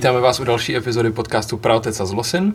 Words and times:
Vítáme 0.00 0.20
vás 0.20 0.40
u 0.40 0.44
další 0.44 0.76
epizody 0.76 1.12
podcastu 1.12 1.56
Pravotec 1.56 2.00
a 2.00 2.06
Zlosin. 2.06 2.54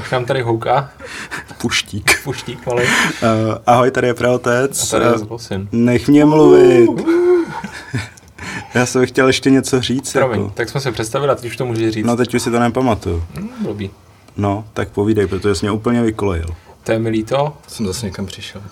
Už 0.00 0.10
nám 0.12 0.24
tady 0.24 0.42
houká. 0.42 0.90
Puštík. 1.60 2.22
Puštík 2.24 2.66
malý. 2.66 2.82
Uh, 2.82 2.88
ahoj, 3.66 3.90
tady 3.90 4.06
je 4.06 4.14
Pravotec. 4.14 4.82
A 4.82 4.98
tady 4.98 5.04
je 5.04 5.18
Zlosin. 5.18 5.68
Nech 5.72 6.08
mě 6.08 6.24
mluvit. 6.24 6.90
Já 8.74 8.86
jsem 8.86 9.06
chtěl 9.06 9.26
ještě 9.26 9.50
něco 9.50 9.80
říct. 9.80 10.12
Promiň, 10.12 10.40
jako. 10.40 10.52
tak 10.54 10.68
jsme 10.68 10.80
se 10.80 10.92
představili 10.92 11.32
a 11.32 11.34
teď 11.34 11.44
už 11.44 11.56
to 11.56 11.66
můžeš 11.66 11.92
říct. 11.92 12.06
No 12.06 12.16
teď 12.16 12.34
už 12.34 12.42
si 12.42 12.50
to 12.50 12.58
nepamatuju. 12.58 13.24
Hm, 13.34 13.48
blbý. 13.60 13.90
No, 14.36 14.64
tak 14.72 14.88
povídej, 14.88 15.26
protože 15.26 15.54
jsi 15.54 15.66
mě 15.66 15.70
úplně 15.70 16.02
vykolejil. 16.02 16.48
To 16.84 16.92
je 16.92 16.98
mi 16.98 17.08
líto. 17.08 17.56
Jsem 17.68 17.86
zase 17.86 18.06
někam 18.06 18.26
přišel. 18.26 18.62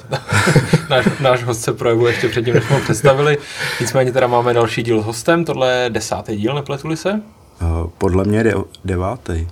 náš, 0.90 1.06
náš 1.20 1.42
host 1.44 1.60
se 1.60 1.72
projevuje 1.72 2.12
ještě 2.12 2.28
předtím, 2.28 2.54
než 2.54 2.64
jsme 2.64 2.76
ho 2.76 2.82
představili. 2.82 3.38
Nicméně 3.80 4.12
teda 4.12 4.26
máme 4.26 4.54
další 4.54 4.82
díl 4.82 5.02
s 5.02 5.04
hostem. 5.04 5.44
Tohle 5.44 5.72
je 5.72 5.90
desátý 5.90 6.36
díl, 6.36 6.54
nepletuli 6.54 6.96
se? 6.96 7.12
Uh, 7.12 7.90
podle 7.98 8.24
mě 8.24 8.42
de- 8.44 8.54
devátý. 8.84 9.48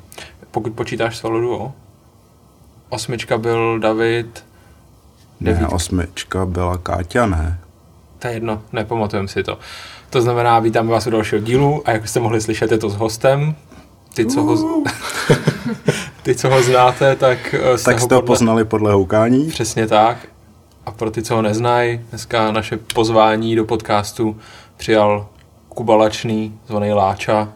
Pokud 0.50 0.72
počítáš 0.72 1.16
solo 1.16 1.40
duo. 1.40 1.72
Osmička 2.88 3.38
byl 3.38 3.78
David. 3.78 4.44
Ne, 5.40 5.52
Devítka. 5.52 5.74
osmička 5.74 6.46
byla 6.46 6.78
Káťa, 6.78 7.26
ne? 7.26 7.60
To 8.18 8.28
je 8.28 8.34
jedno, 8.34 8.62
nepamatujem 8.72 9.28
si 9.28 9.42
to. 9.42 9.58
To 10.10 10.22
znamená, 10.22 10.58
vítáme 10.58 10.90
vás 10.90 11.06
u 11.06 11.10
dalšího 11.10 11.40
dílu 11.40 11.82
a 11.84 11.90
jak 11.90 12.08
jste 12.08 12.20
mohli 12.20 12.40
slyšet, 12.40 12.72
je 12.72 12.78
to 12.78 12.90
s 12.90 12.94
hostem. 12.96 13.54
Ty, 14.14 14.26
co 14.26 14.42
ho, 14.42 14.56
ty, 16.28 16.34
co 16.34 16.48
ho 16.48 16.62
znáte, 16.62 17.16
tak 17.16 17.54
eh, 17.54 17.78
jste 17.78 17.90
Tak 17.90 18.00
jste 18.00 18.14
ho 18.14 18.22
poznali 18.22 18.64
podle 18.64 18.92
houkání. 18.92 19.48
Přesně 19.48 19.86
tak. 19.86 20.16
A 20.86 20.90
pro 20.90 21.10
ty, 21.10 21.22
co 21.22 21.34
ho 21.34 21.42
neznají, 21.42 22.00
dneska 22.10 22.52
naše 22.52 22.76
pozvání 22.76 23.56
do 23.56 23.64
podcastu 23.64 24.36
přijal 24.76 25.28
Kuba 25.68 25.96
Lačný, 25.96 26.58
zvaný 26.66 26.92
Láča, 26.92 27.52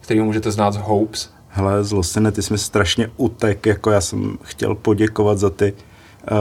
který 0.00 0.20
můžete 0.20 0.50
znát 0.50 0.70
z 0.70 0.76
Hopes. 0.76 1.30
Hele, 1.48 1.84
zlostine, 1.84 2.32
ty 2.32 2.42
jsi 2.42 2.52
mi 2.52 2.58
strašně 2.58 3.10
utek, 3.16 3.66
jako 3.66 3.90
já 3.90 4.00
jsem 4.00 4.38
chtěl 4.42 4.74
poděkovat 4.74 5.38
za 5.38 5.50
ty 5.50 5.72
uh, 5.72 6.38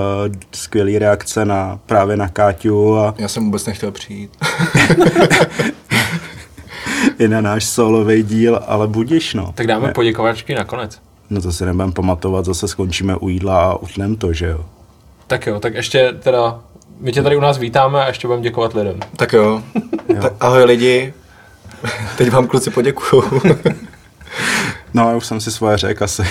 skvělé 0.52 1.00
reakce 1.00 1.46
na, 1.46 1.80
právě 1.86 2.18
na 2.18 2.28
Káťu 2.30 2.98
a 2.98 3.16
Já 3.18 3.28
jsem 3.28 3.46
vůbec 3.46 3.66
nechtěl 3.66 3.92
přijít. 3.92 4.38
i 7.20 7.28
na 7.28 7.42
náš 7.42 7.66
solový 7.66 8.24
díl, 8.24 8.60
ale 8.68 8.88
budiš, 8.88 9.34
no. 9.34 9.52
Tak 9.56 9.68
dáme 9.68 9.88
Ne. 9.88 9.94
poděkovačky 9.94 10.56
nakonec. 10.56 11.07
No 11.30 11.42
to 11.42 11.52
si 11.52 11.66
nebudem 11.66 11.92
pamatovat, 11.92 12.46
zase 12.46 12.68
skončíme 12.68 13.16
u 13.16 13.30
jídla 13.30 13.72
a 13.72 13.76
utnem 13.76 14.16
to, 14.16 14.34
že 14.34 14.46
jo? 14.48 14.66
Tak 15.28 15.48
jo, 15.48 15.60
tak 15.60 15.74
ještě 15.74 16.14
teda, 16.20 16.60
my 17.00 17.12
tě 17.12 17.24
tady 17.24 17.38
u 17.38 17.40
nás 17.40 17.58
vítáme 17.58 18.04
a 18.04 18.08
ještě 18.08 18.28
budeme 18.28 18.44
děkovat 18.44 18.74
lidem. 18.74 19.00
tak 19.16 19.34
jo. 19.34 19.64
Jo. 20.10 20.22
Tak 20.22 20.34
ahoj 20.40 20.64
lidi. 20.64 21.14
Teď 22.18 22.32
vám 22.32 22.48
kluci 22.48 22.70
poděkuju. 22.70 23.24
No, 24.94 25.10
já 25.10 25.16
už 25.16 25.26
jsem 25.26 25.42
si 25.42 25.52
svoje 25.52 25.78
řekl 25.78 26.04
asi. 26.04 26.24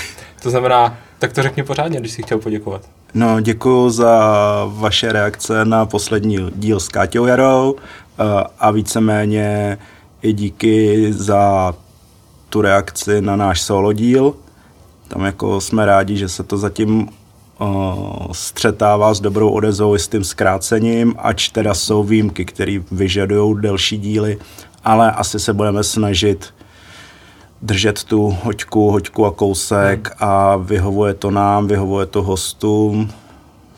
To 0.42 0.50
znamená, 0.50 0.98
tak 1.18 1.32
to 1.32 1.42
řekni 1.42 1.62
pořádně, 1.62 2.00
když 2.00 2.12
jsi 2.12 2.22
chtěl 2.22 2.38
poděkovat. 2.38 2.82
No, 3.14 3.40
děkuji 3.40 3.90
za 3.90 4.32
vaše 4.66 5.12
reakce 5.12 5.64
na 5.64 5.86
poslední 5.86 6.50
díl 6.54 6.80
s 6.80 6.88
Káťou 6.88 7.26
Jarou 7.26 7.76
eh, 7.78 8.24
a 8.58 8.70
víceméně 8.70 9.78
i 10.22 10.32
díky 10.32 11.06
za 11.12 11.74
tu 12.48 12.60
reakci 12.60 13.20
na 13.20 13.36
náš 13.36 13.60
solo 13.60 13.92
díl. 13.92 14.34
Tam 15.08 15.24
jako 15.24 15.60
jsme 15.60 15.86
rádi, 15.86 16.16
že 16.16 16.28
se 16.28 16.42
to 16.42 16.58
zatím 16.58 17.08
uh, 17.60 18.32
střetává 18.32 19.14
s 19.14 19.20
dobrou 19.20 19.50
odezvou 19.50 19.94
i 19.94 19.98
s 19.98 20.08
tím 20.08 20.24
zkrácením, 20.24 21.14
ač 21.18 21.48
teda 21.48 21.74
jsou 21.74 22.02
výjimky, 22.02 22.44
které 22.44 22.78
vyžadují 22.90 23.56
delší 23.60 23.98
díly, 23.98 24.38
ale 24.84 25.12
asi 25.12 25.40
se 25.40 25.52
budeme 25.52 25.84
snažit 25.84 26.54
držet 27.62 28.04
tu 28.04 28.36
hoďku, 28.42 28.90
hoďku 28.90 29.26
a 29.26 29.32
kousek 29.32 30.10
a 30.18 30.56
vyhovuje 30.56 31.14
to 31.14 31.30
nám, 31.30 31.66
vyhovuje 31.66 32.06
to 32.06 32.22
hostům, 32.22 33.10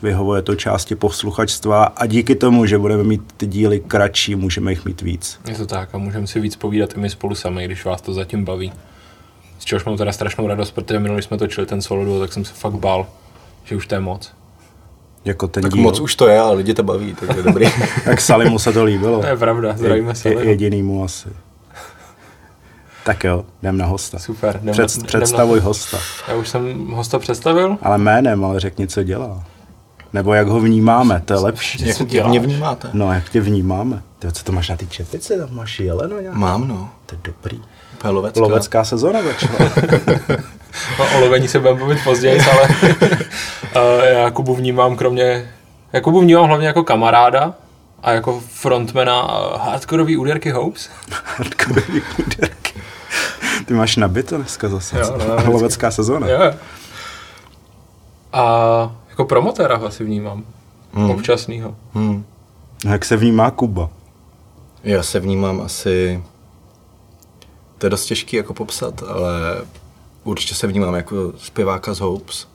vyhovuje 0.01 0.41
to 0.41 0.55
části 0.55 0.95
posluchačstva 0.95 1.83
a 1.83 2.05
díky 2.05 2.35
tomu, 2.35 2.65
že 2.65 2.77
budeme 2.77 3.03
mít 3.03 3.21
ty 3.37 3.47
díly 3.47 3.79
kratší, 3.79 4.35
můžeme 4.35 4.71
jich 4.71 4.85
mít 4.85 5.01
víc. 5.01 5.39
Je 5.47 5.55
to 5.55 5.65
tak 5.65 5.95
a 5.95 5.97
můžeme 5.97 6.27
si 6.27 6.39
víc 6.39 6.55
povídat 6.55 6.93
i 6.97 6.99
my 6.99 7.09
spolu 7.09 7.35
sami, 7.35 7.65
když 7.65 7.85
vás 7.85 8.01
to 8.01 8.13
zatím 8.13 8.45
baví. 8.45 8.71
Čehož 9.69 9.85
mám 9.85 9.97
teda 9.97 10.11
strašnou 10.11 10.47
radost, 10.47 10.71
protože 10.71 10.99
minulý 10.99 11.21
jsme 11.21 11.37
točili 11.37 11.67
ten 11.67 11.81
solo 11.81 12.05
duo, 12.05 12.19
tak 12.19 12.33
jsem 12.33 12.45
se 12.45 12.53
fakt 12.53 12.73
bál, 12.73 13.07
že 13.63 13.75
už 13.75 13.87
to 13.87 13.95
je 13.95 14.01
moc. 14.01 14.31
Jako 15.25 15.47
ten 15.47 15.63
tak 15.63 15.73
díl. 15.73 15.83
moc 15.83 15.99
už 15.99 16.15
to 16.15 16.27
je, 16.27 16.39
ale 16.39 16.55
lidi 16.55 16.73
to 16.73 16.83
baví, 16.83 17.15
tak 17.19 17.37
je 17.37 17.43
dobrý. 17.43 17.65
Tak 18.05 18.21
Salimu 18.21 18.59
se 18.59 18.73
to 18.73 18.83
líbilo. 18.83 19.21
To 19.21 19.27
je 19.27 19.37
pravda, 19.37 19.77
zdravíme 19.77 20.15
se. 20.15 20.29
je, 20.29 20.39
je, 20.39 20.49
jedinýmu 20.49 21.03
asi. 21.03 21.29
Tak 23.03 23.23
jo, 23.23 23.45
jdem 23.61 23.77
na 23.77 23.85
hosta. 23.85 24.19
Super, 24.19 24.59
jdem 24.63 24.73
Před, 24.73 24.81
na- 24.81 24.93
jdem 24.93 25.05
představuj 25.21 25.59
na- 25.59 25.65
hosta. 25.65 25.97
Já 26.27 26.35
už 26.35 26.49
jsem 26.49 26.87
hosta 26.87 27.19
představil. 27.19 27.77
Ale 27.81 27.97
jménem, 27.97 28.45
ale 28.45 28.59
řekni, 28.59 28.87
co 28.87 29.03
dělá. 29.03 29.43
Nebo 30.13 30.33
jak 30.33 30.47
ho 30.47 30.59
vnímáme, 30.59 31.21
to 31.25 31.33
je 31.33 31.39
lepší. 31.39 31.77
Co 31.77 32.03
Jak, 32.03 32.13
jak 32.13 32.27
mě 32.27 32.39
vnímáte? 32.39 32.89
No, 32.93 33.13
jak 33.13 33.29
tě 33.29 33.41
vnímáme. 33.41 34.01
Ty, 34.19 34.31
co 34.31 34.43
to 34.43 34.51
máš 34.51 34.69
na 34.69 34.77
ty 34.77 34.87
čepici? 34.87 35.37
Tam 35.37 35.55
máš 35.55 35.79
jeleno 35.79 36.19
nějak? 36.19 36.35
Mám 36.35 36.67
no. 36.67 36.89
To 37.05 37.15
je 37.15 37.19
dobrý. 37.23 37.61
Úplně 37.99 38.13
lovecká. 38.13 38.41
Lovecká 38.41 38.83
sezona 38.83 39.19
začala. 39.23 39.69
No, 40.99 41.05
o 41.17 41.19
lovení 41.19 41.47
se 41.47 41.59
budeme 41.59 41.79
bavit 41.79 42.03
později, 42.03 42.41
ale 42.51 42.67
uh, 43.75 44.03
já 44.03 44.31
Kubu 44.31 44.55
vnímám 44.55 44.95
kromě... 44.95 45.51
Já 45.93 46.01
Kubu 46.01 46.19
vnímám 46.21 46.47
hlavně 46.47 46.67
jako 46.67 46.83
kamaráda 46.83 47.53
a 48.03 48.11
jako 48.11 48.39
frontmana 48.47 49.23
uh, 49.23 49.61
hardcoreový 49.61 50.17
úderky 50.17 50.51
Hopes. 50.51 50.89
Hardcoreový 51.37 52.01
úderky. 52.19 52.73
Ty 53.65 53.73
máš 53.73 53.95
nabito 53.95 54.37
dneska 54.37 54.69
zase. 54.69 54.99
Jo, 54.99 55.17
no, 55.17 55.25
vždycky. 55.35 55.51
Lovecká 55.51 55.91
sezona. 55.91 56.27
Jo. 56.27 56.53
A 58.33 58.91
jako 59.09 59.25
promotéra 59.25 59.77
ho 59.77 59.85
asi 59.85 60.03
vnímám. 60.03 60.43
Hmm. 60.93 61.09
Občasnýho. 61.11 61.75
Hmm. 61.93 62.25
No, 62.85 62.91
jak 62.91 63.05
se 63.05 63.17
vnímá 63.17 63.51
Kuba? 63.51 63.89
Já 64.83 65.03
se 65.03 65.19
vnímám 65.19 65.61
asi... 65.61 66.23
To 67.79 67.85
je 67.85 67.89
dost 67.89 68.05
těžký 68.05 68.37
jako 68.37 68.53
popsat, 68.53 69.03
ale 69.07 69.61
určitě 70.23 70.55
se 70.55 70.67
vnímám 70.67 70.95
jako 70.95 71.33
zpěváka 71.37 71.93
z 71.93 71.99
Hopes 71.99 72.47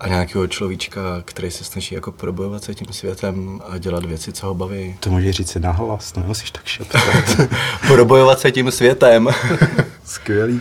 a 0.00 0.08
nějakého 0.08 0.46
človíčka, 0.46 1.00
který 1.24 1.50
se 1.50 1.64
snaží 1.64 1.94
jako 1.94 2.12
probojovat 2.12 2.64
se 2.64 2.74
tím 2.74 2.86
světem 2.92 3.60
a 3.68 3.78
dělat 3.78 4.04
věci, 4.04 4.32
co 4.32 4.46
ho 4.46 4.54
baví. 4.54 4.96
To 5.00 5.10
můžeš 5.10 5.36
říct 5.36 5.50
si 5.50 5.60
nahlas, 5.60 6.14
no, 6.14 6.22
nemusíš 6.22 6.50
tak 6.50 6.64
šeptat. 6.64 7.02
Probojovat 7.86 8.40
se 8.40 8.52
tím 8.52 8.70
světem. 8.70 9.28
Skvělý. 10.04 10.60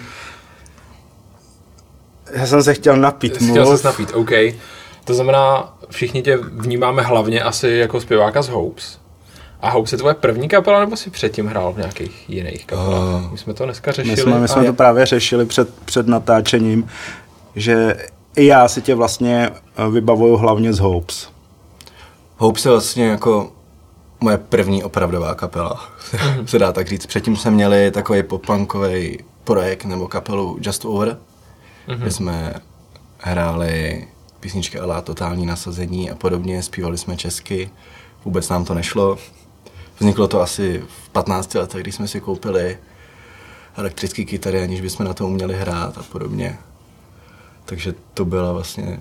Já 2.33 2.47
jsem 2.47 2.63
se 2.63 2.73
chtěl 2.73 2.97
napít. 2.97 3.35
Chtěl 3.35 3.65
mluv. 3.65 3.81
se 3.81 3.87
napít, 3.87 4.11
OK. 4.13 4.31
To 5.03 5.13
znamená, 5.13 5.73
všichni 5.89 6.21
tě 6.21 6.37
vnímáme 6.37 7.01
hlavně 7.01 7.41
asi 7.41 7.69
jako 7.69 8.01
zpěváka 8.01 8.41
z 8.41 8.49
Hopes. 8.49 8.99
A 9.61 9.69
Hopes 9.69 9.91
je 9.91 9.97
tvoje 9.97 10.13
první 10.15 10.47
kapela, 10.47 10.79
nebo 10.79 10.95
si 10.95 11.09
předtím 11.09 11.47
hrál 11.47 11.73
v 11.73 11.77
nějakých 11.77 12.29
jiných 12.29 12.65
kapelách? 12.65 13.25
Uh, 13.25 13.31
My 13.31 13.37
jsme 13.37 13.53
to 13.53 13.65
dneska 13.65 13.91
řešili. 13.91 14.15
My 14.15 14.21
jsme, 14.21 14.39
my 14.39 14.47
jsme 14.47 14.61
a 14.61 14.65
to 14.65 14.73
právě 14.73 15.05
řešili 15.05 15.45
před, 15.45 15.73
před 15.85 16.07
natáčením, 16.07 16.87
že 17.55 17.95
i 18.35 18.45
já 18.45 18.67
si 18.67 18.81
tě 18.81 18.95
vlastně 18.95 19.49
eh, 19.77 19.89
vybavuju 19.89 20.37
hlavně 20.37 20.73
z 20.73 20.79
Hopes. 20.79 21.29
Hopes 22.37 22.65
je 22.65 22.71
vlastně 22.71 23.05
jako 23.07 23.51
moje 24.19 24.37
první 24.37 24.83
opravdová 24.83 25.35
kapela, 25.35 25.89
se 26.45 26.59
dá 26.59 26.71
tak 26.71 26.87
říct. 26.87 27.05
Předtím 27.05 27.35
jsme 27.35 27.51
měli 27.51 27.91
takový 27.91 28.23
popunkový 28.23 29.19
projekt 29.43 29.85
nebo 29.85 30.07
kapelu 30.07 30.57
Just 30.61 30.85
Over, 30.85 31.17
kde 31.97 32.11
jsme 32.11 32.53
hráli 33.19 34.07
písničky 34.39 34.79
Alá 34.79 35.01
totální 35.01 35.45
nasazení 35.45 36.11
a 36.11 36.15
podobně, 36.15 36.63
zpívali 36.63 36.97
jsme 36.97 37.17
česky, 37.17 37.69
vůbec 38.25 38.49
nám 38.49 38.65
to 38.65 38.73
nešlo. 38.73 39.17
Vzniklo 39.99 40.27
to 40.27 40.41
asi 40.41 40.83
v 41.05 41.09
15 41.09 41.53
letech, 41.55 41.81
když 41.81 41.95
jsme 41.95 42.07
si 42.07 42.21
koupili 42.21 42.77
elektrické 43.77 44.25
kytary, 44.25 44.63
aniž 44.63 44.81
bychom 44.81 45.05
na 45.05 45.13
to 45.13 45.27
uměli 45.27 45.55
hrát 45.55 45.97
a 45.97 46.03
podobně. 46.11 46.57
Takže 47.65 47.93
to 48.13 48.25
byla 48.25 48.51
vlastně, 48.53 48.99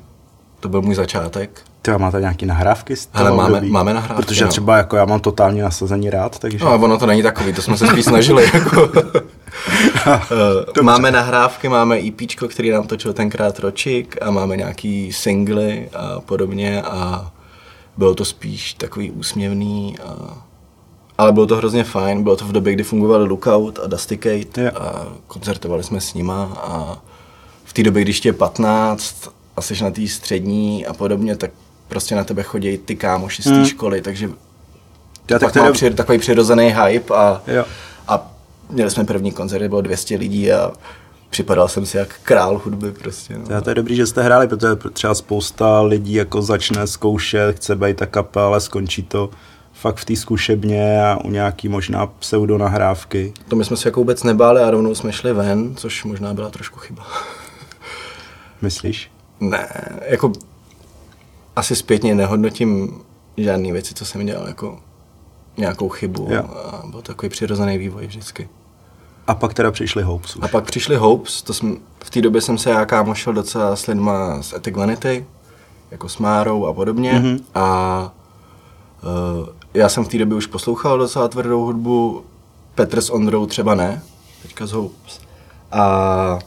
to 0.61 0.69
byl 0.69 0.83
můj 0.83 0.95
začátek. 0.95 1.61
Ty 1.83 1.91
a 1.91 1.99
máte 1.99 2.21
nějaký 2.21 2.47
nahrávky 2.47 2.97
z 2.97 3.07
toho 3.07 3.25
Hele, 3.25 3.37
máme- 3.37 3.49
období? 3.55 3.71
máme 3.71 3.95
nahrávky, 3.95 4.23
Protože 4.23 4.45
no. 4.45 4.51
třeba 4.51 4.77
jako 4.77 4.97
já 4.97 5.05
mám 5.05 5.21
totálně 5.21 5.63
nasazení 5.63 6.11
rád, 6.11 6.39
takže... 6.39 6.65
No, 6.65 6.75
ono 6.75 6.99
to 6.99 7.07
není 7.07 7.23
takový, 7.23 7.53
to 7.53 7.63
jsme 7.63 7.77
se 7.77 7.87
spíš 7.87 8.05
snažili. 8.05 8.51
Jako. 8.55 8.89
Eh, 10.79 10.83
máme 10.83 11.11
nahrávky, 11.11 11.69
máme 11.69 11.99
EP, 11.99 12.21
který 12.49 12.71
nám 12.71 12.87
točil 12.87 13.13
tenkrát 13.13 13.59
Ročik 13.59 14.17
a 14.23 14.31
máme 14.31 14.57
nějaký 14.57 15.13
singly 15.13 15.89
a 15.93 16.21
podobně 16.21 16.83
a 16.83 17.31
bylo 17.97 18.15
to 18.15 18.25
spíš 18.25 18.75
takový 18.75 19.11
úsměvný 19.11 19.99
a 19.99 20.15
ale 21.19 21.33
bylo 21.33 21.47
to 21.47 21.57
hrozně 21.57 21.85
fajn, 21.85 22.23
bylo 22.23 22.37
to 22.37 22.45
v 22.45 22.53
době, 22.53 22.73
kdy 22.73 22.83
fungovali 22.83 23.29
Lookout 23.29 23.79
a 23.85 23.87
Dusty 23.87 24.17
Kate 24.17 24.63
Jo. 24.65 24.71
a 24.81 25.07
koncertovali 25.27 25.83
jsme 25.83 26.01
s 26.01 26.15
nima 26.15 26.45
a 26.45 26.99
v 27.65 27.73
té 27.73 27.83
době, 27.83 28.03
když 28.03 28.21
tě 28.21 28.29
je 28.29 28.33
15 28.33 29.29
a 29.57 29.61
jsi 29.63 29.85
na 29.85 29.91
té 29.91 30.09
střední 30.09 30.87
a 30.87 30.93
podobně, 30.93 31.37
tak 31.37 31.51
prostě 31.89 32.15
na 32.15 32.25
tebe 32.25 32.43
chodí 32.43 32.79
ty 32.79 32.97
kámoši 32.97 33.43
z 33.43 33.45
té 33.45 33.51
Hmm. 33.55 33.67
školy, 33.67 34.01
takže 34.03 34.31
Já 35.31 35.39
tak 35.39 35.53
tak 35.53 35.63
má 35.63 35.73
při, 35.73 35.91
takový 35.91 36.19
přirozený 36.19 36.75
hype 36.85 37.15
a, 37.15 37.43
jo. 37.47 37.65
měli 38.71 38.91
jsme 38.91 39.05
první 39.05 39.33
koncert, 39.33 39.69
bylo 39.69 39.81
200 39.81 40.17
lidí 40.17 40.53
a 40.53 40.73
připadal 41.31 41.69
jsem 41.69 41.87
si 41.87 41.97
jak 41.97 42.15
král 42.23 42.61
hudby 42.65 42.93
prostě. 42.93 43.39
No. 43.51 43.63
To 43.63 43.71
je 43.71 43.75
dobrý, 43.75 43.97
že 43.97 44.07
jste 44.07 44.23
hráli, 44.23 44.49
protože 44.49 44.69
třeba 44.93 45.15
spousta 45.15 45.81
lidí 45.81 46.13
jako 46.15 46.43
začne 46.43 46.87
zkoušet, 46.87 47.57
chce 47.57 47.77
být 47.77 47.97
ta 47.97 48.07
kapela, 48.07 48.47
ale 48.47 48.61
skončí 48.61 49.03
to 49.03 49.31
fakt 49.81 49.97
v 49.97 50.05
té 50.05 50.17
zkušebně 50.17 51.03
a 51.03 51.17
u 51.25 51.31
nějaký 51.31 51.69
možná 51.69 52.07
pseudo 52.07 52.59
nahrávky. 52.59 53.33
To 53.49 53.57
my 53.57 53.65
jsme 53.65 53.77
se 53.77 53.89
jako 53.89 54.01
vůbec 54.01 54.23
nebáli 54.23 54.63
a 54.63 54.71
rovnou 54.71 54.95
jsme 54.95 55.13
šli 55.13 55.33
ven, 55.33 55.77
což 55.77 56.05
možná 56.05 56.35
byla 56.35 56.51
trošku 56.51 56.79
chyba. 56.79 57.07
Myslíš? 58.63 59.11
Ne, 59.41 59.69
jako 60.09 60.33
asi 61.57 61.77
zpětně 61.77 62.15
nehodnotím 62.15 63.01
žádné 63.37 63.73
věci, 63.73 63.95
co 63.95 64.05
jsem 64.05 64.27
dělal, 64.27 64.49
jako 64.49 64.79
nějakou 65.57 65.89
chybu 65.89 66.29
Jo. 66.31 66.43
a 66.43 66.87
byl 66.87 67.03
takový 67.03 67.29
přirozený 67.31 67.79
vývoj 67.79 68.07
vždycky. 68.07 68.49
A 69.27 69.35
pak 69.35 69.55
teda 69.55 69.71
přišli 69.71 70.03
Hopes 70.03 70.37
už. 70.37 70.43
A 70.45 70.49
pak 70.49 70.65
přišli 70.65 70.97
Hopes, 70.97 71.43
to 71.43 71.55
jsem, 71.55 71.77
v 72.05 72.11
té 72.11 72.21
době 72.21 72.41
jsem 72.41 72.59
se 72.59 72.71
já 72.71 72.87
kámošil 72.87 73.33
docela 73.33 73.77
s 73.77 73.87
lidma 73.87 74.43
z 74.43 74.53
Ethic 74.53 74.77
Vanity, 74.77 75.27
jako 75.91 76.09
s 76.09 76.19
Márou 76.19 76.67
a 76.67 76.73
podobně. 76.73 77.13
Mm-hmm. 77.13 77.41
A 77.55 78.13
uh, 79.03 79.49
já 79.77 79.89
jsem 79.89 80.05
v 80.05 80.09
té 80.09 80.19
době 80.19 80.37
už 80.37 80.47
poslouchal 80.47 80.99
docela 80.99 81.29
tvrdou 81.29 81.65
hudbu, 81.65 82.25
Petr 82.75 83.01
s 83.01 83.11
Ondrou 83.11 83.47
třeba 83.47 83.75
ne, 83.75 84.03
teďka 84.43 84.67
z 84.67 84.73
Hopes. 84.73 85.21
A 85.73 86.39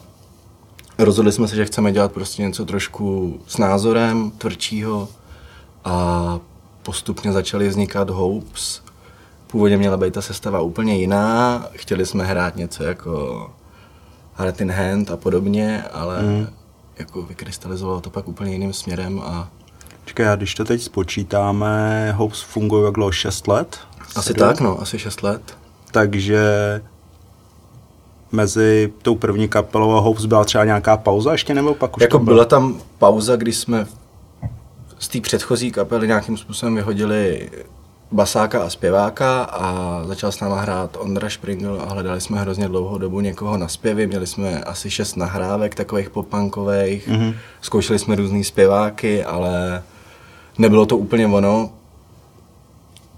rozhodli 0.97 1.31
jsme 1.31 1.47
se, 1.47 1.55
že 1.55 1.65
chceme 1.65 1.91
dělat 1.91 2.11
prostě 2.11 2.41
něco 2.41 2.65
trošku 2.65 3.39
s 3.47 3.57
názorem, 3.57 4.31
tvrdšího 4.31 5.07
a 5.85 6.39
postupně 6.83 7.31
začaly 7.31 7.69
vznikat 7.69 8.09
Hopes. 8.09 8.81
Původně 9.47 9.77
měla 9.77 9.97
být 9.97 10.13
ta 10.13 10.21
sestava 10.21 10.61
úplně 10.61 10.97
jiná, 10.97 11.65
chtěli 11.71 12.05
jsme 12.05 12.25
hrát 12.25 12.55
něco 12.55 12.83
jako 12.83 13.49
Heart 14.35 14.61
in 14.61 14.71
Hand 14.71 15.11
a 15.11 15.17
podobně, 15.17 15.83
ale 15.93 16.21
mm. 16.21 16.47
jako 16.99 17.21
vykrystalizovalo 17.21 18.01
to 18.01 18.09
pak 18.09 18.27
úplně 18.27 18.51
jiným 18.51 18.73
směrem 18.73 19.21
a 19.25 19.49
Čekaj, 20.09 20.27
a 20.29 20.35
když 20.35 20.55
to 20.55 20.65
teď 20.65 20.81
spočítáme, 20.81 22.11
Hopes 22.11 22.41
fungují 22.41 22.85
jak 22.85 22.93
dlouho 22.93 23.11
6 23.11 23.47
let? 23.47 23.79
asi 24.15 24.27
Sedm? 24.27 24.47
tak, 24.47 24.59
no, 24.59 24.81
asi 24.81 24.99
6 24.99 25.23
let. 25.23 25.41
Takže 25.91 26.41
mezi 28.31 28.93
tou 29.01 29.15
první 29.15 29.47
kapelou 29.47 29.91
a 29.95 29.99
Hopes 29.99 30.25
byla 30.25 30.45
třeba 30.45 30.65
nějaká 30.65 30.97
pauza 30.97 31.31
ještě, 31.31 31.53
nebo 31.53 31.73
pak 31.73 31.97
už 31.97 32.01
Jako 32.01 32.17
to 32.17 32.23
bylo? 32.23 32.35
byla 32.35 32.45
tam 32.45 32.81
pauza, 32.97 33.35
kdy 33.35 33.53
jsme 33.53 33.85
z 34.99 35.07
té 35.07 35.21
předchozí 35.21 35.71
kapely 35.71 36.07
nějakým 36.07 36.37
způsobem 36.37 36.75
vyhodili 36.75 37.49
basáka 38.11 38.63
a 38.63 38.69
zpěváka 38.69 39.43
a 39.43 40.01
začal 40.05 40.31
s 40.31 40.39
náma 40.39 40.61
hrát 40.61 40.97
Ondra 40.99 41.29
Špringl 41.29 41.81
a 41.87 41.93
hledali 41.93 42.21
jsme 42.21 42.39
hrozně 42.39 42.67
dlouhou 42.67 42.97
dobu 42.97 43.19
někoho 43.19 43.57
na 43.57 43.67
zpěvy. 43.67 44.07
Měli 44.07 44.27
jsme 44.27 44.61
asi 44.63 44.91
šest 44.91 45.15
nahrávek 45.17 45.75
takových 45.75 46.09
popunkových, 46.09 47.07
mm-hmm. 47.07 47.35
zkoušeli 47.61 47.99
jsme 47.99 48.15
různý 48.15 48.43
zpěváky, 48.43 49.23
ale 49.23 49.83
nebylo 50.59 50.85
to 50.85 50.97
úplně 50.97 51.27
ono. 51.27 51.69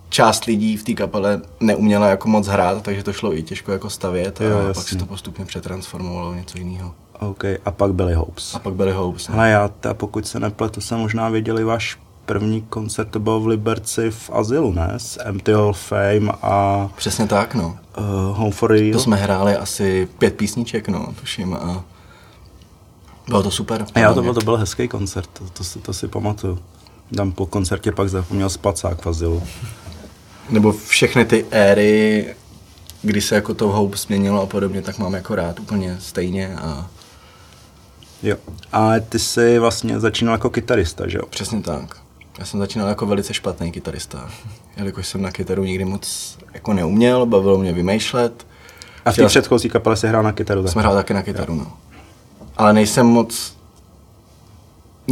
Část 0.09 0.45
lidí 0.45 0.77
v 0.77 0.83
té 0.83 0.93
kapele 0.93 1.41
neuměla 1.59 2.07
jako 2.07 2.29
moc 2.29 2.47
hrát, 2.47 2.83
takže 2.83 3.03
to 3.03 3.13
šlo 3.13 3.37
i 3.37 3.43
těžko 3.43 3.71
jako 3.71 3.89
stavět 3.89 4.41
a 4.41 4.43
Jo, 4.43 4.57
pak 4.73 4.87
se 4.87 4.95
to 4.95 5.05
postupně 5.05 5.45
přetransformovalo 5.45 6.31
v 6.31 6.35
něco 6.35 6.57
jiného. 6.57 6.93
OK, 7.19 7.43
a 7.65 7.71
pak 7.71 7.93
byli 7.93 8.13
Hopes. 8.13 8.55
A 8.55 8.59
pak 8.59 8.73
byli 8.73 8.91
Hopes. 8.91 9.27
no. 9.27 9.35
Hele, 9.35 9.49
já, 9.49 9.67
ta, 9.67 9.93
pokud 9.93 10.27
se 10.27 10.39
nepletu, 10.39 10.81
jsem 10.81 10.99
možná 10.99 11.29
věděli 11.29 11.63
váš 11.63 11.99
první 12.25 12.61
koncert, 12.61 13.05
to 13.05 13.19
byl 13.19 13.39
v 13.39 13.47
Liberci 13.47 14.11
v 14.11 14.29
Azylu, 14.33 14.73
ne? 14.73 14.93
S 14.97 15.19
of 15.69 15.79
Fame 15.79 16.31
a 16.41 16.89
Přesně 16.95 17.27
tak, 17.27 17.55
no. 17.55 17.77
uh, 17.97 18.37
Home 18.37 18.51
for 18.51 18.71
Real. 18.71 18.93
To 18.93 18.99
jsme 18.99 19.17
hráli 19.17 19.55
asi 19.55 20.07
pět 20.17 20.35
písniček, 20.35 20.87
no, 20.87 21.13
tuším. 21.19 21.53
A 21.53 21.83
bylo 23.27 23.43
to 23.43 23.51
super. 23.51 23.85
A 23.95 23.99
já 23.99 24.13
to 24.13 24.21
byl, 24.21 24.33
to 24.33 24.41
byl 24.41 24.57
hezký 24.57 24.87
koncert, 24.87 25.29
to, 25.33 25.43
to, 25.53 25.63
si, 25.63 25.79
to 25.79 25.93
si 25.93 26.07
pamatuju. 26.07 26.59
Tam 27.15 27.31
po 27.31 27.45
koncertě 27.45 27.91
pak 27.91 28.09
zapomněl 28.09 28.49
spacák 28.49 29.01
v 29.01 29.07
Azylu. 29.07 29.43
Nebo 30.49 30.71
všechny 30.71 31.25
ty 31.25 31.45
éry, 31.51 32.35
kdy 33.01 33.21
se 33.21 33.35
jako 33.35 33.53
to 33.53 33.67
Hope 33.67 33.97
změnilo 33.97 34.41
a 34.41 34.45
podobně, 34.45 34.81
tak 34.81 34.97
mám 34.97 35.13
jako 35.13 35.35
rád 35.35 35.59
úplně 35.59 35.97
stejně 35.99 36.55
a 36.55 36.87
Jo. 38.23 38.35
A 38.71 38.91
ty 39.09 39.19
jsi 39.19 39.59
vlastně 39.59 39.99
začínal 39.99 40.33
jako 40.35 40.49
kytarista, 40.49 41.07
že 41.07 41.17
jo? 41.17 41.23
přesně 41.29 41.61
tak. 41.61 41.97
Já 42.39 42.45
jsem 42.45 42.59
začínal 42.59 42.87
jako 42.89 43.05
velice 43.05 43.33
špatný 43.33 43.71
kytarista, 43.71 44.29
jelikož 44.77 45.07
jsem 45.07 45.21
na 45.21 45.31
kytaru 45.31 45.63
nikdy 45.63 45.85
moc 45.85 46.37
jako 46.53 46.73
neuměl, 46.73 47.25
bavilo 47.25 47.57
mě 47.57 47.73
vymýšlet. 47.73 48.47
A 49.05 49.11
v 49.11 49.15
té 49.15 49.25
předchozí 49.27 49.69
kapele 49.69 49.97
si 49.97 50.07
hrál 50.07 50.23
na 50.23 50.31
kytaru 50.31 50.61
Jsem 50.61 50.67
taky. 50.73 50.79
hrál 50.79 50.95
taky 50.95 51.13
na 51.13 51.21
kytaru, 51.21 51.55
no. 51.55 51.77
Ale 52.57 52.73
nejsem 52.73 53.05
moc, 53.05 53.57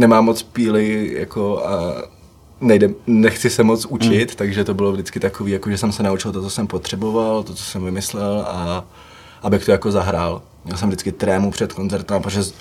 nemám 0.00 0.24
moc 0.24 0.42
píly, 0.42 1.10
jako 1.18 1.66
a 1.66 1.94
nejde, 2.60 2.90
nechci 3.06 3.50
se 3.50 3.62
moc 3.62 3.86
učit, 3.86 4.30
mm. 4.30 4.36
takže 4.36 4.64
to 4.64 4.74
bylo 4.74 4.92
vždycky 4.92 5.20
takový, 5.20 5.52
jako 5.52 5.70
že 5.70 5.78
jsem 5.78 5.92
se 5.92 6.02
naučil 6.02 6.32
to, 6.32 6.42
co 6.42 6.50
jsem 6.50 6.66
potřeboval, 6.66 7.42
to, 7.42 7.54
co 7.54 7.64
jsem 7.64 7.84
vymyslel 7.84 8.44
a 8.48 8.84
abych 9.42 9.64
to 9.64 9.70
jako 9.70 9.92
zahrál. 9.92 10.42
Měl 10.64 10.76
jsem 10.76 10.88
vždycky 10.88 11.12
trému 11.12 11.50
před 11.50 11.72
koncertem, 11.72 12.22
protože 12.22 12.42
z, 12.42 12.54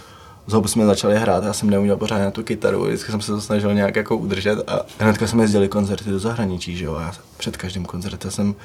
z 0.48 0.54
Hope 0.54 0.68
jsme 0.68 0.86
začali 0.86 1.20
hrát, 1.20 1.44
já 1.44 1.54
jsem 1.54 1.70
neuměl 1.70 1.98
pořád 1.98 2.18
na 2.18 2.32
tu 2.32 2.44
kytaru, 2.44 2.86
vždycky 2.86 3.12
jsem 3.12 3.22
se 3.22 3.32
to 3.32 3.42
snažil 3.42 3.74
nějak 3.74 3.96
jako 3.96 4.18
udržet 4.18 4.60
a 4.68 4.80
hnedka 5.00 5.28
jsme 5.28 5.44
jezdili 5.44 5.68
koncerty 5.68 6.10
do 6.10 6.20
zahraničí, 6.20 6.78
že 6.78 6.86
jo, 6.86 6.96
a 6.96 7.12
před 7.38 7.58
každým 7.58 7.86
koncertem 7.86 8.32
jsem 8.32 8.56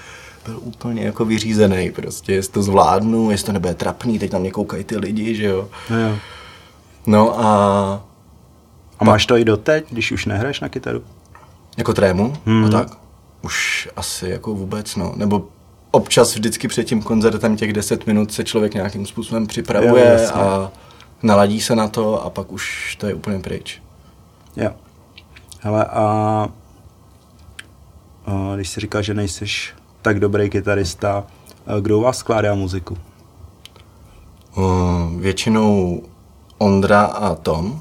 byl 0.45 0.59
úplně 0.63 1.03
jako 1.03 1.25
vyřízený 1.25 1.91
prostě, 1.91 2.33
jestli 2.33 2.53
to 2.53 2.63
zvládnu, 2.63 3.31
jestli 3.31 3.47
to 3.47 3.53
nebude 3.53 3.75
trapný, 3.75 4.19
teď 4.19 4.33
na 4.33 4.39
mě 4.39 4.51
koukají 4.51 4.85
ty 4.85 4.97
lidi, 4.97 5.35
že 5.35 5.47
jo. 5.47 5.69
Jo, 5.91 5.97
jo. 5.97 6.19
No 7.07 7.41
a 7.41 8.05
A 8.99 9.05
máš 9.05 9.27
to 9.27 9.37
i 9.37 9.45
doteď, 9.45 9.85
když 9.91 10.13
už 10.13 10.27
nehraješ 10.27 10.61
na 10.61 10.69
kytaru? 10.69 11.03
jako 11.77 11.93
trému 11.95 12.33
Mhm. 12.47 12.65
a 12.65 12.69
tak, 12.69 12.89
už 13.43 13.89
asi 13.97 14.29
jako 14.29 14.55
vůbec, 14.55 14.97
no, 14.97 15.13
nebo 15.17 15.45
občas 15.91 16.35
vždycky 16.35 16.69
před 16.69 16.85
tím 16.85 17.03
koncertem 17.03 17.57
těch 17.57 17.73
10 17.73 18.07
minut 18.07 18.33
se 18.33 18.45
člověk 18.45 18.75
nějakým 18.75 19.07
způsobem 19.07 19.43
Jo, 19.43 19.47
připravuje 19.49 20.05
jasně. 20.05 20.41
a 20.41 20.73
naladí 21.23 21.61
se 21.61 21.77
na 21.77 21.89
to 21.89 22.23
a 22.25 22.31
pak 22.31 22.53
už 22.53 22.97
to 23.01 23.07
je 23.07 23.15
úplně 23.15 23.39
pryč. 23.39 23.83
Jo. 24.57 24.71
Hele, 25.61 25.85
a, 25.85 26.49
a 28.27 28.53
když 28.55 28.69
jsi 28.69 28.81
říkal, 28.81 29.03
že 29.03 29.15
nejsi 29.15 29.45
tak 30.03 30.21
dobrý 30.21 30.51
kytarista, 30.51 31.25
a 31.67 31.79
kdo 31.81 31.99
u 31.99 32.03
vás 32.03 32.19
skládá 32.19 32.55
muziku? 32.55 32.97
Uh, 34.57 35.21
většinou 35.21 36.03
Ondra 36.59 37.03
a 37.05 37.35
Tom 37.35 37.81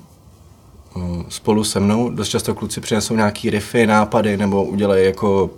spolu 1.29 1.63
se 1.63 1.79
mnou. 1.79 2.09
Dost 2.09 2.29
často 2.29 2.55
kluci 2.55 2.81
přinesou 2.81 3.15
nějaký 3.15 3.49
riffy, 3.49 3.87
nápady 3.87 4.37
nebo 4.37 4.63
udělají 4.63 5.05
jako 5.05 5.49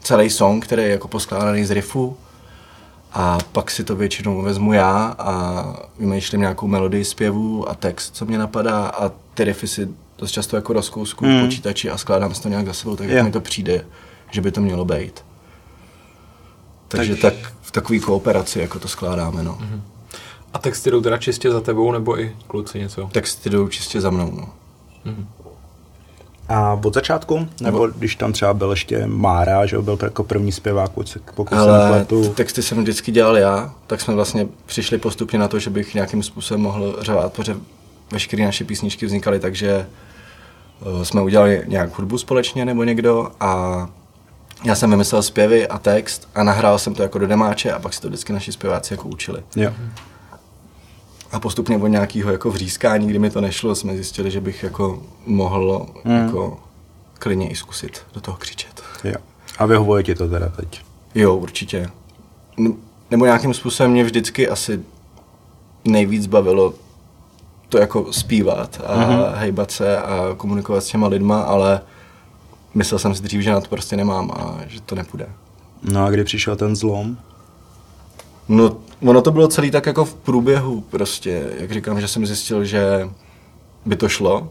celý 0.00 0.30
song, 0.30 0.64
který 0.64 0.82
je 0.82 0.88
jako 0.88 1.08
poskládaný 1.08 1.64
z 1.64 1.70
riffů. 1.70 2.16
A 3.12 3.38
pak 3.52 3.70
si 3.70 3.84
to 3.84 3.96
většinou 3.96 4.42
vezmu 4.42 4.72
já 4.72 5.14
a 5.18 5.64
vymýšlím 5.98 6.40
nějakou 6.40 6.66
melodii 6.66 7.04
zpěvu 7.04 7.68
a 7.68 7.74
text, 7.74 8.16
co 8.16 8.24
mě 8.24 8.38
napadá 8.38 8.86
a 8.86 9.08
ty 9.34 9.44
riffy 9.44 9.66
si 9.68 9.88
dost 10.18 10.30
často 10.30 10.56
jako 10.56 10.72
rozkousku 10.72 11.24
v 11.24 11.28
Mm. 11.28 11.44
počítači 11.44 11.90
a 11.90 11.98
skládám 11.98 12.34
si 12.34 12.42
to 12.42 12.48
nějak 12.48 12.66
za 12.66 12.72
sebou, 12.72 12.96
tak 12.96 13.08
Jo. 13.08 13.16
jak 13.16 13.24
mi 13.24 13.32
to 13.32 13.40
přijde, 13.40 13.86
že 14.30 14.40
by 14.40 14.50
to 14.52 14.60
mělo 14.60 14.84
být. 14.84 15.24
Takže 16.88 17.14
Takže- 17.16 17.22
tak 17.40 17.52
v 17.62 17.70
takové 17.70 17.98
kooperaci 17.98 18.58
jako 18.60 18.78
to 18.78 18.88
skládáme, 18.88 19.42
no. 19.42 19.58
A 20.54 20.58
texty 20.58 20.90
jdou 20.90 21.00
teda 21.00 21.18
čistě 21.18 21.50
za 21.50 21.60
tebou, 21.60 21.92
nebo 21.92 22.20
i 22.20 22.36
kluci 22.46 22.78
něco? 22.78 23.08
Texty 23.12 23.50
jdou 23.50 23.68
čistě 23.68 24.00
za 24.00 24.10
mnou, 24.10 24.30
no. 24.36 24.48
A 26.48 26.80
od 26.84 26.94
začátku? 26.94 27.48
Nebo 27.60 27.86
když 27.86 28.16
tam 28.16 28.32
třeba 28.32 28.54
byl 28.54 28.70
ještě 28.70 29.06
Mára, 29.06 29.66
že 29.66 29.78
byl 29.78 29.98
jako 30.02 30.24
první 30.24 30.52
zpěvák, 30.52 30.90
pokud 30.90 31.08
se, 31.08 31.20
pokud 31.34 31.54
se 31.54 31.60
Ale 31.60 31.84
nepletu. 31.84 32.22
ty 32.22 32.28
texty 32.28 32.62
jsem 32.62 32.78
vždycky 32.78 33.12
dělal 33.12 33.36
já, 33.36 33.74
tak 33.86 34.00
jsme 34.00 34.14
vlastně 34.14 34.46
přišli 34.66 34.98
postupně 34.98 35.38
na 35.38 35.48
to, 35.48 35.58
že 35.58 35.70
bych 35.70 35.94
nějakým 35.94 36.22
způsobem 36.22 36.60
mohl 36.60 36.96
řvát, 37.00 37.32
protože 37.32 37.56
veškeré 38.12 38.44
naše 38.44 38.64
písničky 38.64 39.06
vznikaly 39.06 39.40
tak, 39.40 39.54
že 39.54 39.86
eh, 41.00 41.04
jsme 41.04 41.22
udělali 41.22 41.62
nějak 41.66 41.98
hudbu 41.98 42.18
společně 42.18 42.64
nebo 42.64 42.84
někdo 42.84 43.30
a 43.40 43.88
já 44.64 44.74
jsem 44.74 44.90
vymyslel 44.90 45.22
zpěvy 45.22 45.68
a 45.68 45.78
text 45.78 46.28
a 46.34 46.42
nahrál 46.42 46.78
jsem 46.78 46.94
to 46.94 47.02
jako 47.02 47.18
do 47.18 47.26
demáče 47.26 47.72
a 47.72 47.78
pak 47.78 47.94
si 47.94 48.00
to 48.00 48.08
vždycky 48.08 48.32
naši 48.32 48.52
zpěváci 48.52 48.94
jako 48.94 49.08
učili. 49.08 49.42
Jo. 49.56 49.72
A 51.32 51.40
postupně 51.40 51.76
od 51.78 51.86
nějakého 51.86 52.32
jako 52.32 52.50
vřískání, 52.50 53.06
kdy 53.06 53.18
mi 53.18 53.30
to 53.30 53.40
nešlo, 53.40 53.74
jsme 53.74 53.94
zjistili, 53.94 54.30
že 54.30 54.40
bych 54.40 54.62
jako 54.62 55.02
mohl 55.26 55.86
jako 56.04 56.58
klidně 57.18 57.48
i 57.50 57.56
zkusit 57.56 58.00
do 58.14 58.20
toho 58.20 58.36
křičet. 58.36 58.82
jo. 59.04 59.14
A 59.58 59.66
vyhovuje 59.66 60.02
ti 60.02 60.14
to 60.14 60.28
teda 60.28 60.48
teď? 60.48 60.80
Jo, 61.14 61.36
určitě. 61.36 61.90
Ne- 62.56 62.72
Nebo 63.10 63.24
nějakým 63.24 63.54
způsobem 63.54 63.92
mě 63.92 64.04
vždycky 64.04 64.48
asi 64.48 64.80
nejvíc 65.84 66.26
bavilo 66.26 66.74
to 67.68 67.78
jako 67.78 68.12
zpívat 68.12 68.80
a 68.86 68.96
mm-hmm. 68.96 69.34
hejbat 69.34 69.70
se 69.70 69.98
a 69.98 70.34
komunikovat 70.36 70.80
s 70.80 70.86
těma 70.88 71.06
lidma, 71.08 71.40
ale 71.42 71.80
myslel 72.74 72.98
jsem 72.98 73.14
si 73.14 73.22
dřív, 73.22 73.40
že 73.42 73.50
na 73.50 73.60
to 73.60 73.68
prostě 73.68 73.96
nemám 73.96 74.30
a 74.30 74.60
že 74.66 74.80
to 74.80 74.94
nepůjde. 74.94 75.28
No 75.82 76.04
a 76.04 76.10
kdy 76.10 76.24
přišel 76.24 76.56
ten 76.56 76.76
zlom? 76.76 77.16
No, 78.48 78.76
ono 79.02 79.22
to 79.22 79.30
bylo 79.30 79.48
celý 79.48 79.70
tak 79.70 79.86
jako 79.86 80.04
v 80.04 80.14
průběhu 80.14 80.80
prostě, 80.80 81.50
jak 81.58 81.72
říkám, 81.72 82.00
že 82.00 82.08
jsem 82.08 82.26
zjistil, 82.26 82.64
že 82.64 83.08
by 83.84 83.96
to 83.96 84.08
šlo, 84.08 84.48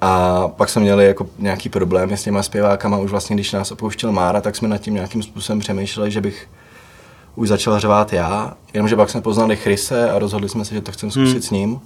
a 0.00 0.48
pak 0.48 0.68
jsme 0.68 0.82
měli 0.82 1.06
jako 1.06 1.26
nějaký 1.38 1.68
problémy 1.68 2.16
s 2.16 2.22
těma 2.22 2.42
zpěvákama, 2.42 2.98
už 2.98 3.10
vlastně 3.10 3.36
když 3.36 3.52
nás 3.52 3.70
opouštěl 3.70 4.12
Mára, 4.12 4.40
tak 4.40 4.56
jsme 4.56 4.68
nad 4.68 4.78
tím 4.78 4.94
nějakým 4.94 5.22
způsobem 5.22 5.60
přemýšleli, 5.60 6.10
že 6.10 6.20
bych 6.20 6.48
už 7.34 7.48
začal 7.48 7.80
řvát 7.80 8.12
já, 8.12 8.54
jenomže 8.74 8.96
pak 8.96 9.10
jsme 9.10 9.20
poznali 9.20 9.56
Chryse 9.56 10.10
a 10.10 10.18
rozhodli 10.18 10.48
jsme 10.48 10.64
se, 10.64 10.74
že 10.74 10.80
to 10.80 10.92
chceme 10.92 11.12
zkusit 11.12 11.32
hmm. 11.32 11.42
s 11.42 11.50
ním. 11.50 11.80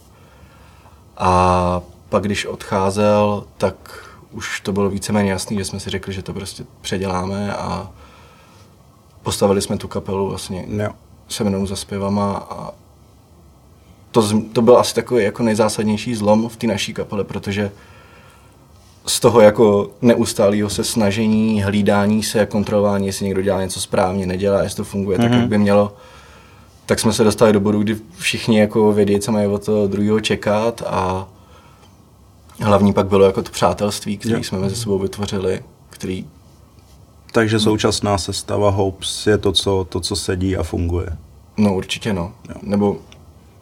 A 1.16 1.80
pak 2.08 2.22
když 2.22 2.46
odcházel, 2.46 3.44
tak 3.58 4.04
už 4.30 4.60
to 4.60 4.72
bylo 4.72 4.90
víceméně 4.90 5.30
jasný, 5.30 5.56
že 5.56 5.64
jsme 5.64 5.80
si 5.80 5.90
řekli, 5.90 6.12
že 6.12 6.22
to 6.22 6.32
prostě 6.32 6.64
předěláme 6.80 7.54
a 7.56 7.90
postavili 9.22 9.62
jsme 9.62 9.78
tu 9.78 9.88
kapelu 9.88 10.28
vlastně 10.28 10.66
jo. 10.68 10.90
Se 11.28 11.44
mnou 11.44 11.66
za 11.66 11.76
zpěvama 11.76 12.46
a 12.50 12.70
to, 14.10 14.40
to 14.52 14.62
byl 14.62 14.78
asi 14.78 14.94
takový 14.94 15.24
jako 15.24 15.42
nejzásadnější 15.42 16.14
zlom 16.14 16.48
v 16.48 16.56
té 16.56 16.66
naší 16.66 16.94
kapele, 16.94 17.24
protože 17.24 17.70
z 19.06 19.20
toho 19.20 19.40
jako 19.40 19.90
neustálého 20.02 20.70
se 20.70 20.84
snažení, 20.84 21.62
hlídání 21.62 22.22
se, 22.22 22.46
kontrolování, 22.46 23.06
jestli 23.06 23.24
někdo 23.24 23.42
dělá 23.42 23.62
něco 23.62 23.80
správně, 23.80 24.26
nedělá, 24.26 24.62
jestli 24.62 24.76
to 24.76 24.84
funguje 24.84 25.18
mm-hmm. 25.18 25.22
tak, 25.22 25.32
jak 25.32 25.40
mhm. 25.40 25.48
by 25.48 25.58
mělo, 25.58 25.96
tak 26.86 27.00
jsme 27.00 27.12
se 27.12 27.24
dostali 27.24 27.52
do 27.52 27.60
bodu, 27.60 27.82
kdy 27.82 27.96
všichni 28.18 28.58
jako 28.58 28.92
vědí, 28.92 29.20
co 29.20 29.32
mají 29.32 29.46
od 29.46 29.64
toho 29.64 29.86
druhého 29.86 30.20
čekat 30.20 30.82
a 30.86 31.28
hlavní 32.60 32.92
pak 32.92 33.06
bylo 33.06 33.24
jako 33.24 33.42
to 33.42 33.50
přátelství, 33.50 34.18
které 34.18 34.44
jsme 34.44 34.58
mezi 34.58 34.76
sebou 34.76 34.98
vytvořili, 34.98 35.62
který... 35.90 36.26
Takže 37.34 37.60
současná 37.60 38.18
sestava 38.18 38.70
Hopes 38.70 39.26
je 39.26 39.38
to, 39.38 39.52
co, 39.52 39.86
to, 39.88 40.00
co 40.00 40.16
sedí 40.16 40.56
a 40.56 40.62
funguje. 40.62 41.06
No 41.56 41.74
určitě 41.74 42.12
no. 42.12 42.32
Jo. 42.48 42.54
Nebo... 42.62 42.96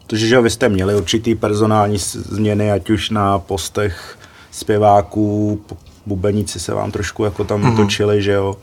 Protože 0.07 0.27
že 0.27 0.41
vy 0.41 0.49
jste 0.49 0.69
měli 0.69 0.95
určitý 0.95 1.35
personální 1.35 1.97
změny, 1.97 2.71
ať 2.71 2.89
už 2.89 3.09
na 3.09 3.39
postech 3.39 4.19
zpěváků, 4.51 5.61
bubeníci 6.05 6.59
se 6.59 6.73
vám 6.73 6.91
trošku 6.91 7.23
jako 7.23 7.43
tam 7.43 7.61
mm-hmm. 7.61 7.75
točili, 7.75 8.21
že 8.21 8.31
jo. 8.31 8.55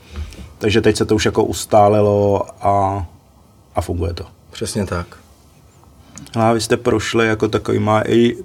Takže 0.57 0.81
teď 0.81 0.97
se 0.97 1.05
to 1.05 1.15
už 1.15 1.25
jako 1.25 1.43
ustálilo 1.43 2.45
a, 2.61 3.05
a 3.75 3.81
funguje 3.81 4.13
to. 4.13 4.25
Přesně 4.51 4.85
tak. 4.85 5.17
A 6.39 6.53
vy 6.53 6.61
jste 6.61 6.77
prošli 6.77 7.27
jako 7.27 7.47
takovýma 7.47 8.01
i 8.07 8.37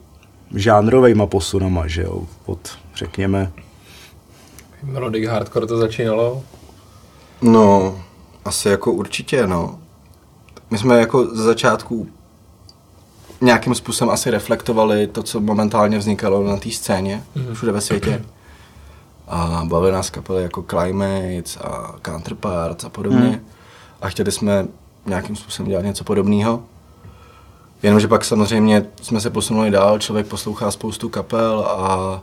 žánrovejma 0.55 1.27
posunama, 1.27 1.87
že 1.87 2.03
jo, 2.03 2.23
od, 2.47 2.79
řekněme... 2.95 3.53
Melodic 4.83 5.29
hardcore 5.29 5.67
to 5.67 5.77
začínalo? 5.77 6.43
No, 7.43 7.99
asi 8.45 8.69
jako 8.69 8.93
určitě, 8.93 9.47
no. 9.47 9.79
My 10.71 10.79
jsme 10.79 11.01
jako 11.01 11.25
z 11.25 11.39
začátku 11.39 12.09
nějakým 13.41 13.75
způsobem 13.75 14.15
asi 14.15 14.31
reflektovali 14.31 15.07
to, 15.07 15.23
co 15.23 15.41
momentálně 15.41 15.99
vznikalo 15.99 16.45
na 16.45 16.57
té 16.57 16.71
scéně 16.71 17.25
mm-hmm. 17.37 17.55
všude 17.55 17.73
ve 17.73 17.81
světě. 17.81 18.25
A 19.29 19.63
bavili 19.65 19.93
nás 19.93 20.11
kapely 20.11 20.43
jako 20.43 20.63
Climates 20.63 21.57
a 21.57 21.95
Counterparts 22.05 22.85
a 22.85 22.89
podobně. 22.89 23.29
Mm. 23.29 23.41
A 24.01 24.09
chtěli 24.09 24.33
jsme 24.33 24.67
nějakým 25.07 25.37
způsobem 25.37 25.71
dělat 25.71 25.85
něco 25.85 26.05
podobného. 26.05 26.63
Jenomže 27.83 28.09
pak 28.09 28.25
samozřejmě 28.25 28.87
jsme 29.03 29.21
se 29.21 29.31
posunuli 29.31 29.71
dál, 29.71 29.99
člověk 29.99 30.27
poslouchá 30.27 30.71
spoustu 30.71 31.09
kapel 31.09 31.61
a 31.69 32.21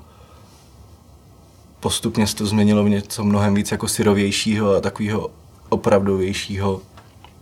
postupně 1.83 2.27
se 2.27 2.35
to 2.35 2.45
změnilo 2.45 2.83
v 2.83 2.89
něco 2.89 3.23
mnohem 3.23 3.53
víc 3.53 3.71
jako 3.71 3.87
syrovějšího 3.87 4.75
a 4.75 4.81
takového 4.81 5.29
opravdovějšího, 5.69 6.81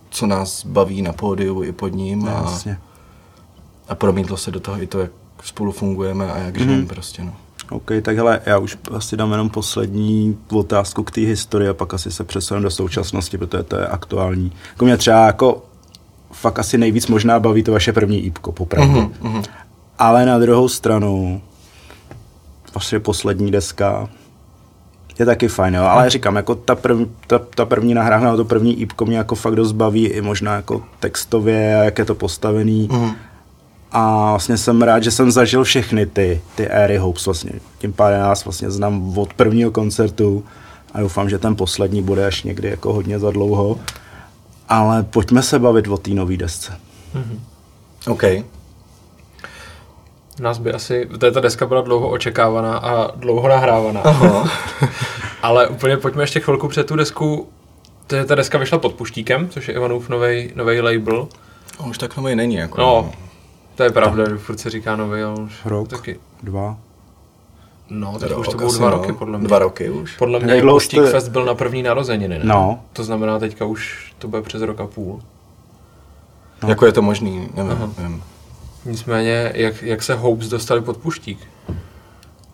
co 0.09 0.27
nás 0.27 0.65
baví 0.65 1.01
na 1.01 1.13
pódiu 1.13 1.63
i 1.63 1.71
pod 1.71 1.87
ním. 1.87 2.27
a, 2.27 2.31
jasně 2.31 2.77
a 3.91 3.95
promítlo 3.95 4.37
se 4.37 4.51
do 4.51 4.59
toho 4.59 4.83
i 4.83 4.87
to, 4.87 4.99
jak 4.99 5.11
spolu 5.43 5.71
fungujeme 5.71 6.31
a 6.31 6.37
jak 6.37 6.57
mm. 6.57 6.63
žijeme 6.63 6.85
prostě, 6.85 7.23
no. 7.23 7.33
OK, 7.69 7.91
tak 8.01 8.17
hele, 8.17 8.41
já 8.45 8.57
už 8.57 8.77
asi 8.91 9.17
dám 9.17 9.31
jenom 9.31 9.49
poslední 9.49 10.37
otázku 10.51 11.03
k 11.03 11.11
té 11.11 11.21
historii 11.21 11.69
a 11.69 11.73
pak 11.73 11.93
asi 11.93 12.11
se 12.11 12.23
přesunu 12.23 12.61
do 12.61 12.69
současnosti, 12.69 13.37
protože 13.37 13.63
to 13.63 13.75
je 13.75 13.87
aktuální. 13.87 14.51
Jako 14.69 14.85
mě 14.85 14.97
třeba 14.97 15.25
jako 15.25 15.63
fakt 16.31 16.59
asi 16.59 16.77
nejvíc 16.77 17.07
možná 17.07 17.39
baví 17.39 17.63
to 17.63 17.71
vaše 17.71 17.93
první 17.93 18.23
jípko, 18.23 18.51
popravdě. 18.51 18.99
Mm-hmm, 18.99 19.11
mm-hmm. 19.21 19.43
Ale 19.99 20.25
na 20.25 20.39
druhou 20.39 20.69
stranu, 20.69 21.41
vaše 22.75 22.99
poslední 22.99 23.51
deska 23.51 24.09
je 25.19 25.25
taky 25.25 25.47
fajn, 25.47 25.75
jo. 25.75 25.83
ale 25.83 26.09
říkám, 26.09 26.35
jako 26.35 26.55
ta, 26.55 26.75
prv, 26.75 26.97
ta, 27.27 27.39
ta 27.39 27.65
první 27.65 27.93
nahrávka, 27.93 28.35
to 28.35 28.45
první 28.45 28.79
jípko 28.79 29.05
mě 29.05 29.17
jako 29.17 29.35
fakt 29.35 29.55
dost 29.55 29.71
baví 29.71 30.07
i 30.07 30.21
možná 30.21 30.55
jako 30.55 30.83
textově 30.99 31.79
a 31.79 31.83
jak 31.83 31.97
je 31.97 32.05
to 32.05 32.15
postavený. 32.15 32.87
Mm-hmm 32.87 33.13
a 33.91 34.29
vlastně 34.29 34.57
jsem 34.57 34.81
rád, 34.81 35.03
že 35.03 35.11
jsem 35.11 35.31
zažil 35.31 35.63
všechny 35.63 36.05
ty, 36.05 36.41
ty 36.55 36.67
éry 36.67 36.97
Hopes 36.97 37.25
vlastně. 37.25 37.51
Tím 37.77 37.93
pádem 37.93 38.19
nás 38.19 38.45
vlastně 38.45 38.71
znám 38.71 39.17
od 39.17 39.33
prvního 39.33 39.71
koncertu 39.71 40.43
a 40.93 40.99
doufám, 40.99 41.29
že 41.29 41.39
ten 41.39 41.55
poslední 41.55 42.01
bude 42.01 42.25
až 42.25 42.43
někdy 42.43 42.69
jako 42.69 42.93
hodně 42.93 43.19
za 43.19 43.31
dlouho. 43.31 43.79
Ale 44.69 45.03
pojďme 45.03 45.43
se 45.43 45.59
bavit 45.59 45.87
o 45.87 45.97
té 45.97 46.11
nové 46.11 46.37
desce. 46.37 46.71
Mm-hmm. 47.15 47.39
OK. 48.11 48.23
Nás 50.41 50.57
by 50.57 50.73
asi, 50.73 51.09
ta 51.33 51.39
deska 51.39 51.65
byla 51.65 51.81
dlouho 51.81 52.09
očekávaná 52.09 52.77
a 52.77 53.15
dlouho 53.15 53.47
nahrávaná. 53.47 54.01
Aha. 54.01 54.51
Ale 55.41 55.67
úplně 55.67 55.97
pojďme 55.97 56.23
ještě 56.23 56.39
chvilku 56.39 56.67
před 56.67 56.87
tu 56.87 56.95
desku. 56.95 57.47
Ta 58.27 58.35
deska 58.35 58.57
vyšla 58.57 58.79
pod 58.79 58.93
Puštíkem, 58.93 59.49
což 59.49 59.67
je 59.67 59.73
Ivanův 59.73 60.09
nový 60.55 60.81
label. 60.81 61.27
On 61.77 61.89
už 61.89 61.97
tak 61.97 62.17
nový 62.17 62.35
není. 62.35 62.55
Jako 62.55 62.81
no, 62.81 63.11
to 63.75 63.83
je 63.83 63.89
pravda, 63.89 64.29
že 64.29 64.37
furt 64.37 64.57
se 64.57 64.69
říká 64.69 64.95
nový, 64.95 65.21
ale 65.21 65.35
už 65.35 65.65
Rok, 65.65 65.87
taky. 65.87 66.19
dva. 66.43 66.77
No, 67.89 68.19
tak 68.19 68.37
už 68.37 68.47
to 68.47 68.57
budou 68.57 68.73
dva 68.73 68.89
no. 68.89 68.97
roky, 68.97 69.13
podle 69.13 69.37
mě. 69.37 69.47
Dva 69.47 69.59
roky 69.59 69.89
už. 69.89 70.17
Podle 70.17 70.39
mě 70.39 70.47
Nejdlo 70.47 70.79
jste... 70.79 71.11
Fest 71.11 71.29
byl 71.29 71.45
na 71.45 71.55
první 71.55 71.83
narozeniny, 71.83 72.39
ne? 72.39 72.45
No. 72.45 72.79
To 72.93 73.03
znamená, 73.03 73.39
teďka 73.39 73.65
už 73.65 74.13
to 74.19 74.27
bude 74.27 74.41
přes 74.41 74.61
rok 74.61 74.79
a 74.79 74.87
půl. 74.87 75.21
No. 76.63 76.69
Jako 76.69 76.85
je 76.85 76.91
to 76.91 77.01
možný, 77.01 77.49
nevím. 77.53 77.93
nevím. 77.97 78.23
Nicméně, 78.85 79.51
jak, 79.55 79.81
jak 79.81 80.03
se 80.03 80.13
Hopes 80.13 80.47
dostali 80.47 80.81
pod 80.81 80.97
puštík? 80.97 81.39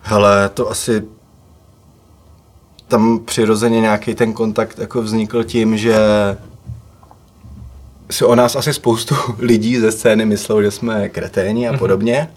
Hele, 0.02 0.50
to 0.50 0.70
asi 0.70 1.04
tam 2.88 3.20
přirozeně 3.20 3.82
nějaký 3.82 4.16
ten 4.16 4.34
kontakt 4.34 4.80
jako 4.80 5.02
vznikl 5.02 5.44
tím, 5.44 5.78
že 5.78 5.98
si 8.12 8.26
o 8.26 8.36
nás 8.36 8.56
asi 8.56 8.74
spoustu 8.74 9.16
lidí 9.40 9.78
ze 9.78 9.92
scény 9.92 10.26
myslelo, 10.26 10.62
že 10.62 10.72
jsme 10.72 11.10
kreténi 11.10 11.68
a 11.68 11.72
mhm. 11.72 11.80
podobně. 11.80 12.32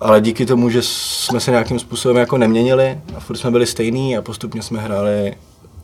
Ale 0.00 0.20
díky 0.20 0.46
tomu, 0.46 0.70
že 0.70 0.82
jsme 0.82 1.40
se 1.40 1.50
nějakým 1.50 1.78
způsobem 1.78 2.16
jako 2.16 2.38
neměnili 2.38 3.00
a 3.16 3.20
furt 3.20 3.36
jsme 3.36 3.50
byli 3.50 3.66
stejní 3.66 4.16
a 4.16 4.22
postupně 4.22 4.62
jsme 4.62 4.80
hráli 4.80 5.34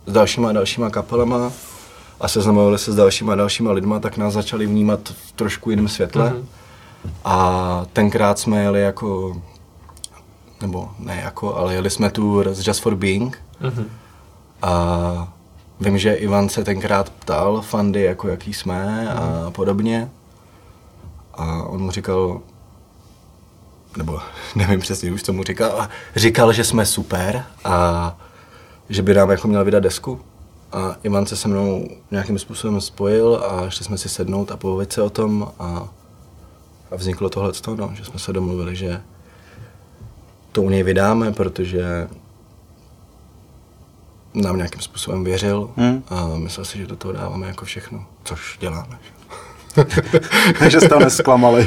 s 0.07 0.13
dalšíma 0.13 0.49
a 0.49 0.53
dalšíma 0.53 0.91
kapelama 0.91 1.53
a 2.21 2.29
seznamovali 2.29 2.79
se 2.79 2.93
s 2.93 2.97
dalšíma 2.97 3.33
a 3.33 3.37
dalšíma 3.37 3.73
lidma, 3.73 4.01
tak 4.01 4.17
nás 4.17 4.35
začali 4.35 4.67
vnímat 4.67 5.01
v 5.09 5.33
trošku 5.33 5.71
jiném 5.71 5.89
světle. 5.89 6.31
Mm-hmm. 6.31 6.45
A 7.25 7.87
tenkrát 7.93 8.39
jsme 8.39 8.63
jeli 8.63 8.83
jako, 8.83 9.37
nebo 10.61 10.91
ne 10.99 11.21
jako, 11.25 11.57
ale 11.57 11.75
jeli 11.75 11.91
jsme 11.91 12.11
tu 12.11 12.43
z 12.55 12.67
Just 12.67 12.83
for 12.83 12.95
Being. 12.95 13.43
Mm-hmm. 13.61 13.87
A 14.63 15.35
Vím, 15.81 15.99
že 15.99 16.15
Ivan 16.15 16.49
se 16.49 16.65
tenkrát 16.65 17.11
ptal 17.11 17.63
fandy, 17.63 18.03
jako 18.03 18.29
jaký 18.29 18.55
jsme 18.55 19.09
a 19.15 19.51
podobně. 19.51 20.11
A 21.35 21.63
on 21.63 21.83
mu 21.83 21.91
říkal, 21.91 22.41
nebo 23.97 24.21
nevím 24.55 24.81
přesně 24.81 25.13
už, 25.13 25.23
co 25.23 25.33
mu 25.33 25.43
říkal, 25.43 25.89
říkal, 26.17 26.53
že 26.53 26.65
jsme 26.65 26.87
super 26.87 27.45
a 27.65 28.17
že 28.89 29.03
by 29.03 29.15
nám 29.15 29.31
jako 29.31 29.49
měl 29.49 29.65
vydat 29.65 29.81
desku. 29.81 30.21
A 30.73 30.97
Ivan 31.03 31.27
se 31.27 31.37
se 31.37 31.49
mnou 31.49 31.89
nějakým 32.11 32.39
způsobem 32.39 32.81
spojil 32.81 33.45
a 33.49 33.71
šli 33.71 33.85
jsme 33.85 33.99
si 33.99 34.09
sednout 34.09 34.51
a 34.51 34.57
povědět 34.57 34.93
se 34.93 35.03
o 35.03 35.11
tom 35.11 35.53
a, 35.59 35.89
a 36.95 36.97
vzniklo 36.97 37.29
tohle, 37.29 37.53
no, 37.77 37.91
že 37.95 38.05
jsme 38.05 38.19
se 38.19 38.33
domluvili, 38.33 38.77
že 38.77 39.01
to 40.53 40.63
u 40.63 40.71
něj 40.71 40.83
vydáme, 40.83 41.33
protože 41.33 42.09
nám 44.35 44.57
nějakým 44.57 44.81
způsobem 44.81 45.25
věřil 45.25 45.71
hmm. 45.77 46.03
a 46.09 46.27
myslel 46.37 46.65
si, 46.65 46.79
že 46.79 46.87
do 46.87 46.97
toho 46.97 47.13
dáváme 47.13 47.47
jako 47.47 47.65
všechno, 47.65 48.07
což 48.25 48.59
děláme. 48.61 48.99
Takže 50.59 50.81
jste 50.81 50.95
ho 50.95 51.01
nesklamali. 51.01 51.67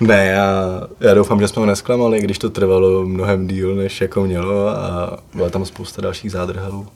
Ne, 0.00 0.26
já, 0.26 0.80
já 1.00 1.14
doufám, 1.14 1.40
že 1.40 1.48
jsme 1.48 1.60
ho 1.60 1.66
nesklamali, 1.66 2.20
když 2.20 2.38
to 2.38 2.50
trvalo 2.50 3.06
mnohem 3.06 3.46
díl, 3.46 3.74
než 3.74 4.00
jako 4.00 4.22
mělo 4.24 4.68
a 4.68 5.18
byla 5.34 5.50
tam 5.50 5.64
spousta 5.64 6.02
dalších 6.02 6.32
zádrhelů. 6.32 6.86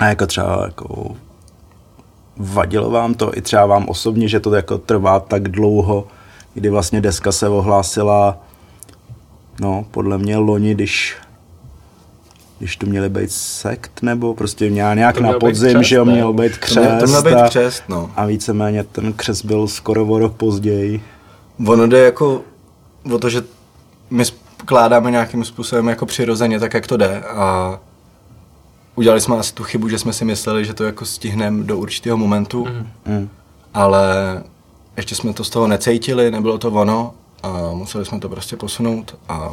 A 0.00 0.04
jako 0.04 0.26
třeba 0.26 0.62
jako 0.64 1.16
vadilo 2.36 2.90
vám 2.90 3.14
to 3.14 3.36
i 3.36 3.42
třeba 3.42 3.66
vám 3.66 3.88
osobně, 3.88 4.28
že 4.28 4.40
to 4.40 4.54
jako 4.54 4.78
trvá 4.78 5.20
tak 5.20 5.48
dlouho, 5.48 6.06
kdy 6.54 6.70
vlastně 6.70 7.00
deska 7.00 7.32
se 7.32 7.48
ohlásila, 7.48 8.38
no, 9.60 9.84
podle 9.90 10.18
mě 10.18 10.36
loni, 10.36 10.74
když 10.74 11.16
když 12.58 12.76
to 12.76 12.86
měli 12.86 13.08
být 13.08 13.32
sekt, 13.32 14.02
nebo 14.02 14.34
prostě 14.34 14.70
nějak, 14.70 14.96
nějak 14.96 15.14
To 15.14 15.22
na 15.22 15.28
měl 15.28 15.40
podzim, 15.40 15.70
křest, 15.74 15.88
že 15.88 15.96
jo, 15.96 16.04
měl 16.04 16.32
být 16.32 16.52
To 16.52 16.58
křest. 16.58 16.78
měl, 16.78 17.00
to 17.00 17.06
měl 17.06 17.22
být 17.22 17.34
a, 17.34 17.48
křest, 17.48 17.82
no. 17.88 18.10
a 18.16 18.26
víceméně 18.26 18.84
ten 18.84 19.12
křest 19.12 19.44
byl 19.44 19.68
skoro 19.68 20.06
o 20.06 20.18
rok 20.18 20.36
později. 20.36 21.02
Ono 21.66 21.86
jde 21.86 21.98
jako 21.98 22.42
o 23.12 23.18
to, 23.18 23.30
že 23.30 23.42
my 24.10 24.24
skládáme 24.24 25.10
nějakým 25.10 25.44
způsobem 25.44 25.88
jako 25.88 26.06
přirozeně, 26.06 26.60
tak 26.60 26.74
jak 26.74 26.86
to 26.86 26.96
jde 26.96 27.20
a 27.20 27.80
udělali 28.94 29.20
jsme 29.20 29.36
asi 29.36 29.54
tu 29.54 29.64
chybu, 29.64 29.88
že 29.88 29.98
jsme 29.98 30.12
si 30.12 30.24
mysleli, 30.24 30.64
že 30.64 30.74
to 30.74 30.84
jako 30.84 31.04
stihneme 31.04 31.64
do 31.64 31.78
určitého 31.78 32.16
momentu, 32.16 32.64
mm. 32.64 33.14
Mm. 33.14 33.28
ale 33.74 34.04
ještě 34.96 35.14
jsme 35.14 35.32
to 35.32 35.44
z 35.44 35.50
toho 35.50 35.66
necítili, 35.66 36.30
nebylo 36.30 36.58
to 36.58 36.68
ono 36.68 37.14
a 37.42 37.70
museli 37.72 38.04
jsme 38.04 38.20
to 38.20 38.28
prostě 38.28 38.56
posunout 38.56 39.16
a 39.28 39.50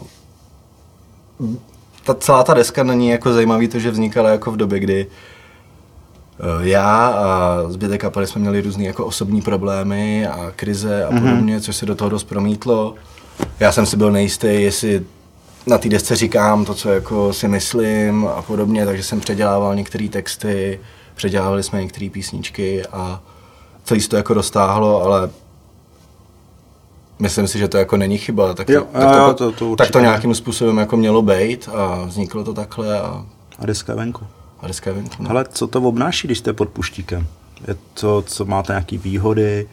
ta 2.03 2.13
celá 2.15 2.43
ta 2.43 2.53
deska 2.53 2.84
není 2.84 3.10
jako 3.10 3.34
zajímavý 3.34 3.67
to, 3.67 3.79
že 3.79 3.91
vznikala 3.91 4.29
jako 4.29 4.51
v 4.51 4.58
době, 4.58 4.79
kdy 4.79 5.08
eh, 5.08 6.67
já 6.67 7.08
a 7.08 7.63
zbytek 7.67 8.01
kapely 8.01 8.27
jsme 8.27 8.41
měli 8.41 8.62
různé 8.62 8.84
jako 8.84 9.05
osobní 9.05 9.41
problémy 9.41 10.27
a 10.27 10.51
krize 10.55 11.05
a 11.05 11.08
podobně, 11.08 11.58
mm-hmm. 11.58 11.62
což 11.62 11.75
se 11.75 11.86
do 11.86 11.96
toho 11.96 12.10
dost 12.10 12.24
promítlo. 12.24 12.96
Já 13.60 13.72
jsem 13.72 13.86
si 13.86 13.98
byl 13.98 14.12
nejistý, 14.12 14.48
jestli 14.48 15.05
na 15.67 15.77
té 15.77 15.89
desce 15.89 16.15
říkám 16.15 16.65
to, 16.65 16.74
co 16.74 16.89
jako 16.89 17.34
si 17.34 17.48
myslím 17.48 18.27
a 18.27 18.41
podobně, 18.41 18.86
takže 18.86 19.03
jsem 19.03 19.19
předělával 19.19 19.75
některé 19.75 20.10
texty, 20.10 20.79
předělávali 21.15 21.63
jsme 21.63 21.81
některé 21.81 22.10
písničky 22.10 22.86
a 22.86 23.22
celý 23.83 24.01
se 24.01 24.09
to 24.09 24.15
jako 24.15 24.33
roztáhlo, 24.33 25.03
ale 25.03 25.29
myslím 27.19 27.48
si, 27.48 27.59
že 27.59 27.67
to 27.67 27.77
jako 27.77 27.98
není 27.98 28.17
chyba, 28.17 28.53
tak 28.53 28.67
to, 28.67 28.74
Jo, 28.74 28.88
tak, 28.91 29.01
jo, 29.01 29.09
to, 29.33 29.43
jo, 29.43 29.51
to, 29.51 29.51
to- 29.51 29.75
tak 29.75 29.91
to 29.91 30.00
nějakým 30.00 30.36
způsobem 30.36 30.77
jako 30.77 30.98
mělo 30.98 31.21
být 31.21 31.69
a 31.74 32.03
vzniklo 32.05 32.43
to 32.43 32.53
takhle 32.53 33.00
a, 33.01 33.25
A 33.59 33.65
deska 33.65 33.91
je 33.91 33.98
venku. 33.98 34.25
a 34.62 34.67
deska 34.67 34.89
je 34.89 34.95
venku. 34.95 35.24
No. 35.24 35.29
Ale 35.29 35.45
co 35.51 35.67
to 35.67 35.81
obnáší, 35.81 36.27
když 36.27 36.38
jste 36.38 36.53
pod 36.53 36.69
puštíkem? 36.69 37.27
Je 37.67 37.75
to, 37.93 38.21
co 38.21 38.45
máte 38.45 38.74
nějaký 38.74 38.98
výhody, 38.98 39.67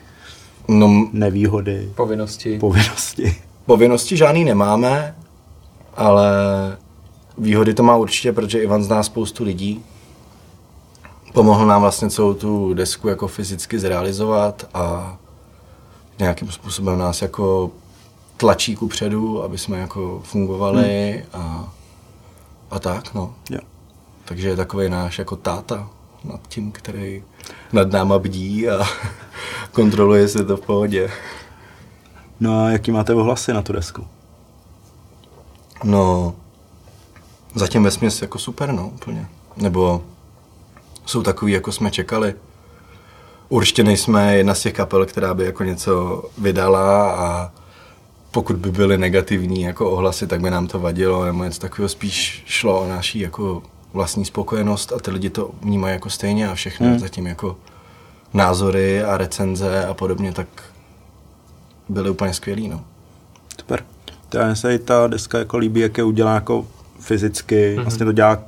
No, 0.69 1.09
nevýhody, 1.13 1.93
Povinnosti. 1.95 2.59
povinnosti? 2.59 3.37
Povinnosti 3.67 4.17
žádný 4.17 4.45
nemáme, 4.45 5.15
ale 5.97 6.31
výhody 7.39 7.75
to 7.75 7.83
má 7.83 7.97
určitě, 7.97 8.33
protože 8.33 8.59
Ivan 8.63 8.83
zná 8.85 9.03
spoustu 9.03 9.45
lidí. 9.45 9.85
Pomohl 11.37 11.67
nám 11.67 11.81
vlastně 11.81 12.11
celou 12.11 12.35
tu 12.35 12.75
desku 12.75 13.09
jako 13.09 13.29
fyzicky 13.29 13.79
zrealizovat 13.79 14.69
a 14.75 15.17
nějakým 16.19 16.51
způsobem 16.51 16.99
nás 16.99 17.23
jako 17.23 17.71
tlačí 18.37 18.77
ku 18.77 18.89
předu, 18.89 19.43
aby 19.43 19.59
jsme 19.59 19.79
jako 19.79 20.21
fungovali 20.25 21.25
a, 21.33 21.73
a 22.71 22.79
tak, 22.79 23.15
no. 23.15 23.35
Jo. 23.51 23.59
Takže 24.25 24.49
je 24.49 24.57
takový 24.57 24.89
náš 24.89 25.19
jako 25.19 25.37
táta 25.37 25.89
nad 26.25 26.41
tím, 26.49 26.73
který 26.73 27.25
nad 27.73 27.93
náma 27.93 28.19
bdí 28.19 28.69
a 28.69 28.85
kontroluje, 29.73 30.21
jestli 30.21 30.41
je 30.41 30.45
to 30.45 30.57
v 30.57 30.67
pohodě. 30.67 31.11
No 32.41 32.65
a 32.65 32.71
jaký 32.71 32.91
máte 32.93 33.15
ohlasy 33.15 33.53
na 33.53 33.63
tu 33.63 33.73
desku? 33.73 34.07
No, 35.85 36.35
zatím 37.55 37.83
ve 37.83 37.91
jako 38.23 38.39
super, 38.39 38.73
no, 38.73 38.89
úplně. 38.89 39.29
Nebo 39.57 40.03
jsou 41.07 41.23
takový, 41.23 41.53
jako 41.53 41.73
jsme 41.73 41.91
čekali. 41.91 42.35
Určitě 43.49 43.85
nejsme 43.85 44.37
jedna 44.37 44.55
z 44.55 44.63
těch 44.63 44.73
kapel, 44.73 45.07
která 45.07 45.35
by 45.35 45.45
jako 45.45 45.65
něco 45.65 46.25
vydala 46.39 47.13
a 47.13 47.51
pokud 48.31 48.57
by 48.57 48.73
byly 48.73 48.99
negativní 48.99 49.63
jako 49.63 49.91
ohlasy, 49.91 50.27
tak 50.27 50.41
by 50.41 50.51
nám 50.51 50.67
to 50.67 50.81
vadilo, 50.81 51.25
nebo 51.25 51.45
něco 51.45 51.61
takového 51.61 51.89
spíš 51.89 52.43
šlo 52.47 52.81
o 52.81 52.89
naší 52.89 53.21
jako 53.21 53.63
vlastní 53.93 54.25
spokojenost 54.25 54.93
a 54.93 54.99
ty 54.99 55.11
lidi 55.11 55.31
to 55.31 55.51
vnímají 55.63 55.93
jako 55.93 56.11
stejně 56.11 56.49
a 56.49 56.55
všechno 56.55 56.87
hmm. 56.87 56.99
zatím 56.99 57.27
jako 57.27 57.57
názory 58.35 59.05
a 59.05 59.17
recenze 59.17 59.87
a 59.87 59.95
podobně, 59.95 60.33
tak 60.33 60.49
byly 61.89 62.11
úplně 62.11 62.35
skvělý, 62.35 62.69
no. 62.69 62.85
Super. 63.61 63.85
To 64.29 64.39
já 64.39 64.55
se 64.55 64.75
i 64.75 64.79
ta 64.79 65.07
deska 65.07 65.39
jako 65.39 65.59
líbí, 65.59 65.81
jak 65.81 65.99
je 65.99 66.05
udělá 66.05 66.35
jako 66.35 66.67
fyzicky. 67.01 67.67
Mhm. 67.69 67.79
Mm-hmm. 67.79 67.83
Vlastně 67.83 68.07
to 68.07 68.13
dělá 68.13 68.39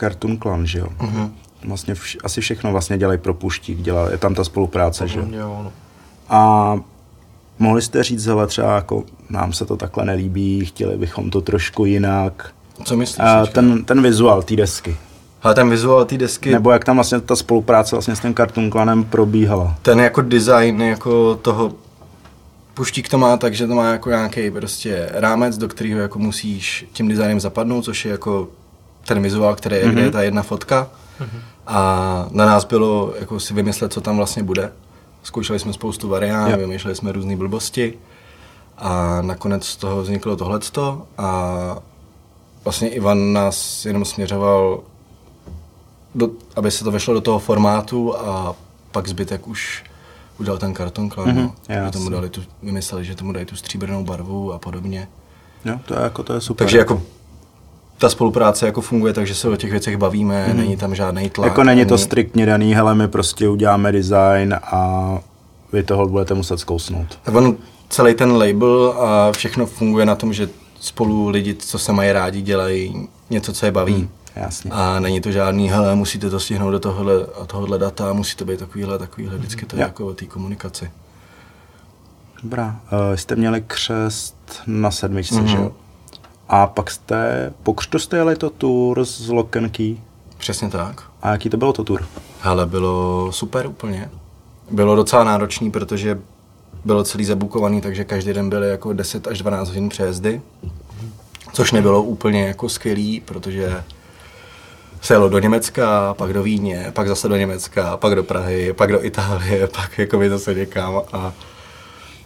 Cartoon 0.00 0.38
Clan, 0.38 0.66
že 0.66 0.78
jo? 0.78 0.86
Mhm. 1.00 1.16
Mm-hmm. 1.16 1.30
Vlastně 1.64 1.94
vš- 1.94 2.18
asi 2.24 2.40
všechno 2.40 2.72
vlastně 2.72 2.98
dělají 2.98 3.18
pro 3.18 3.34
puštík, 3.34 3.78
dělá, 3.78 4.10
je 4.10 4.18
tam 4.18 4.34
ta 4.34 4.44
spolupráce, 4.44 5.08
že 5.08 5.18
jo? 5.18 5.24
No. 5.30 5.72
A 6.28 6.74
mohli 7.58 7.82
jste 7.82 8.02
říct, 8.02 8.26
hele, 8.26 8.46
třeba 8.46 8.74
jako 8.76 9.04
nám 9.30 9.52
se 9.52 9.64
to 9.64 9.76
takhle 9.76 10.04
nelíbí, 10.04 10.64
chtěli 10.64 10.96
bychom 10.96 11.30
to 11.30 11.40
trošku 11.40 11.84
jinak. 11.84 12.50
Co 12.84 12.96
myslíš? 12.96 13.18
A 13.20 13.46
ten, 13.46 13.84
ten 13.84 14.02
vizuál 14.02 14.42
té 14.42 14.56
desky. 14.56 14.96
Ale 15.42 15.54
ten 15.54 15.70
vizuál 15.70 16.04
té 16.04 16.18
desky, 16.18 16.50
Nebo 16.52 16.70
jak 16.70 16.84
tam 16.84 16.96
vlastně 16.96 17.20
ta 17.20 17.36
spolupráce 17.36 17.96
vlastně 17.96 18.16
s 18.16 18.20
tím 18.20 18.34
Cartoon 18.34 18.70
Clanem 18.70 19.04
probíhala. 19.04 19.74
ten 19.82 20.00
jako 20.00 20.22
design 20.22 20.82
jako 20.82 21.34
toho 21.34 21.72
puštík 22.74 23.08
to 23.08 23.18
má 23.18 23.36
tak, 23.36 23.54
že 23.54 23.66
to 23.66 23.74
má 23.74 23.90
jako 23.90 24.10
nějaký 24.10 24.50
prostě 24.50 25.08
rámec, 25.12 25.58
do 25.58 25.68
kterého 25.68 26.00
jako 26.00 26.18
musíš 26.18 26.86
tím 26.92 27.08
designem 27.08 27.40
zapadnout, 27.40 27.84
což 27.84 28.04
je 28.04 28.10
jako 28.10 28.48
ten 29.06 29.22
vizuál, 29.22 29.54
který 29.54 29.76
je, 29.76 29.84
mm-hmm. 29.84 29.92
kde 29.92 30.02
je 30.02 30.10
ta 30.10 30.22
jedna 30.22 30.42
fotka. 30.42 30.88
Mm-hmm. 31.20 31.40
A 31.66 32.26
na 32.30 32.46
nás 32.46 32.64
bylo 32.64 33.12
jako 33.20 33.40
si 33.40 33.54
vymyslet, 33.54 33.92
co 33.92 34.00
tam 34.00 34.16
vlastně 34.16 34.42
bude. 34.42 34.72
Zkoušeli 35.22 35.58
jsme 35.58 35.72
spoustu 35.72 36.08
variant, 36.08 36.50
Jo. 36.50 36.56
vymýšleli 36.56 36.96
jsme 36.96 37.12
různé 37.12 37.36
blbosti 37.36 37.98
a 38.78 39.22
nakonec 39.22 39.66
z 39.66 39.76
toho 39.76 40.02
vzniklo 40.02 40.36
tohleto 40.36 41.02
a 41.18 41.76
vlastně 42.64 42.88
Ivan 42.88 43.32
nás 43.32 43.84
jenom 43.84 44.04
směřoval, 44.04 44.80
do, 46.14 46.28
aby 46.56 46.70
se 46.70 46.84
to 46.84 46.90
vešlo 46.90 47.14
do 47.14 47.20
toho 47.20 47.38
formátu 47.38 48.16
a 48.18 48.54
pak 48.92 49.08
zbytek 49.08 49.46
už 49.48 49.84
udělal 50.40 50.58
ten 50.58 50.74
karton 50.74 51.08
klan, 51.08 51.36
no. 51.36 51.54
Jasně. 51.68 51.90
tomu 51.92 52.08
dali 52.10 52.30
tu, 52.30 52.42
vymysleli, 52.62 53.04
že 53.04 53.14
tomu 53.14 53.32
dají 53.32 53.46
tu 53.46 53.56
stříbrnou 53.56 54.04
barvu 54.04 54.52
a 54.52 54.58
podobně. 54.58 55.08
Jo, 55.64 55.78
to 55.84 55.94
je 55.94 56.00
jako, 56.02 56.22
to 56.22 56.32
je 56.32 56.40
super. 56.40 56.64
Takže 56.64 56.78
jako 56.78 57.02
ta 58.02 58.08
spolupráce 58.08 58.66
jako 58.66 58.80
funguje, 58.80 59.12
takže 59.12 59.34
se 59.34 59.48
o 59.48 59.56
těch 59.56 59.70
věcech 59.70 59.96
bavíme, 59.96 60.48
mm. 60.48 60.56
není 60.56 60.76
tam 60.76 60.94
žádný 60.94 61.30
tlak. 61.30 61.46
Jako 61.48 61.64
není 61.64 61.86
to 61.86 61.98
striktně 61.98 62.46
daný, 62.46 62.74
hele, 62.74 62.94
my 62.94 63.08
prostě 63.08 63.48
uděláme 63.48 63.92
design 63.92 64.54
a 64.62 65.18
vy 65.72 65.82
toho 65.82 66.08
budete 66.08 66.34
muset 66.34 66.58
zkousnout. 66.58 67.18
Tak 67.22 67.34
on, 67.34 67.56
celý 67.88 68.14
ten 68.14 68.32
label 68.32 68.94
a 68.98 69.32
všechno 69.32 69.66
funguje 69.66 70.06
na 70.06 70.14
tom, 70.14 70.32
že 70.32 70.48
spolu 70.80 71.28
lidi, 71.28 71.54
co 71.54 71.78
se 71.78 71.92
mají 71.92 72.12
rádi, 72.12 72.42
dělají 72.42 73.08
něco, 73.30 73.52
co 73.52 73.66
je 73.66 73.72
baví. 73.72 73.94
Hmm, 73.94 74.08
jasně. 74.36 74.70
A 74.74 75.00
není 75.00 75.20
to 75.20 75.32
žádný, 75.32 75.68
hele, 75.70 75.94
musíte 75.94 76.30
to 76.30 76.40
stihnout 76.40 76.70
do 76.72 76.80
tohohle 76.80 77.14
a 77.42 77.46
tohohle 77.46 77.78
data, 77.78 78.12
musí 78.12 78.36
to 78.36 78.44
být 78.44 78.58
takovýhle, 78.58 78.98
takovýhle, 78.98 79.38
vždycky 79.38 79.66
to 79.66 79.76
je 79.76 79.80
Jo. 79.82 79.86
jako 79.86 80.06
o 80.06 80.14
té 80.14 80.24
komunikaci. 80.24 80.90
Dobrá, 82.42 82.76
uh, 82.92 83.16
jste 83.16 83.36
měli 83.36 83.60
křest 83.66 84.36
na 84.66 84.90
sedmičce, 84.90 85.34
Mhm. 85.34 85.44
mm-hmm. 85.44 85.50
že 85.50 85.56
jo? 85.56 85.72
A 86.54 86.66
pak 86.66 86.90
jste, 86.90 87.52
po 87.62 87.74
křtu 87.74 87.98
jste 87.98 88.16
jeli 88.16 88.36
to 88.36 88.50
tour 88.50 89.04
z 89.04 89.28
Lock 89.28 89.56
and 89.56 89.68
Key. 89.68 89.96
Přesně 90.38 90.68
tak. 90.68 91.02
A 91.22 91.30
jaký 91.30 91.50
to 91.50 91.56
bylo 91.56 91.72
to 91.72 91.84
tour? 91.84 92.06
Ale 92.42 92.66
bylo 92.66 93.28
super 93.32 93.66
úplně. 93.66 94.10
Bylo 94.70 94.96
docela 94.96 95.24
náročný, 95.24 95.70
protože 95.70 96.18
bylo 96.84 97.04
celý 97.04 97.24
zabukovaný, 97.24 97.80
takže 97.80 98.04
každý 98.04 98.32
den 98.32 98.50
byly 98.50 98.68
jako 98.68 98.92
10 98.92 99.26
až 99.26 99.38
12 99.38 99.68
hodin 99.68 99.88
přejezdy. 99.88 100.42
Což 101.52 101.72
nebylo 101.72 102.02
úplně 102.02 102.46
jako 102.46 102.68
skvělý, 102.68 103.20
protože 103.20 103.84
se 105.00 105.14
jelo 105.14 105.28
do 105.28 105.38
Německa, 105.38 106.14
pak 106.14 106.32
do 106.32 106.42
Vídně, 106.42 106.90
pak 106.92 107.08
zase 107.08 107.28
do 107.28 107.36
Německa, 107.36 107.96
pak 107.96 108.14
do 108.14 108.24
Prahy, 108.24 108.72
pak 108.72 108.92
do 108.92 109.04
Itálie, 109.04 109.66
pak 109.76 109.98
jako 109.98 110.18
by 110.18 110.30
zase 110.30 110.54
někam. 110.54 111.02
A... 111.12 111.32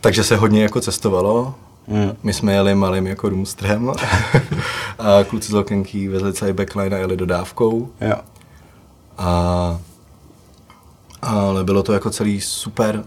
Takže 0.00 0.24
se 0.24 0.36
hodně 0.36 0.62
jako 0.62 0.80
cestovalo. 0.80 1.54
Mm. 1.88 2.16
My 2.22 2.32
jsme 2.32 2.52
jeli 2.52 2.74
malým 2.74 3.06
jako 3.06 3.28
roomstrem 3.28 3.92
a 4.98 5.24
kluci 5.24 5.48
z 5.48 5.54
Lokenky 5.54 6.08
vezli 6.08 6.32
celý 6.32 6.52
backline 6.52 6.96
a 6.96 6.98
jeli 6.98 7.16
dodávkou. 7.16 7.88
Jo. 8.00 8.14
A, 9.18 9.80
ale 11.22 11.64
bylo 11.64 11.82
to 11.82 11.92
jako 11.92 12.10
celý 12.10 12.40
super. 12.40 13.04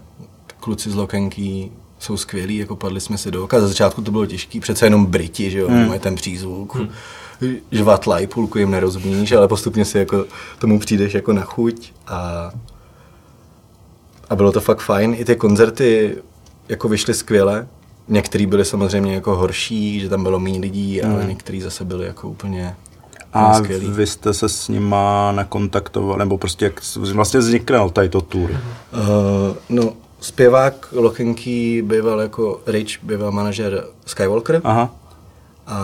Kluci 0.59 0.91
z 0.91 0.95
Lokenky 0.95 1.71
jsou 1.99 2.17
skvělí, 2.17 2.57
jako 2.57 2.75
padli 2.75 3.01
jsme 3.01 3.17
si 3.17 3.31
do 3.31 3.43
oka. 3.43 3.59
Za 3.59 3.67
začátku 3.67 4.01
to 4.01 4.11
bylo 4.11 4.25
těžké, 4.25 4.59
přece 4.59 4.85
jenom 4.85 5.05
Briti, 5.05 5.51
že 5.51 5.59
jo, 5.59 5.67
hmm. 5.67 5.87
mají 5.87 5.99
ten 5.99 6.15
přízvuk. 6.15 6.75
Hmm. 6.75 6.89
Žvatlaj, 7.71 8.27
půlku 8.27 8.57
jim 8.57 8.71
nerozumíš, 8.71 9.31
ale 9.31 9.47
postupně 9.47 9.85
si 9.85 9.97
jako 9.97 10.25
tomu 10.59 10.79
přijdeš 10.79 11.13
jako 11.13 11.33
na 11.33 11.41
chuť 11.41 11.91
a, 12.07 12.51
a 14.29 14.35
bylo 14.35 14.51
to 14.51 14.61
fakt 14.61 14.79
fajn. 14.79 15.15
I 15.17 15.25
ty 15.25 15.35
koncerty 15.35 16.17
jako 16.69 16.89
vyšly 16.89 17.13
skvěle. 17.13 17.67
Některý 18.09 18.45
byly 18.45 18.65
samozřejmě 18.65 19.13
jako 19.13 19.35
horší, 19.35 19.99
že 19.99 20.09
tam 20.09 20.23
bylo 20.23 20.39
méně 20.39 20.59
lidí, 20.59 21.01
ale 21.01 21.25
některý 21.25 21.61
zase 21.61 21.85
byly 21.85 22.07
jako 22.07 22.29
úplně, 22.29 22.75
A 23.33 23.53
skvělý. 23.53 23.87
vy 23.91 24.07
jste 24.07 24.33
se 24.33 24.49
s 24.49 24.67
nima 24.67 25.31
nakontaktovali, 25.31 26.19
nebo 26.19 26.37
prostě 26.37 26.65
jak 26.65 26.81
vlastně 27.13 27.39
vznikl 27.39 27.89
tady 27.89 28.09
to 28.09 28.21
tour? 28.21 28.51
Uh, 28.51 28.57
no, 29.69 29.93
zpěvák 30.19 30.87
Lochenky 30.91 31.81
býval 31.81 32.19
jako 32.21 32.61
Rich, 32.67 33.03
býval 33.03 33.31
manažer 33.31 33.83
Skywalker 34.05 34.61
Aha. 34.63 34.95
a 35.67 35.79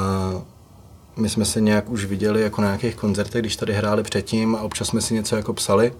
my 1.17 1.29
jsme 1.29 1.45
se 1.45 1.61
nějak 1.61 1.89
už 1.89 2.05
viděli 2.05 2.41
jako 2.41 2.61
na 2.61 2.67
nějakých 2.67 2.95
koncertech, 2.95 3.41
když 3.41 3.55
tady 3.55 3.73
hráli 3.73 4.03
předtím 4.03 4.55
a 4.55 4.61
občas 4.61 4.87
jsme 4.87 5.01
si 5.01 5.13
něco 5.13 5.35
jako 5.35 5.53
psali. 5.53 5.93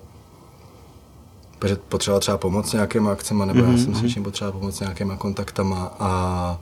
Protože 1.60 1.76
potřeba 1.76 2.20
třeba 2.20 2.38
pomoc 2.38 2.74
nějakýma 2.74 3.12
akcemi, 3.12 3.46
nebo 3.46 3.60
mm-hmm. 3.60 3.72
já 3.72 3.78
jsem 3.78 3.96
s 3.96 4.02
něčím 4.02 4.24
potřeba 4.24 4.52
pomoc 4.52 4.76
s 4.76 4.80
nějakýma 4.80 5.18
kontaktama 5.18 5.96
a 6.00 6.60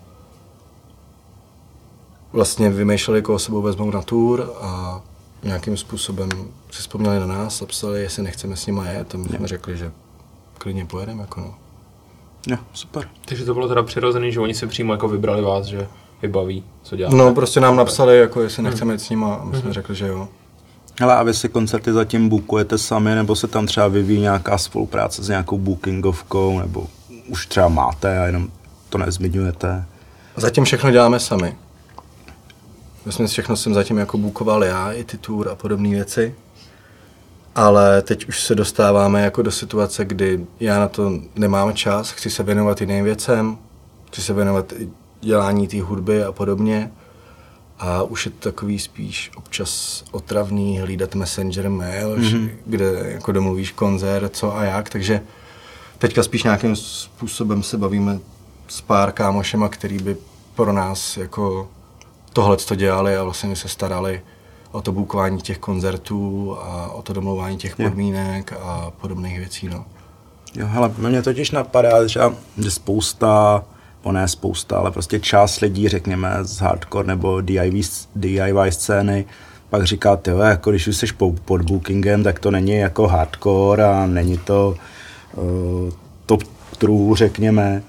vlastně 2.34 2.70
vymýšleli, 2.70 3.22
koho 3.22 3.40
sebou 3.40 3.62
vezmou 3.62 3.92
na 3.92 4.02
tour 4.02 4.54
a 4.62 5.02
nějakým 5.44 5.78
způsobem 5.78 6.30
si 6.72 6.82
vzpomněli 6.82 7.20
na 7.20 7.28
nás 7.28 7.62
a 7.62 7.66
psali, 7.66 8.02
jestli 8.02 8.24
nechceme 8.24 8.56
s 8.56 8.66
nimi 8.66 8.82
jet. 8.94 9.16
A 9.16 9.18
my 9.18 9.30
jsme 9.30 9.48
řekli, 9.48 9.78
že 9.78 9.92
klidně 10.58 10.86
pojedeme. 10.86 11.22
Jako 11.22 11.40
no. 11.42 11.56
Jo, 12.48 12.58
super. 12.74 13.10
Takže 13.26 13.46
to 13.46 13.54
bylo 13.54 13.68
teda 13.68 13.84
přirozený, 13.84 14.32
že 14.32 14.40
oni 14.40 14.54
si 14.54 14.68
přímo 14.68 14.94
jako 14.94 15.08
vybrali 15.08 15.42
vás, 15.42 15.66
že 15.66 15.88
je 16.22 16.30
baví, 16.30 16.64
co 16.84 16.96
děláte. 16.96 17.16
No, 17.16 17.34
prostě 17.34 17.60
nám 17.60 17.76
napsali, 17.76 18.20
jako 18.20 18.42
jestli 18.42 18.64
nechceme 18.64 18.94
jít 18.94 19.00
s 19.00 19.10
nimi 19.10 19.26
a 19.26 19.42
my 19.44 19.58
jsme 19.58 19.74
řekli, 19.74 19.96
že 19.96 20.08
jo. 20.08 20.28
Ale 21.02 21.16
a 21.16 21.24
vy 21.24 21.34
si 21.34 21.50
koncerty 21.50 21.94
zatím 21.94 22.30
bookujete 22.30 22.78
sami, 22.78 23.16
nebo 23.16 23.36
se 23.36 23.48
tam 23.48 23.66
třeba 23.66 23.88
vyvíjí 23.88 24.20
nějaká 24.20 24.58
spolupráce 24.58 25.24
s 25.24 25.30
nějakou 25.30 25.58
bookingovkou, 25.58 26.60
nebo 26.60 26.88
už 27.28 27.48
třeba 27.48 27.68
máte 27.68 28.20
a 28.20 28.26
jenom 28.26 28.48
to 28.90 28.98
nezmiňujete? 28.98 29.86
Zatím 30.36 30.64
všechno 30.64 30.92
děláme 30.92 31.20
sami. 31.20 31.56
Vlastně 33.06 33.28
všechno 33.28 33.56
jsem 33.56 33.74
zatím 33.74 33.98
jako 33.98 34.18
bukoval 34.18 34.64
já, 34.64 34.92
i 34.92 35.04
ty 35.04 35.18
tour 35.18 35.50
a 35.50 35.56
podobné 35.56 35.90
věci. 35.90 36.36
Ale 37.56 38.02
teď 38.02 38.28
už 38.28 38.44
se 38.44 38.56
dostáváme 38.56 39.22
jako 39.22 39.42
do 39.42 39.52
situace, 39.52 40.06
kdy 40.06 40.46
já 40.60 40.80
na 40.80 40.88
to 40.88 41.20
nemám 41.36 41.74
čas, 41.74 42.12
chci 42.12 42.30
se 42.30 42.44
věnovat 42.44 42.82
jiným 42.82 43.06
věcem, 43.06 43.58
chci 44.08 44.22
se 44.22 44.34
věnovat 44.34 44.74
dělání 45.22 45.68
té 45.68 45.82
hudby 45.82 46.24
a 46.24 46.32
podobně. 46.32 46.92
A 47.86 48.04
už 48.04 48.26
je 48.26 48.32
to 48.32 48.52
takový 48.52 48.80
spíš 48.80 49.32
občas 49.36 50.04
otravný 50.12 50.80
hlídat 50.80 51.16
messenger 51.16 51.70
mail, 51.70 52.16
mm-hmm. 52.16 52.50
kde 52.66 52.86
jako 53.06 53.32
domluvíš 53.32 53.72
koncert, 53.72 54.36
co 54.36 54.58
a 54.58 54.64
jak, 54.64 54.90
takže 54.90 55.22
teďka 55.98 56.24
spíš 56.24 56.44
nějakým 56.44 56.76
způsobem 56.76 57.64
se 57.64 57.78
bavíme 57.78 58.20
s 58.68 58.82
pár 58.82 59.12
kámošema, 59.12 59.70
který 59.70 59.98
by 59.98 60.18
pro 60.56 60.74
nás 60.74 61.18
jako 61.18 61.70
tohle 62.34 62.58
to 62.58 62.76
dělali 62.76 63.18
a 63.18 63.24
vlastně 63.24 63.56
se 63.56 63.68
starali 63.68 64.22
o 64.72 64.82
to 64.82 64.92
bukování 64.92 65.42
těch 65.42 65.58
koncertů 65.58 66.58
a 66.60 66.92
o 66.92 67.02
to 67.02 67.14
domlouvání 67.14 67.58
těch 67.58 67.76
podmínek 67.76 68.54
a 68.54 68.92
podobných 69.02 69.40
věcí. 69.40 69.70
No. 69.70 69.86
Jo, 70.56 70.68
hele, 70.68 70.92
mě 70.98 71.22
totiž 71.22 71.52
napadá, 71.52 72.08
že, 72.08 72.20
že 72.58 72.72
spousta, 72.72 73.64
o 74.04 74.12
ne 74.12 74.28
spousta, 74.28 74.78
ale 74.78 74.92
prostě 74.92 75.20
část 75.20 75.60
lidí, 75.60 75.90
řekněme, 75.90 76.30
z 76.42 76.60
hardcore 76.60 77.08
nebo 77.08 77.42
DIY, 77.42 77.82
DIY 78.16 78.72
scény, 78.72 79.26
pak 79.70 79.84
říká, 79.84 80.16
ty 80.16 80.32
jako 80.44 80.70
když 80.70 80.88
už 80.88 80.98
jsi 80.98 81.06
pod 81.46 81.62
bookingem, 81.62 82.24
tak 82.24 82.40
to 82.40 82.52
není 82.52 82.74
jako 82.74 83.08
hardcore 83.08 83.86
a 83.86 84.06
není 84.06 84.38
to 84.38 84.76
uh, 85.36 85.92
top 86.26 86.44
true, 86.78 87.18
řekněme. 87.18 87.84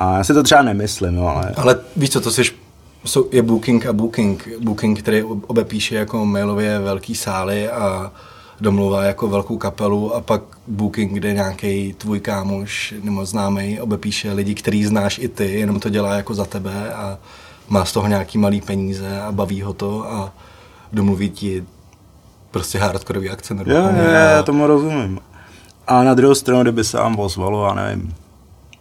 A 0.00 0.16
já 0.16 0.24
si 0.24 0.34
to 0.34 0.42
třeba 0.42 0.62
nemyslím, 0.62 1.14
no, 1.14 1.28
ale... 1.28 1.52
Ale 1.56 1.80
víš 1.96 2.10
co, 2.10 2.20
to 2.20 2.30
jsi 2.30 2.42
je 3.32 3.42
booking 3.42 3.86
a 3.86 3.92
booking. 3.92 4.48
Booking, 4.60 4.98
který 4.98 5.22
obepíše 5.22 5.94
jako 5.94 6.26
mailově 6.26 6.78
velký 6.78 7.14
sály 7.14 7.70
a 7.70 8.12
domluvá 8.60 9.04
jako 9.04 9.28
velkou 9.28 9.58
kapelu 9.58 10.14
a 10.14 10.20
pak 10.20 10.42
booking, 10.66 11.12
kde 11.12 11.32
nějaký 11.32 11.92
tvůj 11.92 12.20
kámoš 12.20 12.94
nebo 13.02 13.26
známý 13.26 13.80
obepíše 13.80 14.32
lidi, 14.32 14.54
který 14.54 14.84
znáš 14.84 15.18
i 15.18 15.28
ty, 15.28 15.60
jenom 15.60 15.80
to 15.80 15.88
dělá 15.88 16.14
jako 16.14 16.34
za 16.34 16.44
tebe 16.44 16.94
a 16.94 17.18
má 17.68 17.84
z 17.84 17.92
toho 17.92 18.08
nějaký 18.08 18.38
malý 18.38 18.60
peníze 18.60 19.20
a 19.20 19.32
baví 19.32 19.62
ho 19.62 19.72
to 19.72 20.12
a 20.12 20.32
domluví 20.92 21.30
ti 21.30 21.64
prostě 22.50 22.78
hardcoreový 22.78 23.30
akce. 23.30 23.54
Jo, 23.54 23.64
jo, 23.66 24.10
já 24.10 24.42
tomu 24.42 24.66
rozumím. 24.66 25.20
A 25.86 26.04
na 26.04 26.14
druhou 26.14 26.34
stranu, 26.34 26.62
kdyby 26.62 26.84
se 26.84 26.96
vám 26.96 27.18
ozvalo, 27.18 27.66
já 27.66 27.74
nevím, 27.74 28.14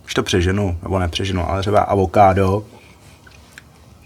už 0.06 0.14
to 0.14 0.24
přeženu, 0.24 0.78
nebo 0.84 1.00
nepřeženu, 1.00 1.50
ale 1.50 1.62
třeba 1.62 1.80
avokádo, 1.80 2.64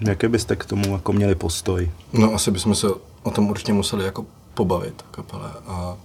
Jaký 0.08 0.28
byste 0.28 0.56
k 0.56 0.66
tomu 0.66 0.94
jako 0.94 1.14
měli 1.14 1.36
postoj? 1.36 1.92
No 2.14 2.34
asi 2.34 2.52
bychom 2.52 2.76
se 2.76 2.88
o 3.24 3.32
tom 3.32 3.50
určitě 3.50 3.74
museli 3.74 4.06
jako 4.06 4.26
pobavit 4.54 5.06
kapele 5.12 5.52
a... 5.68 5.98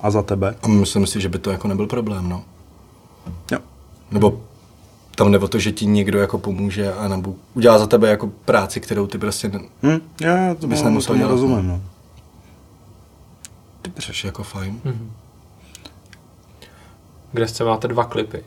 A 0.00 0.10
za 0.10 0.22
tebe? 0.22 0.56
A 0.62 0.68
myslím 0.68 1.06
si, 1.06 1.20
že 1.20 1.28
by 1.28 1.38
to 1.38 1.50
jako 1.50 1.68
nebyl 1.68 1.86
problém, 1.86 2.28
no. 2.28 2.44
Jo. 3.52 3.58
Nebo 4.10 4.40
tam 5.14 5.30
nebo 5.30 5.48
to, 5.48 5.58
že 5.58 5.72
ti 5.72 5.86
někdo 5.86 6.18
jako 6.18 6.38
pomůže 6.38 6.92
a 6.92 7.08
nebo 7.08 7.34
udělá 7.54 7.78
za 7.78 7.86
tebe 7.86 8.08
jako 8.08 8.26
práci, 8.26 8.80
kterou 8.80 9.06
ty 9.06 9.18
prostě 9.18 9.50
hmm, 9.82 10.00
já 10.20 10.54
to 10.54 10.66
bys 10.66 10.82
nemusel 10.82 11.16
dělat. 11.16 11.30
rozumím, 11.30 11.68
no. 11.68 11.82
Což 14.00 14.24
je 14.24 14.28
jako 14.28 14.42
fajn. 14.42 14.80
Mm-hmm. 14.84 15.08
Kde 17.32 17.48
jste 17.48 17.64
máte 17.64 17.88
dva 17.88 18.04
klipy? 18.04 18.44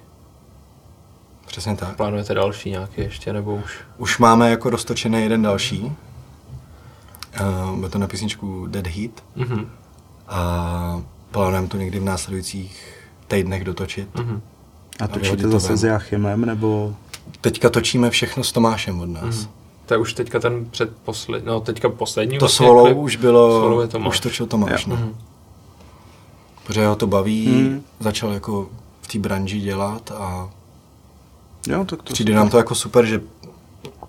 Přesně 1.48 1.76
tak. 1.76 1.96
Plánujete 1.96 2.34
další 2.34 2.72
nějaký 2.72 3.02
ještě, 3.02 3.34
nebo 3.34 3.56
už? 3.56 3.80
Už 3.98 4.18
máme 4.18 4.50
jako 4.50 4.70
roztočený 4.70 5.22
jeden 5.22 5.42
další. 5.42 5.92
Uh, 7.42 7.76
bude 7.76 7.90
to 7.90 7.98
na 7.98 8.08
písničku 8.08 8.68
Dead 8.68 8.88
Heat. 8.88 9.12
Mm-hmm. 9.38 9.66
A 10.28 11.02
plánujeme 11.32 11.68
to 11.68 11.78
někdy 11.78 12.00
v 12.00 12.04
následujících 12.04 12.94
týdnech 13.28 13.64
dotočit. 13.64 14.16
Mm-hmm. 14.16 14.42
A 15.00 15.08
točíte 15.08 15.48
zase 15.48 15.78
s 15.78 15.84
Jachimem, 15.84 16.46
nebo? 16.46 16.96
Teďka 17.42 17.70
točíme 17.70 18.10
všechno 18.10 18.44
s 18.44 18.52
Tomášem 18.52 19.00
od 19.00 19.10
nás. 19.10 19.36
Mm-hmm. 19.36 19.50
To 19.86 19.94
je 19.94 19.98
už 19.98 20.14
teďka 20.14 20.40
ten 20.40 20.66
předposlední, 20.66 21.48
no 21.48 21.60
teďka 21.60 21.90
poslední 21.90 22.38
To 22.38 22.44
vlastně 22.46 22.68
solo 22.68 22.84
klip. 22.84 22.98
už 22.98 23.16
bylo, 23.16 23.88
už 24.08 24.20
točil 24.20 24.46
Tomáš, 24.46 24.86
no. 24.86 24.96
Mm-hmm. 24.96 25.16
Protože 26.64 26.88
ho 26.88 26.96
to 26.96 27.08
baví, 27.08 27.48
mm. 27.48 27.84
začal 28.00 28.32
jako 28.32 28.70
v 29.02 29.08
té 29.08 29.20
branži 29.20 29.60
dělat 29.60 30.12
a 30.12 30.50
Jo, 31.68 31.86
tak 31.86 32.04
to 32.04 32.14
Přijde 32.14 32.36
nám 32.36 32.50
to 32.50 32.58
jako 32.58 32.76
super, 32.76 33.06
že 33.06 33.22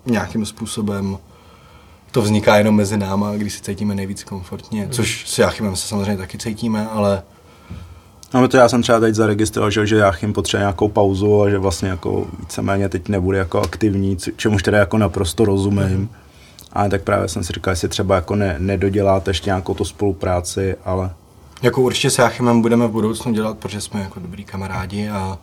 nějakým 0.07 0.47
způsobem 0.47 1.19
to 2.11 2.23
vzniká 2.23 2.57
jenom 2.57 2.77
mezi 2.77 2.97
náma, 2.97 3.37
když 3.37 3.53
se 3.53 3.63
cítíme 3.63 3.95
nejvíc 3.95 4.25
komfortně, 4.25 4.85
mm. 4.85 4.91
což 4.91 5.25
s 5.27 5.39
Jáchymem 5.39 5.77
se 5.77 5.89
samozřejmě 5.89 6.17
taky 6.17 6.39
cítíme, 6.39 6.89
ale 6.89 7.23
No 8.35 8.49
to 8.49 8.57
já 8.57 8.69
jsem 8.69 8.83
třeba 8.83 9.01
teď 9.01 9.15
zaregistroval, 9.15 9.71
že, 9.71 9.87
že 9.87 9.97
Jáchym 9.97 10.33
potřebuje 10.33 10.63
nějakou 10.63 10.89
pauzu 10.89 11.43
a 11.43 11.51
že 11.51 11.59
vlastně 11.59 11.89
jako 11.89 12.27
víceméně 12.39 12.89
teď 12.89 13.09
nebude 13.09 13.39
jako 13.39 13.61
aktivní, 13.61 14.17
čemuž 14.37 14.63
teda 14.63 14.79
jako 14.79 14.99
naprosto 14.99 15.45
rozumím. 15.45 15.99
Mm. 15.99 16.09
Ale 16.73 16.89
tak 16.89 17.03
právě 17.03 17.29
jsem 17.29 17.45
si 17.45 17.53
říkal, 17.53 17.73
jestli 17.73 17.89
třeba 17.89 18.15
jako 18.15 18.37
ne, 18.37 18.57
nedoděláte 18.59 19.31
ještě 19.31 19.51
nějakou 19.51 19.75
tu 19.75 19.85
spolupráci, 19.85 20.77
ale... 20.85 21.11
Jako 21.63 21.83
určitě 21.83 22.11
s 22.11 22.19
Jáchymem 22.19 22.63
budeme 22.63 22.87
v 22.87 22.91
budoucnu 22.91 23.33
dělat, 23.33 23.59
protože 23.59 23.81
jsme 23.81 24.01
jako 24.01 24.21
dobrý 24.21 24.45
kamarádi 24.45 25.09
a 25.09 25.39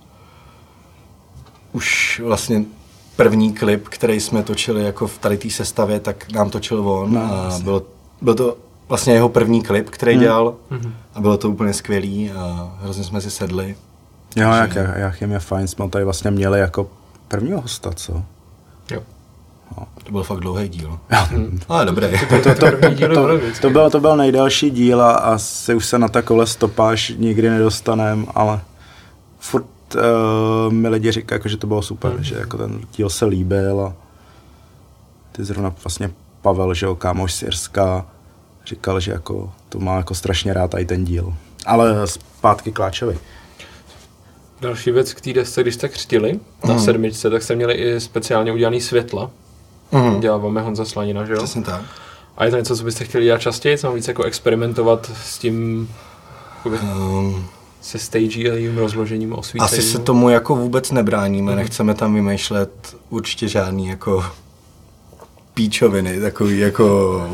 už 1.71 2.21
vlastně 2.25 2.63
první 3.15 3.53
klip, 3.53 3.87
který 3.87 4.19
jsme 4.19 4.43
točili 4.43 4.83
jako 4.83 5.07
v 5.07 5.17
tady 5.17 5.37
té 5.37 5.49
sestavě, 5.49 5.99
tak 5.99 6.31
nám 6.31 6.49
točil 6.49 6.89
on 6.89 7.13
no, 7.13 7.21
a 7.21 7.59
bylo, 7.63 7.81
byl 8.21 8.35
to 8.35 8.57
vlastně 8.87 9.13
jeho 9.13 9.29
první 9.29 9.63
klip, 9.63 9.89
který 9.89 10.13
hmm. 10.13 10.21
dělal 10.21 10.55
hmm. 10.69 10.93
a 11.13 11.21
bylo 11.21 11.37
to 11.37 11.49
úplně 11.49 11.73
skvělý 11.73 12.31
a 12.31 12.71
hrozně 12.81 13.03
jsme 13.03 13.21
si 13.21 13.31
sedli. 13.31 13.75
Jo, 14.35 14.49
takže... 14.59 14.79
jak 14.79 14.97
Jachim 14.97 15.31
je 15.31 15.39
fajn, 15.39 15.67
jsme 15.67 15.89
tady 15.89 16.03
vlastně 16.05 16.31
měli 16.31 16.59
jako 16.59 16.89
prvního 17.27 17.61
hosta, 17.61 17.91
co? 17.91 18.23
Jo. 18.91 19.01
No. 19.77 19.87
To 20.03 20.11
byl 20.11 20.23
fakt 20.23 20.39
dlouhý 20.39 20.69
díl. 20.69 20.99
Ale 21.69 21.85
dobrý. 21.85 22.07
To, 22.29 22.41
to, 22.41 22.55
to, 22.55 22.71
to, 23.13 23.39
to, 23.61 23.69
byl, 23.69 23.89
to 23.89 23.99
byl 23.99 24.17
nejdelší 24.17 24.69
díl 24.71 25.01
a 25.01 25.11
asi 25.11 25.75
už 25.75 25.85
se 25.85 25.99
na 25.99 26.07
takové 26.07 26.47
stopáž 26.47 27.13
nikdy 27.17 27.49
nedostanem, 27.49 28.27
ale 28.35 28.61
furt 29.39 29.65
uh, 29.95 30.73
mi 30.73 30.89
lidi 30.89 31.11
říkají, 31.11 31.39
jako, 31.39 31.49
že 31.49 31.57
to 31.57 31.67
bylo 31.67 31.81
super, 31.81 32.11
mm. 32.11 32.23
že 32.23 32.35
jako 32.35 32.57
ten 32.57 32.81
díl 32.97 33.09
se 33.09 33.25
líbil 33.25 33.81
a 33.81 33.93
ty 35.31 35.43
zrovna 35.43 35.73
vlastně 35.83 36.11
Pavel, 36.41 36.73
že 36.73 36.85
jo, 36.85 36.95
kámoš 36.95 37.33
z 37.33 37.43
Irska, 37.43 38.05
říkal, 38.65 38.99
že 38.99 39.11
jako 39.11 39.53
to 39.69 39.79
má 39.79 39.97
jako 39.97 40.15
strašně 40.15 40.53
rád 40.53 40.73
i 40.73 40.85
ten 40.85 41.05
díl. 41.05 41.33
Ale 41.65 42.07
zpátky 42.07 42.71
Kláčovi. 42.71 43.17
Další 44.61 44.91
věc 44.91 45.13
k 45.13 45.21
té 45.21 45.33
desce, 45.33 45.61
když 45.61 45.75
jste 45.75 45.89
křtili 45.89 46.39
na 46.67 46.73
mm. 46.73 46.79
sedmičce, 46.79 47.29
tak 47.29 47.43
jste 47.43 47.55
měli 47.55 47.73
i 47.73 47.99
speciálně 47.99 48.51
udělaný 48.51 48.81
světla. 48.81 49.29
Mm. 49.91 50.19
Dělal 50.19 50.39
vám 50.39 50.63
Honza 50.63 50.85
Slanina, 50.85 51.25
že 51.25 51.33
jo? 51.33 51.37
Přesně 51.37 51.63
tak. 51.63 51.81
A 52.37 52.45
je 52.45 52.51
to 52.51 52.57
něco, 52.57 52.77
co 52.77 52.83
byste 52.83 53.05
chtěli 53.05 53.23
dělat 53.23 53.41
častěji, 53.41 53.77
co 53.77 53.91
víc 53.91 54.07
jako 54.07 54.23
experimentovat 54.23 55.11
s 55.23 55.37
tím, 55.37 55.89
um, 56.65 57.45
se 57.85 57.99
stage 57.99 58.51
a 58.51 58.53
jejím 58.53 58.77
rozložením 58.77 59.33
osvícení? 59.33 59.65
Asi 59.65 59.81
se 59.81 59.99
tomu 59.99 60.29
jako 60.29 60.55
vůbec 60.55 60.91
nebráníme, 60.91 61.51
mm. 61.51 61.57
nechceme 61.57 61.93
tam 61.93 62.13
vymýšlet 62.13 62.95
určitě 63.09 63.47
žádný 63.47 63.87
jako 63.87 64.25
píčoviny, 65.53 66.19
takový 66.19 66.59
jako 66.59 67.27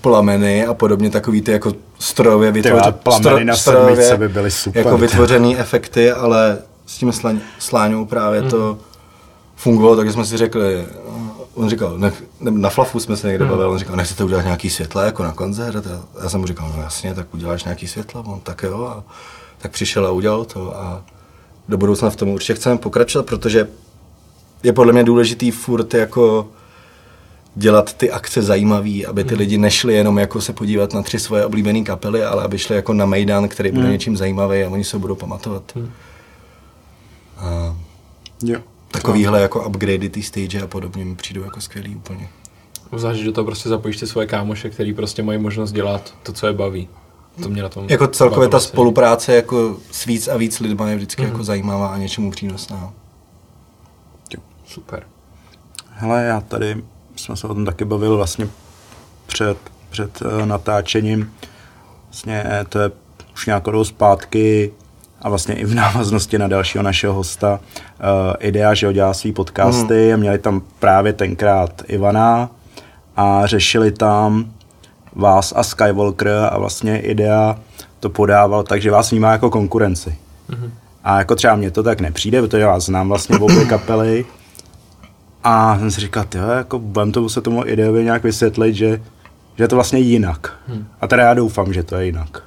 plameny 0.00 0.66
a 0.66 0.74
podobně, 0.74 1.10
takový 1.10 1.42
ty 1.42 1.52
jako 1.52 1.72
strojově 1.98 2.52
vytvořené 2.52 2.92
plameny 2.92 3.44
na 3.44 3.56
strojově, 3.56 4.16
by 4.16 4.28
byly 4.28 4.50
super. 4.50 4.86
Jako 4.86 4.98
vytvořený 4.98 5.58
efekty, 5.58 6.12
ale 6.12 6.58
s 6.86 6.98
tím 6.98 7.12
sláňou 7.58 8.04
právě 8.04 8.42
mm. 8.42 8.50
to 8.50 8.78
fungovalo, 9.56 9.96
takže 9.96 10.12
jsme 10.12 10.24
si 10.24 10.36
řekli, 10.36 10.86
on 11.54 11.68
říkal, 11.68 11.98
nech, 11.98 12.22
na 12.40 12.70
flafu 12.70 13.00
jsme 13.00 13.16
se 13.16 13.28
někde 13.28 13.44
bavili, 13.44 13.68
on 13.68 13.78
říkal, 13.78 13.96
nechcete 13.96 14.24
udělat 14.24 14.44
nějaký 14.44 14.70
světla 14.70 15.04
jako 15.04 15.22
na 15.22 15.32
koncert? 15.32 15.86
A 15.86 16.22
já 16.22 16.28
jsem 16.28 16.40
mu 16.40 16.46
říkal, 16.46 16.72
no 16.76 16.82
jasně, 16.82 17.14
tak 17.14 17.34
uděláš 17.34 17.64
nějaký 17.64 17.86
světla, 17.86 18.22
on 18.26 18.40
tak 18.40 18.62
jo. 18.62 18.84
A 18.84 19.04
tak 19.62 19.72
přišel 19.72 20.06
a 20.06 20.10
udělal 20.10 20.44
to 20.44 20.76
a 20.76 21.04
do 21.68 21.76
budoucna 21.76 22.10
v 22.10 22.16
tom 22.16 22.28
určitě 22.28 22.54
chceme 22.54 22.78
pokračovat, 22.78 23.26
protože 23.26 23.68
je 24.62 24.72
podle 24.72 24.92
mě 24.92 25.04
důležitý 25.04 25.50
furt 25.50 25.94
jako 25.94 26.48
dělat 27.54 27.92
ty 27.94 28.10
akce 28.10 28.42
zajímavý, 28.42 29.06
aby 29.06 29.24
ty 29.24 29.34
lidi 29.34 29.58
nešli 29.58 29.94
jenom 29.94 30.18
jako 30.18 30.40
se 30.40 30.52
podívat 30.52 30.94
na 30.94 31.02
tři 31.02 31.18
svoje 31.18 31.46
oblíbené 31.46 31.82
kapely, 31.82 32.24
ale 32.24 32.42
aby 32.42 32.58
šli 32.58 32.76
jako 32.76 32.92
na 32.92 33.06
Mejdan, 33.06 33.48
který 33.48 33.72
bude 33.72 33.88
něčím 33.88 34.16
zajímavý 34.16 34.62
a 34.62 34.68
oni 34.68 34.84
se 34.84 34.98
budou 34.98 35.14
pamatovat. 35.14 35.78
A 37.38 37.76
Jo. 38.42 38.60
takovýhle 38.90 39.40
jako 39.40 39.68
upgradey 39.68 40.08
ty 40.08 40.22
stage 40.22 40.62
a 40.62 40.66
podobně 40.66 41.04
mi 41.04 41.14
přijdou 41.14 41.42
jako 41.42 41.60
skvělý 41.60 41.96
úplně. 41.96 42.28
Zvlášť, 42.96 43.18
že 43.18 43.24
do 43.24 43.32
toho 43.32 43.44
prostě 43.44 43.68
zapojíš 43.68 43.96
ty 43.96 44.06
svoje 44.06 44.26
kámoše, 44.26 44.70
který 44.70 44.94
prostě 44.94 45.22
mají 45.22 45.38
možnost 45.38 45.72
dělat 45.72 46.14
to, 46.22 46.32
co 46.32 46.46
je 46.46 46.52
baví. 46.52 46.88
To 47.42 47.48
mě 47.48 47.62
na 47.62 47.68
tom 47.68 47.86
Jako 47.88 48.06
celkově 48.06 48.48
ta 48.48 48.60
se. 48.60 48.68
spolupráce 48.68 49.34
jako 49.34 49.76
s 49.90 50.04
víc 50.04 50.28
a 50.28 50.36
víc 50.36 50.60
lidma 50.60 50.88
je 50.88 50.96
vždycky 50.96 51.22
jako 51.22 51.44
zajímavá 51.44 51.88
a 51.88 51.98
něčemu 51.98 52.30
přínosná. 52.30 52.92
Super. 54.64 55.02
Hele, 55.90 56.24
já 56.24 56.40
tady 56.40 56.82
jsme 57.16 57.36
se 57.36 57.46
o 57.46 57.54
tom 57.54 57.64
taky 57.64 57.84
bavili 57.84 58.16
vlastně 58.16 58.48
před, 59.26 59.58
před 59.90 60.22
uh, 60.22 60.46
natáčením. 60.46 61.32
Vlastně 62.04 62.42
eh, 62.46 62.64
to 62.68 62.78
je 62.78 62.90
už 63.34 63.46
nějakou 63.46 63.70
dobu 63.70 63.84
zpátky 63.84 64.72
a 65.22 65.28
vlastně 65.28 65.54
i 65.54 65.64
v 65.64 65.74
návaznosti 65.84 66.38
na 66.38 66.48
dalšího 66.48 66.82
našeho 66.82 67.14
hosta 67.14 67.60
uh, 67.60 68.34
Idea, 68.38 68.74
že 68.74 68.86
ho 68.86 68.92
dělá 68.92 69.14
svý 69.14 69.32
podcasty 69.32 70.08
mm. 70.08 70.14
a 70.14 70.16
měli 70.16 70.38
tam 70.38 70.62
právě 70.78 71.12
tenkrát 71.12 71.82
Ivana 71.86 72.50
a 73.16 73.46
řešili 73.46 73.92
tam 73.92 74.52
vás 75.16 75.52
a 75.56 75.62
Skywalker 75.62 76.48
a 76.50 76.58
vlastně 76.58 77.00
Idea 77.00 77.56
to 78.00 78.10
podával, 78.10 78.62
takže 78.62 78.90
vás 78.90 79.10
vnímá 79.10 79.32
jako 79.32 79.50
konkurenci. 79.50 80.14
Mm-hmm. 80.50 80.70
A 81.04 81.18
jako 81.18 81.34
třeba 81.34 81.56
mně 81.56 81.70
to 81.70 81.82
tak 81.82 82.00
nepřijde, 82.00 82.42
protože 82.42 82.62
já 82.62 82.80
znám 82.80 83.08
vlastně 83.08 83.38
obě 83.38 83.64
kapely 83.64 84.24
a 85.44 85.78
jsem 85.78 85.90
si 85.90 86.00
říkal, 86.00 86.24
jo, 86.34 86.48
jako 86.48 86.78
budem 86.78 87.12
to 87.12 87.28
se 87.28 87.40
tomu 87.40 87.66
ideově 87.66 88.04
nějak 88.04 88.22
vysvětlit, 88.22 88.74
že, 88.74 89.00
že 89.56 89.64
je 89.64 89.68
to 89.68 89.76
vlastně 89.76 89.98
jinak. 89.98 90.52
Hmm. 90.68 90.86
A 91.00 91.06
teda 91.06 91.22
já 91.22 91.34
doufám, 91.34 91.72
že 91.72 91.82
to 91.82 91.96
je 91.96 92.06
jinak. 92.06 92.42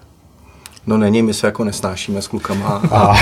No 0.87 0.97
není, 0.97 1.21
my 1.21 1.33
se 1.33 1.47
jako 1.47 1.63
nesnášíme 1.63 2.21
s 2.21 2.27
klukama 2.27 2.81
a 2.91 3.13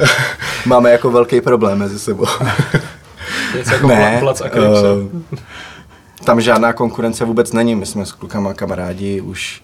máme 0.66 0.90
jako 0.90 1.10
velký 1.10 1.40
problém 1.40 1.78
mezi 1.78 1.98
sebou. 1.98 2.26
Něco 3.56 3.74
jako 3.74 3.86
ne, 3.86 4.16
plac 4.20 4.40
a 4.40 4.44
uh, 4.44 5.22
tam 6.24 6.40
žádná 6.40 6.72
konkurence 6.72 7.24
vůbec 7.24 7.52
není, 7.52 7.74
my 7.74 7.86
jsme 7.86 8.06
s 8.06 8.12
klukama 8.12 8.54
kamarádi 8.54 9.20
už 9.20 9.62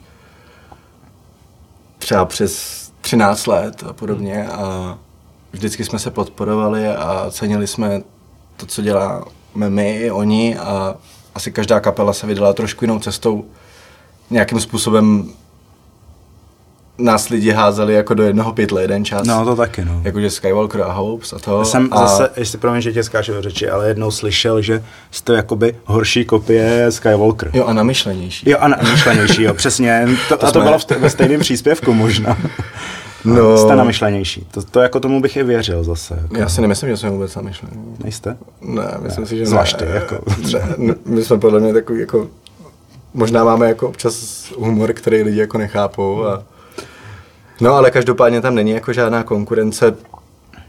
třeba 1.99 2.25
přes 2.25 2.77
13 3.01 3.47
let 3.47 3.85
a 3.89 3.93
podobně 3.93 4.49
a 4.49 4.99
vždycky 5.53 5.85
jsme 5.85 5.99
se 5.99 6.11
podporovali 6.11 6.89
a 6.89 7.27
cenili 7.31 7.67
jsme 7.67 8.03
to, 8.57 8.67
co 8.67 8.83
děláme 8.83 9.25
my 9.69 9.97
i 9.97 10.11
oni 10.11 10.59
a 10.59 10.97
asi 11.35 11.53
každá 11.53 11.81
kapela 11.81 12.13
se 12.13 12.27
vydala 12.27 12.53
trošku 12.53 12.85
jinou 12.85 12.99
cestou. 12.99 13.45
Nějakým 14.31 14.61
způsobem 14.61 15.33
nás 16.99 17.29
lidi 17.29 17.51
házeli 17.51 17.95
jako 17.95 18.15
do 18.15 18.23
jednoho 18.23 18.53
pytle 18.53 18.83
jeden 18.83 19.05
čas. 19.05 19.27
No 19.27 19.45
to 19.45 19.57
taky, 19.57 19.85
no. 19.85 20.01
Jakože 20.05 20.31
Skywalker 20.31 20.83
a 20.83 20.93
Hopes 20.93 21.33
a 21.33 21.39
to. 21.39 21.59
Já 21.59 21.65
jsem 21.65 21.89
a... 21.91 22.07
zase, 22.07 22.31
jestli 22.37 22.59
promiň, 22.59 22.81
že 22.83 22.93
tě 22.93 23.03
skáču 23.05 23.33
do 23.33 23.43
řeči, 23.43 23.69
ale 23.71 23.89
jednou 23.89 24.11
slyšel, 24.11 24.63
že 24.63 24.85
jste 25.11 25.33
jakoby 25.35 25.77
horší 25.85 26.25
kopie 26.25 26.87
Skywalker. 26.93 27.51
Jo, 27.53 27.65
a 27.65 27.73
namyšlenější. 27.73 28.51
Jo, 28.51 28.59
a 28.61 28.69
namyšlenější, 28.69 29.43
jo, 29.43 29.55
přesně. 29.55 30.09
To, 30.29 30.37
To 30.37 30.47
a 30.47 30.51
to 30.53 30.59
jsme- 30.59 30.65
bylo 30.65 30.79
v 30.79 30.91
ve 30.91 31.11
stejném 31.11 31.41
příspěvku 31.41 31.93
možná. 31.95 32.37
No. 33.25 33.59
Jste 33.59 33.77
namyšlenější. 33.77 34.47
To, 34.51 34.63
to 34.63 34.81
jako 34.81 35.01
tomu 35.01 35.21
bych 35.21 35.37
i 35.37 35.43
věřil 35.43 35.85
zase. 35.85 36.19
Jako. 36.23 36.37
Já 36.39 36.49
si 36.49 36.61
nemyslím, 36.61 36.91
že 36.91 36.97
jsme 36.97 37.11
vůbec 37.11 37.37
namyšlení. 37.37 37.97
Nejste? 38.05 38.37
Ne, 38.61 38.95
myslím 39.03 39.27
si, 39.27 39.37
že 39.39 39.47
Zvlášť 39.47 39.81
ne. 39.81 39.87
jako. 39.87 40.19
My 41.05 41.23
jsme 41.25 41.39
podle 41.39 41.61
mě 41.61 41.73
takový 41.73 42.01
jako... 42.01 42.29
Možná 43.15 43.45
máme 43.45 43.69
jako 43.69 43.89
občas 43.89 44.45
humor, 44.59 44.93
který 44.93 45.23
lidi 45.23 45.39
jako 45.41 45.59
nechápou 45.59 46.25
a... 46.25 46.43
No 47.61 47.75
ale 47.75 47.91
každopádně 47.91 48.41
tam 48.41 48.55
není 48.55 48.71
jako 48.71 48.93
žádná 48.93 49.23
konkurence. 49.23 49.97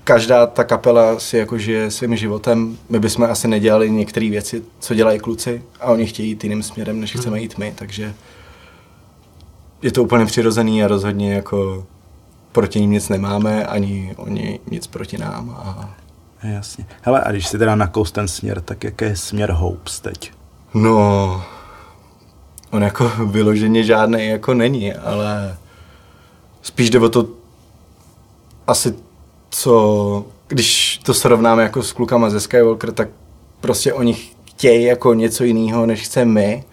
Každá 0.03 0.47
ta 0.47 0.63
kapela 0.63 1.19
si 1.19 1.37
jako 1.37 1.57
žije 1.57 1.91
svým 1.91 2.15
životem. 2.15 2.77
My 2.89 2.99
bychom 2.99 3.25
asi 3.25 3.47
nedělali 3.47 3.91
některé 3.91 4.29
věci, 4.29 4.63
co 4.79 4.93
dělají 4.93 5.19
kluci 5.19 5.63
a 5.79 5.85
oni 5.85 6.05
chtějí 6.05 6.29
jít 6.29 6.43
jiným 6.43 6.63
směrem, 6.63 6.99
než 6.99 7.15
chceme 7.15 7.41
jít 7.41 7.57
my, 7.57 7.73
takže 7.75 8.13
je 9.81 9.91
to 9.91 10.03
úplně 10.03 10.25
přirozený 10.25 10.83
a 10.83 10.87
rozhodně 10.87 11.33
jako 11.33 11.85
proti 12.51 12.81
ním 12.81 12.91
nic 12.91 13.09
nemáme, 13.09 13.65
ani 13.65 14.13
oni 14.17 14.59
nic 14.71 14.87
proti 14.87 15.17
nám. 15.17 15.49
A 15.49 15.95
Jasně. 16.43 16.85
Hele, 17.01 17.21
a 17.21 17.31
když 17.31 17.47
si 17.47 17.57
teda 17.57 17.75
nakous 17.75 18.11
ten 18.11 18.27
směr, 18.27 18.61
tak 18.61 18.83
jaký 18.83 19.05
je 19.05 19.15
směr 19.15 19.51
Hopes 19.51 19.99
teď? 19.99 20.31
No, 20.73 21.43
on 22.71 22.83
jako 22.83 23.11
vyloženě 23.25 23.83
žádný 23.83 24.27
jako 24.27 24.53
není, 24.53 24.93
ale 24.93 25.57
spíš 26.61 26.89
jde 26.89 26.99
o 26.99 27.09
to 27.09 27.27
asi 28.67 28.95
co, 29.49 30.25
když 30.47 30.99
to 31.03 31.13
srovnáme 31.13 31.63
jako 31.63 31.83
s 31.83 31.91
klukama 31.91 32.29
ze 32.29 32.39
Skywalker, 32.39 32.91
tak 32.91 33.09
prostě 33.61 33.93
oni 33.93 34.13
chtějí 34.45 34.83
jako 34.83 35.13
něco 35.13 35.43
jiného, 35.43 35.85
než 35.85 36.01
chceme 36.01 36.31
my. 36.31 36.63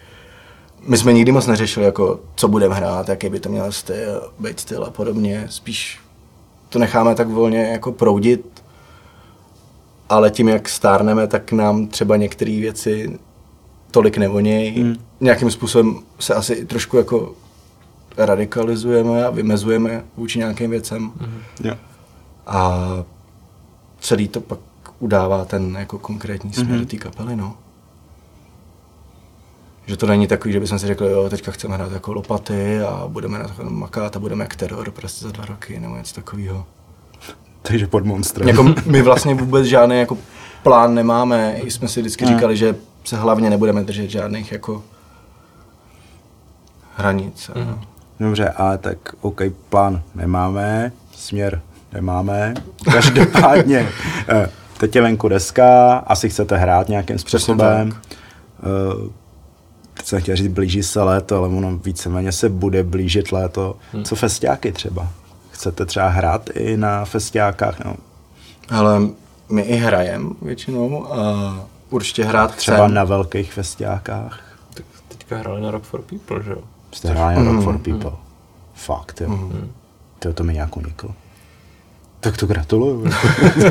My 0.86 0.96
jsme 0.98 1.12
nikdy 1.12 1.32
moc 1.32 1.46
neřešili, 1.46 1.86
jako, 1.86 2.20
co 2.34 2.48
budeme 2.48 2.74
hrát, 2.74 3.08
jaký 3.08 3.28
by 3.28 3.40
to 3.40 3.48
měl 3.48 3.72
styl, 3.72 4.30
být 4.38 4.60
styl 4.60 4.84
a 4.84 4.90
podobně. 4.90 5.46
Spíš 5.50 6.00
to 6.68 6.78
necháme 6.78 7.14
tak 7.14 7.28
volně 7.28 7.62
jako 7.62 7.92
proudit, 7.92 8.64
ale 10.08 10.30
tím, 10.30 10.48
jak 10.48 10.68
stárneme, 10.68 11.26
tak 11.26 11.52
nám 11.52 11.86
třeba 11.86 12.16
některé 12.16 12.50
věci 12.50 13.18
tolik 13.90 14.16
nevonějí. 14.18 14.82
Hmm. 14.82 14.96
Nějakým 15.20 15.50
způsobem 15.50 15.98
se 16.18 16.34
asi 16.34 16.66
trošku 16.66 16.96
jako 16.96 17.34
radikalizujeme 18.16 19.24
a 19.24 19.30
vymezujeme 19.30 20.04
vůči 20.16 20.38
nějakým 20.38 20.70
věcem. 20.70 21.12
Hmm. 21.20 21.40
Jo. 21.64 21.74
A 22.46 22.80
celý 24.00 24.28
to 24.28 24.40
pak 24.40 24.58
udává 24.98 25.44
ten 25.44 25.76
jako 25.78 25.98
konkrétní 25.98 26.52
směr 26.52 26.80
mm-hmm. 26.80 26.86
té 26.86 26.96
kapely, 26.96 27.36
no. 27.36 27.56
Že 29.86 29.96
to 29.96 30.06
není 30.06 30.26
takový, 30.26 30.52
že 30.52 30.60
bychom 30.60 30.78
si 30.78 30.86
řekli, 30.86 31.10
jo, 31.10 31.30
teďka 31.30 31.52
chceme 31.52 31.74
hrát 31.74 31.92
jako 31.92 32.12
lopaty 32.12 32.80
a 32.80 33.04
budeme 33.08 33.38
na 33.38 33.48
to 33.48 33.70
makat 33.70 34.16
a 34.16 34.18
budeme 34.18 34.44
jak 34.44 34.56
teror 34.56 34.90
prostě 34.90 35.24
za 35.24 35.32
dva 35.32 35.44
roky 35.44 35.80
nebo 35.80 35.96
něco 35.96 36.14
takového. 36.14 36.66
Takže 37.62 37.86
pod 37.86 38.04
monstrem. 38.04 38.48
Jako 38.48 38.74
my 38.86 39.02
vlastně 39.02 39.34
vůbec 39.34 39.66
žádný 39.66 39.98
jako 39.98 40.18
plán 40.62 40.94
nemáme. 40.94 41.56
I 41.56 41.70
jsme 41.70 41.88
si 41.88 42.00
vždycky 42.00 42.24
Ne. 42.24 42.34
říkali, 42.34 42.56
že 42.56 42.76
se 43.04 43.16
hlavně 43.16 43.50
nebudeme 43.50 43.84
držet 43.84 44.10
žádných 44.10 44.52
jako 44.52 44.82
hranic. 46.96 47.50
Mm. 47.54 47.80
Dobře, 48.20 48.48
ale 48.48 48.78
tak 48.78 48.98
OK, 49.20 49.40
plán 49.68 50.02
nemáme, 50.14 50.92
směr 51.12 51.60
nemáme. 51.92 52.54
Každopádně, 52.92 53.88
eh, 54.28 54.48
teď 54.78 54.96
je 54.96 55.02
venku 55.02 55.28
deska, 55.28 55.94
asi 55.96 56.28
chcete 56.28 56.56
hrát 56.56 56.88
nějakým 56.88 57.18
způsobem. 57.18 57.92
Eh, 57.92 59.24
Teď 59.96 60.06
jsem 60.06 60.20
chtěl 60.20 60.36
říct, 60.36 60.48
blíží 60.52 60.82
se 60.82 61.02
léto, 61.02 61.36
ale 61.36 61.48
ono 61.48 61.76
víceméně 61.76 62.32
se 62.32 62.48
bude 62.48 62.82
blížit 62.82 63.32
léto. 63.32 63.76
Co 64.04 64.16
festiáky 64.16 64.72
třeba? 64.72 65.08
Chcete 65.50 65.86
třeba 65.86 66.08
hrát 66.08 66.50
i 66.54 66.76
na 66.76 67.04
festiákách? 67.04 67.84
No, 67.84 67.96
Ale 68.70 69.00
my 69.48 69.62
i 69.62 69.76
hrajeme 69.76 70.30
většinou 70.42 71.12
a 71.12 71.54
určitě 71.90 72.24
hrát 72.24 72.54
třeba 72.54 72.76
chcem. 72.76 72.94
na 72.94 73.04
velkých 73.04 73.52
festiákách? 73.52 74.40
Tak 74.74 74.84
teďka 75.08 75.36
hráli 75.36 75.60
na 75.60 75.70
Rock 75.70 75.84
for 75.84 76.02
People, 76.02 76.42
že 76.42 76.50
jo? 76.50 76.58
Jste 76.94 77.08
hráli 77.08 77.36
na 77.36 77.52
Rock 77.52 77.64
for 77.64 77.78
People. 77.78 78.12
Fakt, 78.74 79.20
jo. 79.20 79.50
To, 80.18 80.32
to 80.32 80.44
mi 80.44 80.54
nějak 80.54 80.76
uniklo. 80.76 81.10
Tak 82.20 82.36
to 82.36 82.46
gratuluju. 82.46 83.06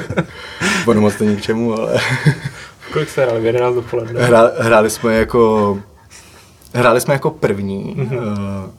Ono 0.88 1.02
moc 1.02 1.20
není 1.20 1.38
k 1.38 1.42
čemu, 1.42 1.74
ale 1.74 2.00
Kolik 2.94 3.10
jste 3.10 3.26
hráli? 3.26 3.42
V 3.42 3.46
11 3.46 3.76
dopoledne? 3.76 4.26
Hra, 4.26 4.52
hráli 4.60 4.90
jsme 4.90 5.14
jako 5.14 5.80
hráli 6.74 7.02
jsme 7.02 7.14
jako 7.14 7.32
první. 7.32 7.96
Mm-hmm. 7.96 8.70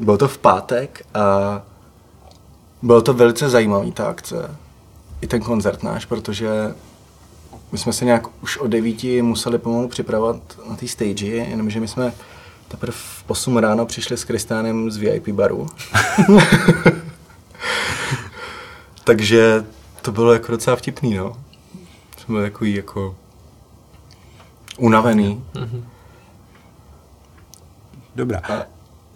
Bylo 0.00 0.18
to 0.18 0.28
v 0.28 0.38
pátek 0.38 1.06
a 1.14 1.62
bylo 2.82 3.02
to 3.02 3.14
velice 3.14 3.48
zajímavý 3.50 3.92
ta 3.92 4.06
akce. 4.06 4.56
I 5.20 5.26
ten 5.26 5.40
koncert 5.40 5.82
náš, 5.82 6.04
protože 6.04 6.74
my 7.72 7.78
jsme 7.78 7.92
se 7.92 8.04
nějak 8.04 8.42
už 8.42 8.56
o 8.56 8.66
devíti 8.66 9.22
museli 9.22 9.58
pomalu 9.58 9.88
připravovat 9.88 10.36
na 10.70 10.76
té 10.76 10.88
stage, 10.88 11.26
jenomže 11.26 11.80
my 11.80 11.88
jsme 11.88 12.12
teprve 12.72 12.92
v 12.92 13.24
8 13.26 13.56
ráno 13.56 13.86
přišli 13.86 14.16
s 14.16 14.24
Kristánem 14.24 14.90
z 14.90 14.96
VIP 14.96 15.28
baru. 15.28 15.66
Takže 19.04 19.64
to 20.02 20.12
bylo 20.12 20.32
jako 20.32 20.52
docela 20.52 20.76
vtipný, 20.76 21.14
no. 21.14 21.36
Jsme 22.18 22.32
byli 22.32 22.50
takový 22.50 22.74
jako 22.74 23.16
unavený. 24.78 25.44
Dobrá. 28.14 28.42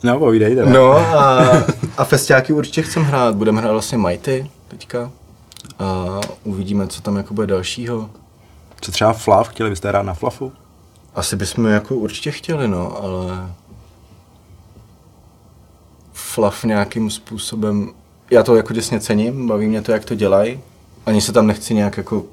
No, 0.03 0.19
povídej 0.19 0.55
teda. 0.55 0.71
No 0.71 0.92
a, 0.92 1.38
a 1.97 2.05
festiáky 2.05 2.53
určitě 2.53 2.83
chcem 2.83 3.03
hrát. 3.03 3.35
Budeme 3.35 3.61
hrát 3.61 3.73
vlastně 3.73 3.99
Mighty 3.99 4.51
teďka. 4.69 5.11
A 5.79 6.21
uvidíme, 6.45 6.87
co 6.87 7.03
tam 7.03 7.16
jako 7.16 7.35
bude 7.35 7.47
dalšího. 7.47 8.11
Co 8.81 8.92
třeba 8.92 9.12
Flav? 9.12 9.49
Chtěli 9.49 9.71
byste 9.71 9.88
hrát 9.88 10.03
na 10.03 10.14
Flafu? 10.14 10.53
Asi 11.17 11.37
bychom 11.37 11.67
jako 11.67 11.95
určitě 11.95 12.31
chtěli, 12.31 12.69
no, 12.69 13.03
ale 13.03 13.55
Fluff 16.13 16.65
nějakým 16.65 17.11
způsobem, 17.11 17.93
já 18.31 18.43
to 18.43 18.57
jako 18.57 18.73
děsně 18.73 19.01
cením, 19.01 19.49
baví 19.49 19.67
mě 19.67 19.83
to, 19.83 19.93
jak 19.93 20.05
to 20.05 20.15
dělají. 20.15 20.61
Ani 21.07 21.21
se 21.21 21.33
tam 21.33 21.47
nechci 21.47 21.75
nějak 21.75 21.97
jako 21.97 22.25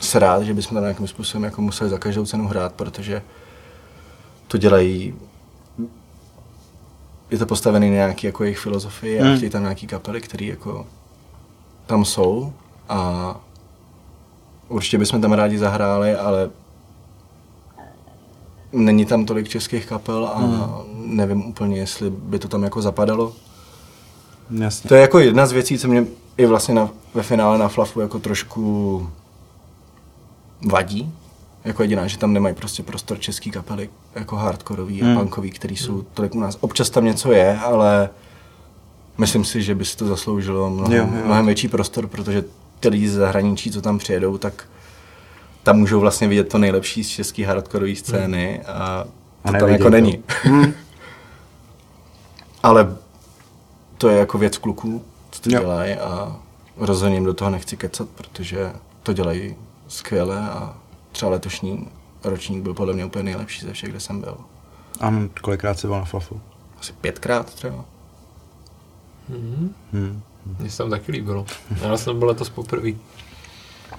srát, 0.00 0.42
že 0.42 0.54
bychom 0.54 0.74
tam 0.74 0.82
nějakým 0.84 1.08
způsobem 1.08 1.44
jako 1.44 1.62
museli 1.62 1.90
za 1.90 1.98
každou 1.98 2.26
cenu 2.26 2.48
hrát, 2.48 2.72
protože 2.72 3.22
to 4.48 4.58
dělají 4.58 5.14
je 7.30 7.38
to 7.38 7.46
postavené 7.46 7.86
na 7.86 7.92
nějaký 7.92 8.26
jako 8.26 8.44
jejich 8.44 8.58
filozofii 8.58 9.20
a 9.20 9.24
Hmm. 9.24 9.36
chtějí 9.36 9.50
tam 9.50 9.62
nějaký 9.62 9.86
kapely, 9.86 10.20
které 10.20 10.46
jako 10.46 10.86
tam 11.86 12.04
jsou 12.04 12.52
a 12.88 13.36
určitě 14.68 14.98
bychom 14.98 15.20
tam 15.20 15.32
rádi 15.32 15.58
zahráli, 15.58 16.14
ale 16.16 16.50
není 18.72 19.04
tam 19.06 19.24
tolik 19.24 19.48
českých 19.48 19.86
kapel 19.86 20.26
a 20.26 20.42
nevím 20.94 21.46
úplně, 21.46 21.78
jestli 21.78 22.10
by 22.10 22.38
to 22.38 22.48
tam 22.48 22.62
jako 22.62 22.82
zapadalo. 22.82 23.32
Jasně. 24.50 24.88
To 24.88 24.94
je 24.94 25.00
jako 25.00 25.18
jedna 25.18 25.46
z 25.46 25.52
věcí, 25.52 25.78
co 25.78 25.88
mě 25.88 26.06
i 26.36 26.46
vlastně 26.46 26.74
na, 26.74 26.88
ve 27.14 27.22
finále 27.22 27.58
na 27.58 27.68
Flafu 27.68 28.00
jako 28.00 28.18
trošku 28.18 29.10
vadí. 30.70 31.12
Jako 31.64 31.82
jediná, 31.82 32.06
že 32.06 32.18
tam 32.18 32.32
nemají 32.32 32.54
prostě 32.54 32.82
prostor 32.82 33.18
český 33.20 33.50
kapely, 33.50 33.90
jako 34.14 34.36
hardkorový 34.36 35.02
Hmm. 35.02 35.18
a 35.18 35.20
punkový, 35.20 35.50
který 35.50 35.76
jsou 35.76 36.02
tolik 36.14 36.34
u 36.34 36.40
nás. 36.40 36.58
Občas 36.60 36.90
tam 36.90 37.04
něco 37.04 37.32
je, 37.32 37.58
ale 37.58 38.10
myslím 39.18 39.44
si, 39.44 39.62
že 39.62 39.74
by 39.74 39.84
si 39.84 39.96
to 39.96 40.06
zasloužilo 40.06 40.70
mnohem, 40.70 40.92
Jo, 40.92 41.08
jo. 41.18 41.24
mnohem 41.26 41.46
větší 41.46 41.68
prostor, 41.68 42.06
protože 42.06 42.44
ty 42.80 42.88
lidi 42.88 43.08
ze 43.08 43.18
zahraničí, 43.20 43.70
co 43.70 43.82
tam 43.82 43.98
přijedou, 43.98 44.38
tak 44.38 44.64
tam 45.62 45.76
můžou 45.78 46.00
vlastně 46.00 46.28
vidět 46.28 46.44
to 46.48 46.58
nejlepší 46.58 47.04
z 47.04 47.08
české 47.08 47.46
hardkorové 47.46 47.96
scény 47.96 48.60
a 48.62 49.04
A 49.44 49.52
to 49.52 49.58
tam 49.58 49.68
jako 49.68 49.82
to. 49.84 49.90
není. 49.90 50.22
Hmm. 50.42 50.72
Ale 52.62 52.96
to 53.98 54.08
je 54.08 54.18
jako 54.18 54.38
věc 54.38 54.58
kluků, 54.58 55.04
co 55.30 55.42
to 55.42 55.50
Jo. 55.52 55.60
dělají 55.60 55.94
a 55.94 56.36
rozhodně 56.76 57.16
jim 57.16 57.24
do 57.24 57.34
toho 57.34 57.50
nechci 57.50 57.76
kecat, 57.76 58.08
protože 58.08 58.72
to 59.02 59.12
dělají 59.12 59.56
skvěle 59.88 60.38
a 60.50 60.76
třeba 61.12 61.30
letošní 61.32 61.88
ročník 62.24 62.62
byl 62.62 62.74
podle 62.74 62.94
mě 62.94 63.04
úplně 63.04 63.24
nejlepší 63.24 63.66
ze 63.66 63.72
všech, 63.72 63.90
kde 63.90 64.00
jsem 64.00 64.20
byl. 64.20 64.36
A 65.00 65.12
kolikrát 65.40 65.78
jsi 65.78 65.86
byl 65.86 65.96
na 65.96 66.04
Flafu? 66.04 66.40
Asi 66.80 66.92
pětkrát 66.92 67.54
třeba. 67.54 67.84
Mhm. 69.28 69.74
Hmm. 69.92 70.22
Mně 70.58 70.70
se 70.70 70.78
tam 70.78 70.90
taky 70.90 71.12
líbilo. 71.12 71.46
Já 71.82 71.96
jsem 71.96 72.18
byl 72.18 72.28
letos 72.28 72.48
poprvé. 72.50 72.90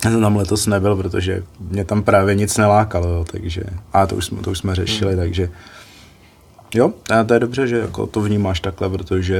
Já 0.05 0.11
jsem 0.11 0.21
tam 0.21 0.35
letos 0.35 0.67
nebyl, 0.67 0.95
protože 0.95 1.43
mě 1.59 1.85
tam 1.85 2.03
právě 2.03 2.35
nic 2.35 2.57
nelákalo, 2.57 3.07
jo, 3.09 3.25
takže, 3.31 3.61
a 3.93 4.07
to 4.07 4.15
už 4.15 4.25
jsme, 4.25 4.41
to 4.41 4.51
už 4.51 4.57
jsme 4.57 4.75
řešili, 4.75 5.15
takže 5.15 5.49
jo, 6.75 6.93
a 7.19 7.23
to 7.23 7.33
je 7.33 7.39
dobře, 7.39 7.67
že 7.67 7.77
jako 7.79 8.07
to 8.07 8.21
vnímáš 8.21 8.59
takhle, 8.59 8.89
protože 8.89 9.39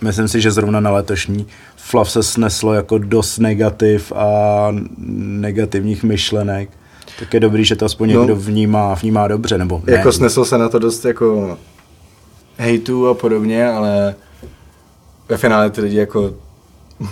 myslím 0.00 0.28
si, 0.28 0.40
že 0.40 0.50
zrovna 0.50 0.80
na 0.80 0.90
letošní 0.90 1.46
Flav 1.76 2.10
se 2.10 2.22
sneslo 2.22 2.74
jako 2.74 2.98
dost 2.98 3.38
negativ 3.38 4.12
a 4.16 4.68
negativních 5.16 6.02
myšlenek, 6.04 6.70
tak 7.18 7.34
je 7.34 7.40
dobrý, 7.40 7.64
že 7.64 7.76
to 7.76 7.84
aspoň 7.84 8.12
No. 8.12 8.18
někdo 8.20 8.36
vnímá, 8.36 8.94
vnímá 8.94 9.28
dobře, 9.28 9.58
nebo 9.58 9.82
ne. 9.86 9.92
Jako 9.92 10.12
snesl 10.12 10.44
se 10.44 10.58
na 10.58 10.68
to 10.68 10.78
dost 10.78 11.04
jako 11.04 11.58
hejtů 12.56 13.08
a 13.08 13.14
podobně, 13.14 13.68
ale 13.68 14.14
ve 15.28 15.36
finále 15.36 15.70
ty 15.70 15.80
lidi 15.80 15.96
jako 15.96 16.34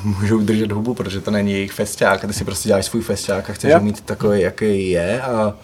můžou 0.05 0.39
držet 0.39 0.73
hubu, 0.73 0.95
protože 0.95 1.21
to 1.21 1.31
není 1.31 1.53
jejich 1.53 1.73
festiák 1.73 2.25
a 2.25 2.27
ty 2.27 2.33
si 2.33 2.45
prostě 2.45 2.69
děláš 2.69 2.87
svůj 2.87 3.03
festiák 3.03 3.51
a 3.51 3.53
chceš 3.53 3.75
ho 3.75 3.81
mít 3.81 4.01
takový, 4.01 4.41
jaký 4.41 4.91
je 4.91 5.23
a 5.23 5.55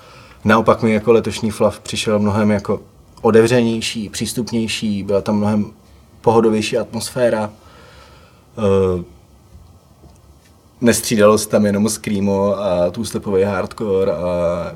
naopak 0.45 0.83
mi 0.83 0.93
jako 0.93 1.13
letošní 1.13 1.51
Flav 1.51 1.81
přišel 1.81 2.19
mnohem 2.19 2.51
jako 2.51 2.81
otevřenější, 3.23 4.09
přístupnější, 4.09 5.03
byla 5.03 5.21
tam 5.21 5.37
mnohem 5.37 5.73
pohodovější 6.21 6.79
atmosféra. 6.79 7.51
Uh, 8.57 9.03
nestřídalo 10.81 11.39
se 11.39 11.49
tam 11.49 11.67
jenom 11.67 11.89
screamo 11.89 12.59
a 12.59 12.91
two-stepový 12.91 13.45
hardcore 13.45 14.13
a 14.13 14.73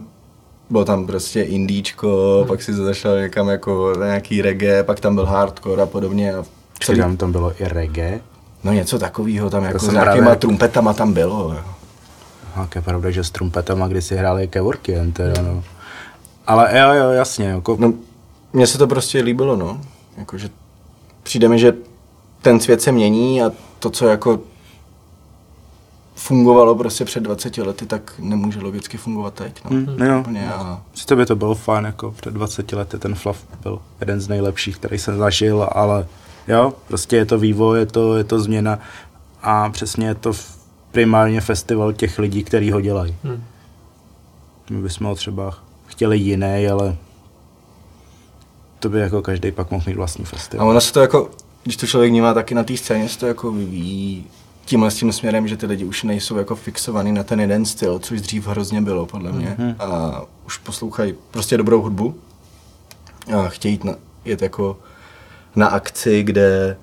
bylo 0.71 0.85
tam 0.85 1.07
prostě 1.07 1.43
indíčko, 1.43 2.37
hmm. 2.39 2.49
pak 2.49 2.63
si 2.63 2.75
zašel 2.75 3.21
někam 3.21 3.49
jako 3.49 3.93
nějaký 4.05 4.43
reggae, 4.43 4.85
pak 4.85 5.01
tam 5.01 5.15
byl 5.15 5.27
hardcore 5.27 5.83
a 5.83 5.87
podobně. 5.87 6.35
A 6.35 6.45
celý, 6.81 6.99
Tam, 6.99 7.17
tam 7.17 7.33
bylo 7.33 7.53
i 7.63 7.69
reggae. 7.69 8.21
No 8.65 8.73
něco 8.73 8.99
takového 8.99 9.51
tam 9.51 9.65
jako 9.65 9.79
s 9.79 9.83
nějakýma 9.93 10.13
právě- 10.13 10.37
trumpetama 10.37 10.93
tam 10.95 11.13
bylo. 11.13 11.53
Jo. 11.53 11.65
A 12.55 12.69
je 12.75 12.83
pravda, 12.83 13.11
že 13.11 13.25
s 13.25 13.31
trumpetama 13.31 13.89
kdysi 13.89 14.17
hráli 14.17 14.49
kevorky 14.49 14.93
jen 14.93 15.13
teda, 15.13 15.43
no. 15.43 15.65
Ale 16.47 16.79
jo, 16.79 16.93
jo, 16.93 17.11
jasně, 17.11 17.47
jako, 17.47 17.77
No, 17.81 17.93
mně 18.53 18.67
se 18.67 18.79
to 18.79 18.87
prostě 18.87 19.21
líbilo, 19.23 19.57
no. 19.57 19.81
Jakože 20.17 20.49
přijde 21.23 21.49
mi, 21.49 21.59
že 21.59 21.73
ten 22.43 22.61
svět 22.61 22.83
se 22.83 22.93
mění 22.93 23.43
a 23.43 23.53
to, 23.79 23.91
co 23.91 24.09
jako 24.09 24.41
fungovalo 26.15 26.75
prostě 26.75 27.05
před 27.05 27.21
20 27.23 27.59
lety, 27.59 27.87
tak 27.87 28.13
nemůže 28.19 28.61
logicky 28.61 28.97
fungovat 28.97 29.35
teď. 29.35 29.65
No. 29.65 29.71
Mm, 29.71 30.03
jo. 30.03 30.21
Úplně 30.21 30.53
a 30.53 30.83
Přesto 30.93 31.17
by 31.17 31.27
to 31.27 31.37
bylo 31.37 31.55
fajn, 31.55 31.85
jako 31.85 32.11
před 32.11 32.35
20 32.35 32.73
lety 32.73 32.99
ten 32.99 33.15
Flav 33.15 33.45
byl 33.63 33.79
jeden 34.01 34.21
z 34.21 34.29
nejlepších, 34.29 34.77
který 34.77 34.99
jsem 34.99 35.19
zažil, 35.19 35.69
ale 35.73 36.07
jo, 36.51 36.73
prostě 36.89 37.17
je 37.17 37.27
to 37.27 37.39
vývoj, 37.39 37.79
je 37.79 37.87
to, 37.87 38.17
je 38.17 38.25
to 38.25 38.41
změna 38.41 38.79
a 39.43 39.69
přesně 39.71 40.07
je 40.07 40.15
to 40.15 40.33
primárně 40.91 41.41
festival 41.41 41.93
těch 41.93 42.19
lidí, 42.19 42.45
kteří 42.45 42.71
ho 42.71 42.81
dělají. 42.81 43.17
Hmm. 43.25 43.45
My 44.71 44.83
bychom 44.83 45.07
ho 45.07 45.15
třeba 45.15 45.55
chtěli 45.87 46.19
jiný, 46.19 46.69
ale 46.73 46.97
to 48.79 48.89
by 48.89 49.01
jako 49.01 49.23
každý 49.23 49.53
pak 49.53 49.71
mohl 49.71 49.85
mít 49.87 49.97
vlastní 49.97 50.25
A 50.25 50.29
festival. 50.29 50.69
ono 50.69 50.81
se 50.81 50.93
to 50.93 51.01
jako, 51.01 51.31
když 51.63 51.77
to 51.77 51.87
člověk 51.87 52.11
vnímá 52.11 52.35
taky 52.35 52.55
na 52.55 52.65
té 52.65 52.77
scéně, 52.77 53.09
se 53.09 53.19
to 53.19 53.27
jako 53.27 53.53
vyvíjí 53.53 54.27
tímhle 54.65 54.91
s 54.91 54.95
tím 54.97 55.13
směrem, 55.13 55.49
že 55.49 55.57
ty 55.57 55.67
lidi 55.67 55.85
už 55.85 56.03
nejsou 56.03 56.37
jako 56.37 56.57
fixovaný 56.57 57.13
na 57.13 57.23
ten 57.23 57.41
jeden 57.41 57.65
styl, 57.65 57.99
což 57.99 58.21
dřív 58.21 58.47
hrozně 58.47 58.81
bylo, 58.81 59.07
podle 59.07 59.33
mě. 59.33 59.57
Mhm. 59.59 59.75
A 59.79 60.23
už 60.47 60.59
poslouchají 60.59 61.15
prostě 61.31 61.57
dobrou 61.57 61.83
hudbu 61.83 62.15
a 63.37 63.49
chtějí 63.49 63.75
jít, 63.75 63.85
na, 63.85 63.95
jet 64.25 64.43
jako 64.43 64.77
na 65.57 65.67
akci, 65.67 66.23
kde 66.23 66.77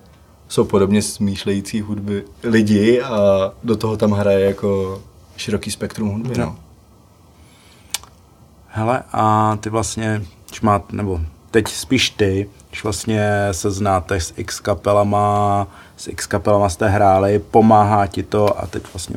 jsou 0.47 0.63
podobně 0.63 1.01
smýšlející 1.01 1.81
hudby 1.81 2.23
lidi 2.43 3.01
a 3.01 3.51
do 3.63 3.77
toho 3.77 3.97
tam 3.97 4.11
hraje 4.11 4.45
jako 4.45 5.01
široký 5.37 5.71
spektrum 5.71 6.09
hudby. 6.09 6.37
No. 6.37 6.55
Hele, 8.67 9.03
a 9.13 9.57
ty 9.61 9.69
vlastně, 9.69 10.21
když 10.49 10.61
má, 10.61 10.83
nebo 10.91 11.19
teď 11.51 11.67
spíš 11.67 12.09
ty, 12.09 12.49
když 12.69 12.83
vlastně 12.83 13.29
se 13.51 13.71
znáte 13.71 14.19
s 14.19 14.33
X 14.37 14.59
kapelama, 14.59 15.67
s 15.97 16.07
X 16.07 16.27
kapelama 16.27 16.69
jste 16.69 16.87
hráli, 16.87 17.39
pomáhá 17.39 18.07
ti 18.07 18.23
to 18.23 18.59
a 18.59 18.67
teď 18.67 18.83
vlastně 18.93 19.15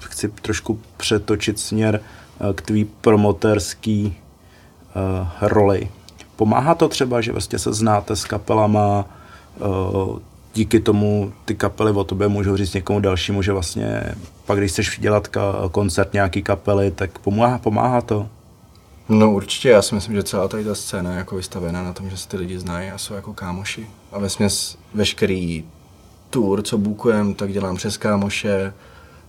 chci 0.00 0.28
trošku 0.28 0.80
přetočit 0.96 1.58
směr 1.58 2.00
eh, 2.50 2.54
k 2.54 2.60
tvý 2.60 2.84
promoterský 2.84 4.16
uh, 4.94 5.26
roli. 5.40 5.88
Pomáhá 6.40 6.74
to 6.74 6.88
třeba, 6.88 7.20
že 7.20 7.32
vlastně 7.32 7.58
se 7.58 7.72
znáte 7.72 8.16
s 8.16 8.24
kapelama, 8.24 9.04
uh, 9.58 10.18
díky 10.54 10.80
tomu 10.80 11.32
ty 11.44 11.54
kapely 11.54 11.92
o 11.92 12.04
tobě 12.04 12.28
můžou 12.28 12.56
říct 12.56 12.74
někomu 12.74 13.00
dalšímu, 13.00 13.42
že 13.42 13.52
vlastně 13.52 14.14
pak 14.46 14.58
když 14.58 14.72
chceš 14.72 14.98
dělat 14.98 15.28
koncert 15.70 16.12
nějaký 16.12 16.42
kapely, 16.42 16.90
tak 16.90 17.18
pomáhá, 17.18 17.58
pomáhá 17.58 18.00
to? 18.00 18.28
No 19.08 19.32
určitě, 19.32 19.68
já 19.68 19.82
si 19.82 19.94
myslím, 19.94 20.14
že 20.14 20.22
celá 20.22 20.48
tady 20.48 20.64
ta 20.64 20.74
scéna 20.74 21.10
je 21.10 21.18
jako 21.18 21.36
vystavená 21.36 21.82
na 21.82 21.92
tom, 21.92 22.10
že 22.10 22.16
se 22.16 22.28
ty 22.28 22.36
lidi 22.36 22.58
znají 22.58 22.90
a 22.90 22.98
jsou 22.98 23.14
jako 23.14 23.32
kámoši. 23.32 23.86
A 24.12 24.18
ve 24.18 24.30
směs 24.30 24.78
veškerý 24.94 25.64
tour, 26.30 26.62
co 26.62 26.78
bookujem, 26.78 27.34
tak 27.34 27.52
dělám 27.52 27.76
přes 27.76 27.96
kámoše. 27.96 28.72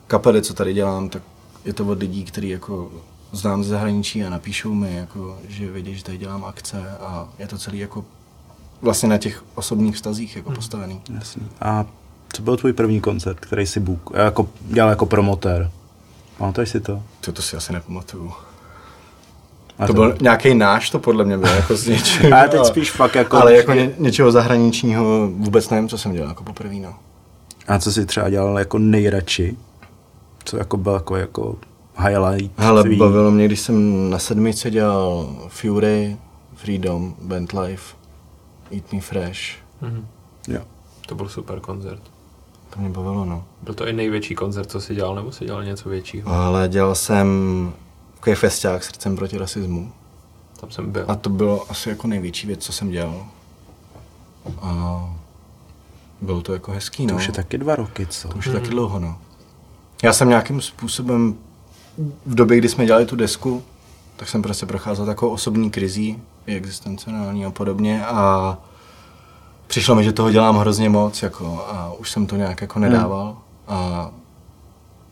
Kapely, 0.07 0.41
co 0.41 0.53
tady 0.53 0.73
dělám, 0.73 1.09
tak 1.09 1.21
je 1.65 1.73
to 1.73 1.85
od 1.85 1.99
lidí, 1.99 2.23
který 2.23 2.49
jako 2.49 2.91
znám 3.31 3.63
ze 3.63 3.69
zahraničí 3.69 4.23
a 4.23 4.29
napíšou 4.29 4.73
mi, 4.73 4.95
jako, 4.95 5.37
že 5.47 5.71
vědí, 5.71 5.95
že 5.95 6.03
tady 6.03 6.17
dělám 6.17 6.45
akce 6.45 6.97
a 6.99 7.27
je 7.39 7.47
to 7.47 7.57
celý 7.57 7.79
jako 7.79 8.05
vlastně 8.81 9.09
na 9.09 9.17
těch 9.17 9.43
osobních 9.55 9.95
vztazích 9.95 10.35
jako 10.35 10.51
postavený. 10.51 11.01
Jasný. 11.15 11.47
A 11.61 11.85
co 12.33 12.41
byl 12.41 12.57
tvůj 12.57 12.73
první 12.73 13.01
koncert, 13.01 13.39
který 13.39 13.67
jsi 13.67 13.79
book, 13.79 14.09
jako, 14.13 14.47
dělal 14.61 14.89
jako 14.89 15.05
promotér? 15.05 15.71
Pamatuješ 16.37 16.69
si 16.69 16.79
to? 16.79 17.03
To, 17.21 17.31
to 17.31 17.41
si 17.41 17.57
asi 17.57 17.73
nepamatuju. 17.73 18.31
A 19.79 19.87
To 19.87 19.93
byl 19.93 20.17
nějaký 20.21 20.55
náš, 20.55 20.89
to 20.89 20.99
podle 20.99 21.25
mě 21.25 21.37
bylo 21.37 21.53
jako 21.53 21.75
z 21.75 21.87
něčeho. 21.87 22.37
Ale 22.37 22.49
teď 22.49 22.65
spíš 22.65 22.91
fakt 22.91 23.15
jako... 23.15 23.37
Ale 23.37 23.55
jako 23.55 23.73
ně, 23.73 23.93
něčeho 23.97 24.31
zahraničního 24.31 25.27
vůbec 25.27 25.69
nevím, 25.69 25.89
co 25.89 25.97
jsem 25.97 26.13
dělal 26.13 26.29
jako 26.29 26.43
poprvé, 26.43 26.75
no. 26.75 26.95
A 27.67 27.79
co 27.79 27.91
jsi 27.91 28.05
třeba 28.05 28.29
dělal 28.29 28.59
jako 28.59 28.77
nejradši? 28.77 29.57
Co 30.43 30.57
jako 30.57 30.77
byl 30.77 30.93
jako, 30.93 31.15
jako 31.15 31.55
highlight 32.01 32.51
Hele, 32.59 32.83
tvý? 32.83 32.97
bavilo 32.97 33.31
mě, 33.31 33.45
když 33.45 33.59
jsem 33.59 34.09
na 34.09 34.19
sedmice 34.19 34.71
dělal 34.71 35.35
Fury, 35.47 36.17
Freedom, 36.55 37.15
Band 37.21 37.51
Life, 37.53 37.95
Eat 38.71 38.93
Me 38.93 39.01
Fresh. 39.01 39.39
Mhm. 39.81 40.07
Jo. 40.47 40.61
To 41.07 41.15
byl 41.15 41.29
super 41.29 41.59
koncert. 41.59 42.01
To 42.69 42.79
mě 42.79 42.89
bavilo, 42.89 43.25
no. 43.25 43.43
Byl 43.61 43.73
to 43.73 43.87
i 43.87 43.93
největší 43.93 44.35
koncert, 44.35 44.71
co 44.71 44.81
jsi 44.81 44.95
dělal, 44.95 45.15
nebo 45.15 45.31
jsi 45.31 45.45
dělal 45.45 45.63
něco 45.63 45.89
většího? 45.89 46.29
Ale 46.29 46.69
dělal 46.69 46.95
jsem 46.95 47.27
takový 48.15 48.35
festiák 48.35 48.83
srdcem 48.83 49.15
proti 49.15 49.37
rasismu. 49.37 49.91
Tam 50.59 50.71
jsem 50.71 50.91
byl. 50.91 51.05
A 51.07 51.15
to 51.15 51.29
bylo 51.29 51.71
asi 51.71 51.89
jako 51.89 52.07
největší 52.07 52.47
věc, 52.47 52.59
co 52.65 52.73
jsem 52.73 52.89
dělal. 52.89 53.25
A 54.61 55.03
bylo 56.21 56.41
to 56.41 56.53
jako 56.53 56.71
hezký, 56.71 57.07
To 57.07 57.13
no. 57.13 57.17
už 57.17 57.27
je 57.27 57.33
taky 57.33 57.57
dva 57.57 57.75
roky, 57.75 58.05
co? 58.05 58.27
To 58.27 58.37
už 58.37 58.45
je 58.45 58.53
taky 58.53 58.69
dlouho, 58.69 58.99
no. 58.99 59.17
Já 60.03 60.13
jsem 60.13 60.29
nějakým 60.29 60.61
způsobem 60.61 61.35
v 62.25 62.35
době, 62.35 62.57
kdy 62.57 62.69
jsme 62.69 62.85
dělali 62.85 63.05
tu 63.05 63.15
desku, 63.15 63.63
tak 64.15 64.29
jsem 64.29 64.41
prostě 64.41 64.65
procházel 64.65 65.05
takovou 65.05 65.31
osobní 65.31 65.71
krizí, 65.71 66.21
i 66.47 66.55
existenciální 66.55 67.45
a 67.45 67.51
podobně 67.51 68.05
a 68.05 68.57
přišlo 69.67 69.95
mi, 69.95 70.03
že 70.03 70.11
toho 70.11 70.31
dělám 70.31 70.57
hrozně 70.57 70.89
moc 70.89 71.23
jako, 71.23 71.65
a 71.67 71.93
už 71.97 72.11
jsem 72.11 72.25
to 72.27 72.35
nějak 72.35 72.61
jako 72.61 72.79
nedával. 72.79 73.37
A 73.67 74.09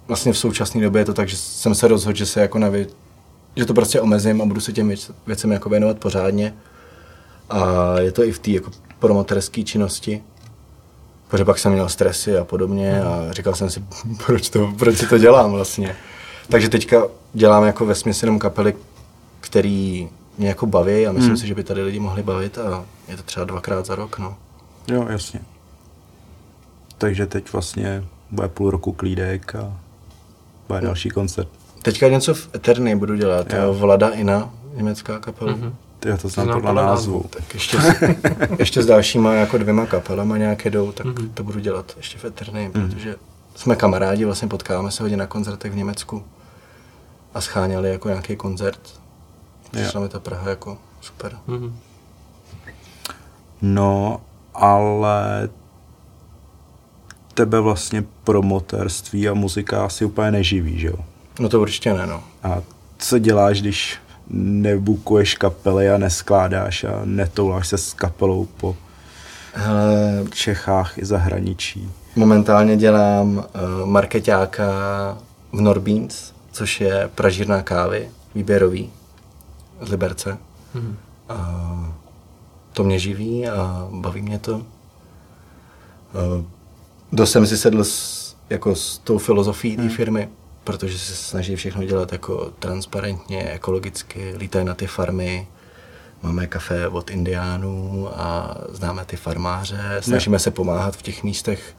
vlastně 0.07 0.33
v 0.33 0.37
současné 0.37 0.81
době 0.81 1.01
je 1.01 1.05
to 1.05 1.13
tak, 1.13 1.29
že 1.29 1.37
jsem 1.37 1.75
se 1.75 1.87
rozhodl, 1.87 2.17
že 2.17 2.25
se 2.25 2.41
jako 2.41 2.59
navě, 2.59 2.87
že 3.55 3.65
to 3.65 3.73
prostě 3.73 4.01
omezím 4.01 4.41
a 4.41 4.45
budu 4.45 4.59
se 4.59 4.73
těm 4.73 4.87
věc, 4.87 5.11
věcem 5.27 5.51
jako 5.51 5.69
věnovat 5.69 5.97
pořádně. 5.97 6.53
A 7.49 7.93
je 7.99 8.11
to 8.11 8.23
i 8.23 8.31
v 8.31 8.39
té 8.39 8.51
jako 8.51 8.71
promoterské 8.99 9.63
činnosti, 9.63 10.23
Protože 11.29 11.45
pak 11.45 11.59
jsem 11.59 11.71
měl 11.71 11.89
stresy 11.89 12.37
a 12.37 12.43
podobně 12.43 13.01
a 13.01 13.27
říkal 13.31 13.55
jsem 13.55 13.69
si, 13.69 13.83
proč, 14.25 14.49
to, 14.49 14.73
proč 14.79 15.09
to 15.09 15.17
dělám 15.17 15.51
vlastně. 15.51 15.95
Takže 16.51 16.69
teďka 16.69 17.03
dělám 17.33 17.63
jako 17.63 17.85
ve 17.85 17.93
jenom 18.21 18.39
kapely, 18.39 18.73
který 19.41 20.09
mě 20.37 20.47
jako 20.47 20.65
baví 20.65 21.07
a 21.07 21.11
myslím 21.11 21.29
Hmm. 21.29 21.37
si, 21.37 21.47
že 21.47 21.55
by 21.55 21.63
tady 21.63 21.81
lidi 21.83 21.99
mohli 21.99 22.23
bavit 22.23 22.57
a 22.57 22.85
je 23.07 23.17
to 23.17 23.23
třeba 23.23 23.45
dvakrát 23.45 23.85
za 23.85 23.95
rok, 23.95 24.19
no. 24.19 24.37
Jo, 24.87 25.05
jasně. 25.09 25.39
Takže 26.97 27.25
teď 27.27 27.51
vlastně 27.53 28.03
bude 28.31 28.47
půl 28.47 28.71
roku 28.71 28.91
klídek 28.91 29.55
a 29.55 29.73
bude 30.67 30.81
další 30.81 31.09
koncert. 31.09 31.47
Teďka 31.81 32.07
něco 32.07 32.33
v 32.33 32.49
Eterny 32.55 32.95
budu 32.95 33.15
dělat, 33.15 33.53
Jo. 33.53 33.61
jo. 33.63 33.73
Vlada 33.73 34.09
Ina, 34.09 34.53
německá 34.73 35.19
kapela. 35.19 35.51
Mhm. 35.51 35.75
Ty 35.99 36.09
to 36.21 36.29
znám 36.29 36.61
podle 36.61 36.73
názvu. 36.73 37.25
Tak 37.29 37.53
ještě, 37.53 37.77
s, 37.81 37.85
ještě 38.59 38.83
s 38.83 38.85
dalšíma 38.85 39.33
jako 39.33 39.57
dvěma 39.57 39.85
kapelama 39.85 40.37
nějaké 40.37 40.69
jdou, 40.69 40.91
tak 40.91 41.05
Mhm. 41.05 41.29
to 41.33 41.43
budu 41.43 41.59
dělat 41.59 41.93
ještě 41.97 42.17
v 42.17 42.25
Eterny, 42.25 42.69
protože 42.73 43.15
jsme 43.55 43.75
kamarádi, 43.75 44.25
vlastně 44.25 44.47
potkáváme 44.47 44.91
se 44.91 45.03
hodně 45.03 45.17
na 45.17 45.27
koncertech 45.27 45.71
v 45.71 45.75
Německu 45.75 46.23
a 47.33 47.41
scháněli 47.41 47.91
jako 47.91 48.09
nějaký 48.09 48.35
koncert. 48.35 48.79
Přišla 49.71 50.01
mi 50.01 50.09
ta 50.09 50.19
Praha 50.19 50.49
jako 50.49 50.77
super. 51.01 51.37
Mhm. 51.47 51.75
No, 53.61 54.21
ale 54.53 55.49
tebe 57.33 57.59
vlastně 57.59 58.03
promotérství 58.23 59.29
a 59.29 59.33
muzika 59.33 59.85
asi 59.85 60.05
úplně 60.05 60.31
neživí, 60.31 60.79
že 60.79 60.87
jo? 60.87 60.95
No 61.39 61.49
to 61.49 61.61
určitě 61.61 61.93
ne, 61.93 62.07
no. 62.07 62.23
A 62.43 62.61
co 62.97 63.19
děláš, 63.19 63.61
když 63.61 63.97
nebukuješ 64.29 65.35
kapely 65.35 65.89
a 65.89 65.97
neskládáš 65.97 66.83
a 66.83 67.01
netouláš 67.05 67.67
se 67.67 67.77
s 67.77 67.93
kapelou 67.93 68.45
po 68.45 68.75
Hele, 69.53 70.23
Čechách 70.33 70.97
i 70.97 71.05
zahraničí? 71.05 71.91
momentálně 72.15 72.77
dělám 72.77 73.37
uh, 73.37 73.43
marketáka 73.85 74.67
v 75.51 75.61
Norbeans, 75.61 76.33
což 76.59 76.81
je 76.81 77.09
pražírna 77.15 77.61
kávy, 77.61 78.11
výběrový, 78.35 78.91
z 79.81 79.89
Liberce. 79.89 80.37
Mhm. 80.73 80.97
A 81.29 81.93
to 82.73 82.83
mě 82.83 82.99
živí 82.99 83.47
a 83.47 83.87
baví 83.91 84.21
mě 84.21 84.39
to. 84.39 84.65
Dost 87.11 87.31
jsem 87.31 87.47
si 87.47 87.57
sedl 87.57 87.83
s, 87.83 88.35
jako 88.49 88.75
s 88.75 88.97
tou 88.97 89.17
filozofií 89.17 89.77
té 89.77 89.89
firmy, 89.89 90.29
protože 90.63 90.99
se 90.99 91.15
snaží 91.15 91.55
všechno 91.55 91.83
dělat 91.83 92.11
jako 92.11 92.53
transparentně, 92.59 93.43
ekologicky, 93.43 94.33
lítají 94.37 94.65
na 94.65 94.73
ty 94.73 94.87
farmy, 94.87 95.47
máme 96.23 96.47
kafe 96.47 96.87
od 96.87 97.09
indiánů 97.09 98.09
a 98.15 98.57
známe 98.69 99.05
ty 99.05 99.15
farmáře, 99.17 99.97
snažíme 99.99 100.39
se 100.39 100.51
pomáhat 100.51 100.95
v 100.95 101.01
těch 101.01 101.23
místech, 101.23 101.75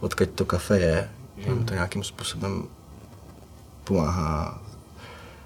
odkud 0.00 0.30
to 0.30 0.44
kafe 0.44 0.78
je, 0.78 1.10
že 1.36 1.48
jim 1.48 1.64
to 1.64 1.74
nějakým 1.74 2.04
způsobem 2.04 2.68
pomáhá 3.90 4.58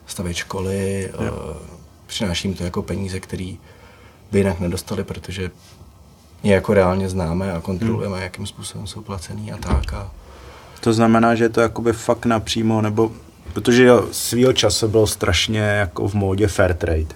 stavět 0.07 0.35
školy, 0.35 1.11
uh, 1.19 1.57
přináší 2.07 2.49
jim 2.49 2.57
to 2.57 2.65
jako 2.65 2.83
peníze, 2.83 3.21
které 3.21 3.53
by 4.33 4.39
jinak 4.39 4.61
nedostali, 4.61 5.05
protože 5.05 5.51
je 6.43 6.55
jako 6.55 6.75
reálně 6.75 7.09
známe 7.09 7.53
a 7.53 7.61
kontrolujeme, 7.61 8.23
jakým 8.23 8.47
způsobem 8.47 8.87
jsou 8.87 9.01
placený 9.01 9.53
a 9.53 9.57
tak. 9.57 9.93
A 9.93 10.11
To 10.81 10.93
znamená, 10.93 11.35
že 11.35 11.45
je 11.45 11.49
to 11.49 11.61
jakoby 11.61 11.93
fakt 11.93 12.27
napřímo, 12.27 12.83
nebo 12.83 13.13
protože 13.53 13.85
jo, 13.85 14.05
svýho 14.13 14.53
času 14.53 14.89
bylo 14.89 15.07
strašně 15.07 15.61
jako 15.61 16.09
v 16.09 16.15
módě 16.15 16.49
fair 16.49 16.75
trade. 16.75 17.15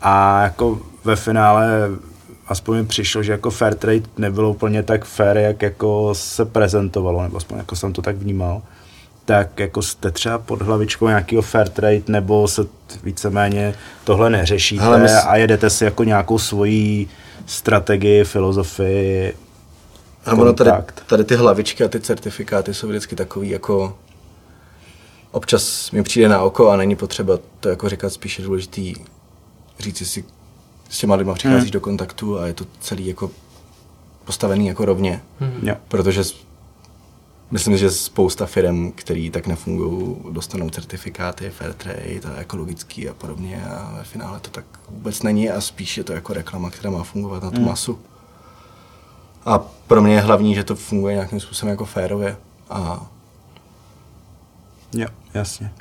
A 0.00 0.42
jako 0.42 0.80
ve 1.04 1.16
finále 1.16 1.88
aspoň 2.48 2.76
mi 2.76 2.86
přišlo, 2.86 3.22
že 3.22 3.32
jako 3.32 3.50
fair 3.50 3.74
trade 3.74 4.08
nebylo 4.18 4.50
úplně 4.50 4.82
tak 4.82 5.04
fair, 5.04 5.36
jak 5.36 5.62
jako 5.62 6.14
se 6.14 6.44
prezentovalo, 6.44 7.22
nebo 7.22 7.36
aspoň 7.36 7.58
jako 7.58 7.76
jsem 7.76 7.92
to 7.92 8.02
tak 8.02 8.16
vnímal. 8.16 8.62
Tak 9.24 9.58
jako 9.60 9.82
jste 9.82 10.10
třeba 10.10 10.38
pod 10.38 10.62
hlavičkou 10.62 11.08
nějakého 11.08 11.42
fair 11.42 11.68
trade, 11.68 12.02
nebo 12.08 12.48
se 12.48 12.62
víceméně 13.02 13.74
tohle 14.04 14.30
neřešíte 14.30 14.82
Hele, 14.82 14.98
my 14.98 15.08
s- 15.08 15.24
a 15.26 15.36
jedete 15.36 15.70
si 15.70 15.84
jako 15.84 16.04
nějakou 16.04 16.38
svoji 16.38 17.08
strategii, 17.46 18.24
filozofii, 18.24 19.36
A 20.26 20.32
ono 20.32 20.52
tady, 20.52 20.70
tady 21.06 21.24
ty 21.24 21.36
hlavičky 21.36 21.84
a 21.84 21.88
ty 21.88 22.00
certifikáty 22.00 22.74
jsou 22.74 22.88
vždycky 22.88 23.16
takový 23.16 23.48
jako 23.48 23.98
občas 25.30 25.90
mi 25.90 26.02
přijde 26.02 26.28
na 26.28 26.40
oko 26.42 26.70
a 26.70 26.76
není 26.76 26.96
potřeba 26.96 27.38
to 27.60 27.68
jako 27.68 27.88
říkat, 27.88 28.12
spíš 28.12 28.38
je 28.38 28.44
důležitý 28.44 28.94
říct 29.80 30.08
si, 30.08 30.24
s 30.90 30.98
těma 30.98 31.14
lidma 31.14 31.34
přicházíš 31.34 31.62
Hmm. 31.62 31.70
do 31.70 31.80
kontaktu 31.80 32.38
a 32.38 32.46
je 32.46 32.52
to 32.54 32.64
celý 32.80 33.06
jako 33.06 33.30
postavený 34.24 34.66
jako 34.66 34.84
rovně. 34.84 35.22
Jo. 35.62 35.74
Protože 35.88 36.22
myslím, 37.52 37.76
že 37.76 37.90
spousta 37.90 38.46
firm, 38.46 38.92
který 38.92 39.30
tak 39.30 39.46
nefungují, 39.46 40.16
dostanou 40.30 40.70
certifikáty 40.70 41.50
fair 41.50 41.72
trade 41.72 42.34
a 42.34 42.40
ekologický 42.40 43.08
a 43.08 43.14
podobně 43.14 43.64
a 43.66 43.94
ve 43.96 44.04
finále 44.04 44.40
to 44.40 44.50
tak 44.50 44.64
vůbec 44.88 45.22
není 45.22 45.50
a 45.50 45.60
spíš 45.60 45.98
je 45.98 46.04
to 46.04 46.12
jako 46.12 46.32
reklama, 46.32 46.70
která 46.70 46.90
má 46.90 47.02
fungovat 47.02 47.42
na 47.42 47.50
tu 47.50 47.60
masu. 47.60 47.98
A 49.44 49.58
pro 49.58 50.02
mě 50.02 50.14
je 50.14 50.20
hlavní, 50.20 50.54
že 50.54 50.64
to 50.64 50.76
funguje 50.76 51.14
nějakým 51.14 51.40
způsobem 51.40 51.70
jako 51.70 51.84
férově 51.84 52.36
a 52.70 53.06
Jo, 54.94 55.06
jasně. 55.34 55.72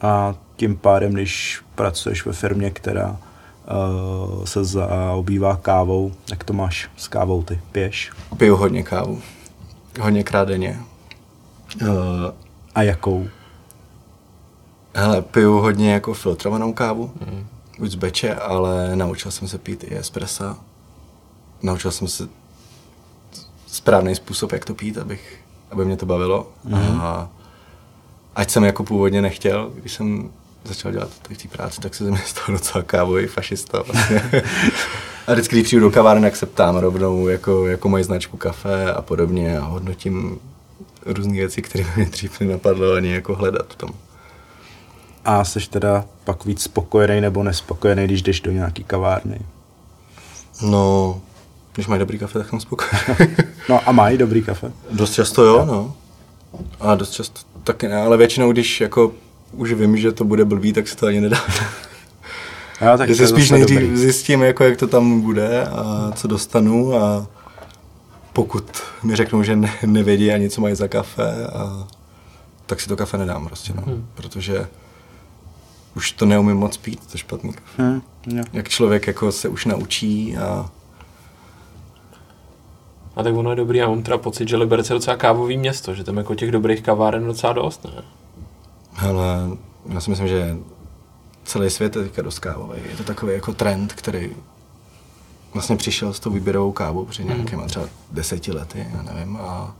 A 0.00 0.34
tím 0.56 0.76
pádem, 0.76 1.12
když 1.12 1.60
pracuješ 1.74 2.26
ve 2.26 2.32
firmě, 2.32 2.70
která 2.70 3.10
uh, 3.10 4.44
se 4.44 4.64
zaobývá 4.64 5.56
kávou, 5.56 6.12
jak 6.30 6.44
to 6.44 6.52
máš 6.52 6.90
s 6.96 7.08
kávou 7.08 7.42
ty? 7.42 7.60
Piješ? 7.72 8.10
piju 8.36 8.56
hodně 8.56 8.82
kávu. 8.82 9.22
Hodně 10.00 10.24
denně. 10.44 10.78
Uh, 11.82 11.88
A 12.74 12.82
jakou? 12.82 13.28
hele, 14.98 15.22
piju 15.22 15.58
hodně 15.58 15.92
jako 15.92 16.14
filtrovanou 16.14 16.72
kávu, 16.72 17.12
mm. 17.26 17.46
už 17.78 17.90
z 17.90 17.94
beče, 17.94 18.34
ale 18.34 18.96
naučil 18.96 19.30
jsem 19.30 19.48
se 19.48 19.58
pít 19.58 19.84
i 19.84 19.98
espressa. 19.98 20.56
Naučil 21.62 21.90
jsem 21.90 22.08
se 22.08 22.28
správný 23.66 24.14
způsob, 24.14 24.52
jak 24.52 24.64
to 24.64 24.74
pít, 24.74 24.98
abych, 24.98 25.40
aby 25.70 25.84
mě 25.84 25.96
to 25.96 26.06
bavilo. 26.06 26.52
Mm. 26.64 27.00
A 27.00 27.28
ať 28.34 28.50
jsem 28.50 28.64
jako 28.64 28.84
původně 28.84 29.22
nechtěl, 29.22 29.70
když 29.74 29.92
jsem 29.92 30.30
začal 30.64 30.92
dělat 30.92 31.10
tady 31.22 31.34
v 31.34 31.42
té 31.42 31.48
práci, 31.48 31.80
tak 31.80 31.94
se 31.94 32.04
ze 32.04 32.10
mě 32.10 32.20
stal 32.26 32.44
docela 32.48 32.84
kávový 32.84 33.26
fašista. 33.26 33.82
Vlastně. 33.82 34.22
a 35.26 35.32
vždycky, 35.32 35.56
když 35.56 35.66
přijdu 35.66 35.84
do 35.84 35.90
kavárny, 35.90 36.22
tak 36.22 36.36
se 36.36 36.46
ptám 36.46 36.76
rovnou 36.76 37.28
jako, 37.28 37.66
jako 37.66 37.88
moji 37.88 38.04
značku 38.04 38.36
kafe 38.36 38.92
a 38.92 39.02
podobně 39.02 39.58
a 39.58 39.64
hodnotím 39.64 40.38
různé 41.06 41.32
věci, 41.32 41.62
které 41.62 41.84
mě 41.96 42.04
dřív 42.06 42.40
nenapadlo 42.40 42.92
ani 42.94 43.12
jako 43.12 43.34
hledat 43.34 43.66
v 43.72 43.76
tom. 43.76 43.90
A 45.24 45.44
jsi 45.44 45.60
teda 45.70 46.04
pak 46.24 46.44
víc 46.44 46.62
spokojený 46.62 47.20
nebo 47.20 47.42
nespokojený, 47.42 48.04
když 48.04 48.22
jdeš 48.22 48.40
do 48.40 48.50
nějaký 48.52 48.84
kavárny? 48.84 49.38
No, 50.62 51.20
když 51.74 51.86
mají 51.86 51.98
dobrý 51.98 52.18
kafe, 52.18 52.38
tak 52.38 52.48
jsem 52.48 52.60
spokojený. 52.60 53.34
No 53.68 53.88
a 53.88 53.92
mají 53.92 54.18
dobrý 54.18 54.42
kafe? 54.42 54.72
dost 54.90 55.12
často 55.12 55.44
jo, 55.44 55.64
no. 55.64 55.94
A 56.80 56.94
dost 56.94 57.10
často 57.10 57.40
taky 57.64 57.88
ne, 57.88 57.96
ale 57.96 58.16
většinou, 58.16 58.52
když 58.52 58.80
jako 58.80 59.12
už 59.52 59.72
vím, 59.72 59.96
že 59.96 60.12
to 60.12 60.24
bude 60.24 60.44
blbý, 60.44 60.72
tak 60.72 60.88
se 60.88 60.96
to 60.96 61.06
ani 61.06 61.20
nedá. 61.20 61.38
Jo, 62.80 62.98
tak 62.98 63.08
že 63.08 63.14
se 63.14 63.28
spíš 63.28 63.50
nejdřív 63.50 63.80
dobrý. 63.80 63.96
zjistím, 63.96 64.42
jako, 64.42 64.64
jak 64.64 64.76
to 64.76 64.86
tam 64.86 65.20
bude 65.20 65.66
a 65.66 66.12
co 66.14 66.28
dostanu 66.28 66.94
a 66.94 67.26
pokud 68.38 68.82
mi 69.02 69.16
řeknou, 69.16 69.42
že 69.42 69.56
ne, 69.56 69.72
nevědí 69.86 70.32
ani, 70.32 70.50
co 70.50 70.60
mají 70.60 70.74
za 70.74 70.88
kafe 70.88 71.46
a 71.46 71.88
tak 72.66 72.80
si 72.80 72.88
to 72.88 72.96
kafe 72.96 73.18
nedám 73.18 73.46
prostě, 73.46 73.72
no. 73.76 73.82
Hmm. 73.82 74.08
Protože 74.14 74.68
už 75.96 76.12
to 76.12 76.26
neumím 76.26 76.56
moc 76.56 76.76
pít, 76.76 77.06
to 77.12 77.18
špatný 77.18 77.52
kafe. 77.52 77.82
Hmm, 77.82 78.02
jo. 78.26 78.44
Jak 78.52 78.68
člověk 78.68 79.06
jako 79.06 79.32
se 79.32 79.48
už 79.48 79.64
naučí 79.64 80.36
a 80.36 80.70
A 83.16 83.22
tak 83.22 83.34
ono 83.34 83.50
je 83.50 83.56
dobrý, 83.56 83.78
já 83.78 83.88
mám 83.88 84.02
teda 84.02 84.18
pocit, 84.18 84.48
že 84.48 84.56
Liberec 84.56 84.90
je 84.90 84.94
docela 84.94 85.16
kávový 85.16 85.56
město, 85.56 85.94
že 85.94 86.04
tam 86.04 86.16
jako 86.16 86.34
těch 86.34 86.50
dobrých 86.50 86.82
kaváren 86.82 87.26
docela 87.26 87.52
dost, 87.52 87.84
ne? 87.84 88.02
hele, 88.94 89.50
já 89.88 90.00
si 90.00 90.10
myslím, 90.10 90.28
že 90.28 90.56
celý 91.44 91.70
svět 91.70 91.96
je 91.96 92.02
teďka 92.02 92.22
dost 92.22 92.38
kávový. 92.38 92.80
Je 92.90 92.96
to 92.96 93.04
takový 93.04 93.32
jako 93.32 93.52
trend, 93.54 93.92
který 93.92 94.30
vlastně 95.54 95.76
přišel 95.76 96.12
s 96.12 96.20
tou 96.20 96.30
výběrovou 96.30 96.72
kávou 96.72 97.04
před 97.04 97.22
nějakýma 97.24 97.66
třeba 97.66 97.86
deseti 98.10 98.52
lety, 98.52 98.86
já 98.96 99.02
nevím, 99.02 99.36
a 99.36 99.74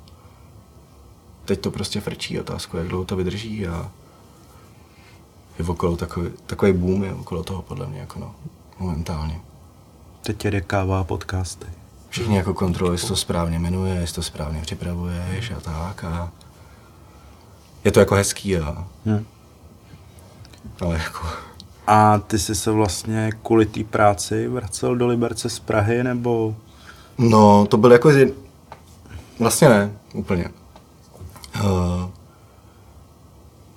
teď 1.44 1.60
to 1.60 1.70
prostě 1.70 2.00
frčí 2.00 2.40
otázku, 2.40 2.76
jak 2.76 2.88
dlouho 2.88 3.04
to 3.04 3.16
vydrží 3.16 3.66
a 3.66 3.90
je 5.58 5.64
okolo 5.64 5.96
takový, 5.96 6.30
takový 6.46 6.72
boom 6.72 7.04
je 7.04 7.14
okolo 7.14 7.42
toho 7.42 7.62
podle 7.62 7.86
mě 7.86 8.00
jako 8.00 8.18
no, 8.18 8.34
momentálně. 8.78 9.40
Teď 10.22 10.44
jede 10.44 10.60
káva 10.60 11.00
a 11.00 11.04
podcasty. 11.04 11.66
Všichni 12.08 12.36
jako 12.36 12.54
kontrolují, 12.54 12.94
jestli 12.94 13.08
to 13.08 13.16
správně 13.16 13.58
jmenuje, 13.58 13.94
jestli 13.94 14.14
to 14.14 14.22
správně 14.22 14.62
připravuješ 14.62 15.50
a 15.50 15.60
tak 15.60 16.04
a 16.04 16.32
je 17.84 17.92
to 17.92 18.00
jako 18.00 18.14
hezký 18.14 18.56
a 18.56 18.86
Hm. 19.06 19.24
ale 20.80 20.94
jako 20.98 21.26
A 21.90 22.18
ty 22.18 22.38
jsi 22.38 22.54
se 22.54 22.70
vlastně 22.70 23.30
kvůli 23.42 23.66
té 23.66 23.84
práci 23.84 24.48
vracel 24.48 24.96
do 24.96 25.06
Liberce 25.06 25.50
z 25.50 25.58
Prahy, 25.58 26.04
nebo... 26.04 26.56
No, 27.18 27.66
to 27.66 27.76
byl 27.76 27.92
jako... 27.92 28.12
Zjed... 28.12 28.34
Vlastně 29.38 29.68
ne, 29.68 29.92
úplně. 30.14 30.44
Uh, 31.64 32.10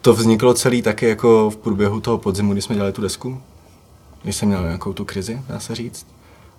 to 0.01 0.13
vzniklo 0.13 0.53
celý 0.53 0.81
taky 0.81 1.09
jako 1.09 1.49
v 1.49 1.57
průběhu 1.57 2.01
toho 2.01 2.17
podzimu, 2.17 2.51
kdy 2.51 2.61
jsme 2.61 2.75
dělali 2.75 2.93
tu 2.93 3.01
desku. 3.01 3.41
Když 4.23 4.35
jsem 4.35 4.47
měl 4.47 4.63
nějakou 4.63 4.93
tu 4.93 5.05
krizi, 5.05 5.41
dá 5.47 5.59
se 5.59 5.75
říct. 5.75 6.07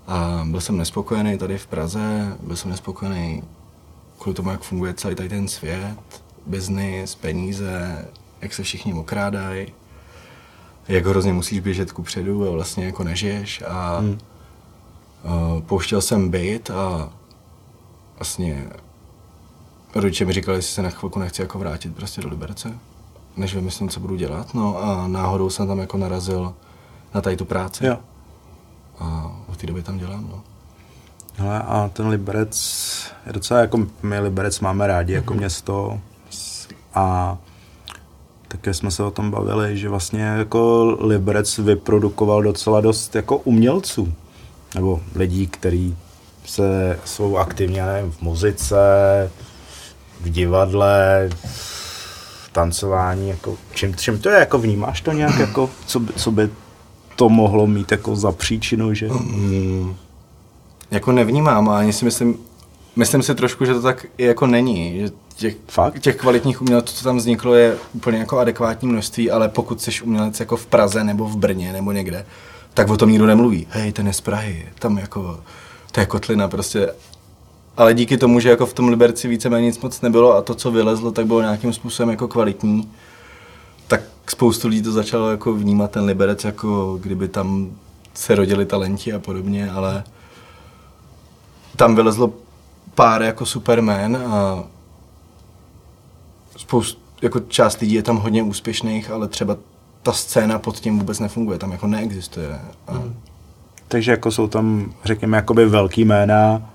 A 0.07 0.47
byl 0.51 0.61
jsem 0.61 0.77
nespokojený 0.77 1.39
tady 1.39 1.59
v 1.59 1.67
Praze, 1.67 2.37
byl 2.43 2.57
jsem 2.57 2.71
nespokojený 2.71 3.43
kvůli 4.19 4.35
tomu, 4.35 4.51
jak 4.51 4.63
funguje 4.63 4.95
celý 4.95 5.15
tady 5.15 5.29
ten 5.29 5.49
svět, 5.49 5.97
biznis, 6.47 7.15
peníze, 7.15 8.09
jak 8.41 8.55
se 8.55 8.63
všichni 8.63 8.95
okrádají, 8.95 9.67
jak 10.89 11.07
hrozně 11.07 11.33
musíš 11.33 11.61
běžet 11.61 11.93
ku 11.93 12.03
předu 12.03 12.49
a 12.49 12.51
vlastně 12.51 12.85
jako 12.85 13.05
nežiješ 13.05 13.63
a 13.69 13.99
hmm. 13.99 14.19
Uh, 15.25 15.63
pouštěl 15.63 16.01
jsem 16.01 16.31
byt 16.31 16.71
a 16.71 17.11
vlastně 18.19 18.69
rodiče 19.95 20.25
mi 20.25 20.33
říkali, 20.33 20.59
jestli 20.59 20.75
se 20.75 20.83
na 20.83 20.91
chvilku 20.91 21.19
nechci 21.19 21.43
jako 21.43 21.59
vrátit 21.59 21.95
prostě 21.95 22.21
do 22.21 22.29
Liberce, 22.29 22.79
než 23.37 23.55
vymyslím, 23.55 23.89
co 23.89 24.01
budu 24.01 24.17
dělat. 24.17 24.55
No 24.55 24.79
a 24.79 25.09
náhodou 25.09 25.51
jsem 25.51 25.67
tam 25.67 25.79
jako 25.79 25.97
narazil 25.97 26.55
na 27.15 27.21
tady 27.21 27.37
tu 27.37 27.45
práci. 27.45 27.87
Jo. 27.87 27.99
A 28.99 29.37
od 29.49 29.57
té 29.57 29.67
doby 29.67 29.83
tam 29.83 29.99
dělám, 29.99 30.29
no. 30.31 30.43
Hele, 31.37 31.63
a 31.63 31.91
ten 31.93 32.09
Liberec 32.09 33.13
je 33.27 33.33
docela 33.33 33.61
jako, 33.61 33.87
my 34.03 34.21
Liberec 34.21 34.61
máme 34.61 34.87
rádi 34.87 35.13
jako 35.13 35.35
město 35.35 36.01
a 36.95 37.39
také 38.53 38.75
jsme 38.75 38.91
se 38.91 39.03
o 39.03 39.11
tom 39.11 39.31
bavili, 39.31 39.79
že 39.79 39.89
vlastně 39.89 40.23
jako 40.23 40.97
Liberec 41.01 41.59
vyprodukoval 41.59 42.43
docela 42.43 42.81
dost 42.81 43.15
jako 43.15 43.37
umělců, 43.37 44.13
nebo 44.75 45.01
lidí, 45.15 45.47
kteří 45.47 45.97
se 46.45 46.99
jsou 47.05 47.37
aktivní, 47.37 47.77
já 47.77 47.87
nevím, 47.87 48.13
v 48.13 48.23
muzice, 48.23 48.77
v 50.21 50.29
divadle, 50.29 51.31
v 51.45 52.51
tancování, 52.53 53.29
jako 53.29 53.57
čím, 53.75 53.97
čím 53.97 54.19
to 54.19 54.29
je, 54.29 54.39
jako 54.39 54.59
vnímáš 54.59 55.01
to 55.01 55.13
nějak, 55.13 55.39
jako, 55.39 55.71
co, 55.87 56.01
by, 56.01 56.13
co 56.13 56.31
by 56.31 56.51
to 57.17 57.29
mohlo 57.29 57.67
mít 57.67 57.93
jako 57.93 58.17
za 58.17 58.33
příčinu, 58.33 58.95
že? 58.95 59.09
Mm, 59.09 59.95
jako 60.91 61.13
nevnímám 61.13 61.69
a 61.69 61.79
ani 61.79 61.93
si 61.93 62.05
myslím, 62.05 62.39
myslím 62.97 63.23
si 63.23 63.35
trošku, 63.35 63.65
že 63.65 63.75
to 63.75 63.83
tak 63.83 64.07
jako 64.19 64.47
není. 64.47 65.01
Že 65.01 65.11
těch, 65.37 65.57
Fakt? 65.69 66.01
těch 66.01 66.17
kvalitních 66.17 66.63
umělců, 66.63 66.95
co 66.95 67.05
tam 67.05 67.17
vzniklo, 67.17 67.55
je 67.55 67.77
úplně 67.95 68.19
jako 68.19 68.39
adekvátní 68.39 68.89
množství, 68.89 69.31
ale 69.31 69.49
pokud 69.49 69.81
jsi 69.81 70.03
umělec 70.03 70.41
jako 70.41 70.57
v 70.57 70.67
Praze 70.67 71.05
nebo 71.05 71.29
v 71.29 71.37
Brně 71.37 71.73
nebo 71.73 71.93
někde, 71.93 72.27
tak 72.75 72.91
o 72.91 72.97
tom 72.97 73.11
nikdo 73.11 73.27
nemluví. 73.27 73.67
Hej, 73.71 73.93
ten 73.93 74.07
je 74.07 74.13
z 74.13 74.21
Prahy, 74.21 74.69
tam 74.79 74.99
jako, 74.99 75.41
to 75.93 76.01
je 76.01 76.07
kotlina 76.07 76.49
prostě. 76.49 76.93
Ale 77.77 77.95
díky 77.95 78.17
tomu, 78.17 78.41
že 78.41 78.51
jako 78.51 78.67
v 78.67 78.75
tom 78.75 78.89
Liberci 78.89 79.29
víceméně 79.29 79.67
nic 79.67 79.81
moc 79.81 80.01
nebylo 80.01 80.35
a 80.35 80.43
to, 80.43 80.55
co 80.55 80.71
vylezlo, 80.71 81.13
tak 81.13 81.27
bylo 81.27 81.41
nějakým 81.41 81.73
způsobem 81.73 82.11
jako 82.11 82.29
kvalitní, 82.29 82.91
tak 83.87 84.01
spoustu 84.27 84.69
lidí 84.69 84.83
to 84.83 84.93
začalo 84.93 85.31
jako 85.31 85.53
vnímat 85.53 85.91
ten 85.91 86.05
Liberec, 86.05 86.45
jako 86.45 86.99
kdyby 87.03 87.29
tam 87.29 87.71
se 88.15 88.35
rodili 88.35 88.67
talenti 88.67 89.13
a 89.13 89.19
podobně, 89.19 89.71
ale 89.71 90.05
tam 91.77 91.95
vylezlo 91.95 92.33
pár 92.95 93.23
jako 93.23 93.47
superman 93.47 94.17
a 94.17 94.65
spoustu, 96.57 97.01
jako 97.23 97.41
část 97.41 97.81
lidí 97.81 97.95
je 97.95 98.03
tam 98.03 98.17
hodně 98.17 98.43
úspěšných, 98.43 99.11
ale 99.11 99.29
třeba 99.29 99.57
ta 100.03 100.13
scéna 100.13 100.59
pod 100.59 100.81
tím 100.81 100.99
vůbec 100.99 101.19
nefunguje, 101.19 101.59
tam 101.59 101.73
jako 101.73 101.87
neexistuje. 101.87 102.61
A 102.87 102.93
Hmm. 102.93 103.15
Takže 103.89 104.11
jako 104.11 104.31
jsou 104.31 104.47
tam, 104.49 104.93
řekněme, 105.05 105.37
jakoby 105.37 105.67
velký 105.67 106.05
jména 106.05 106.71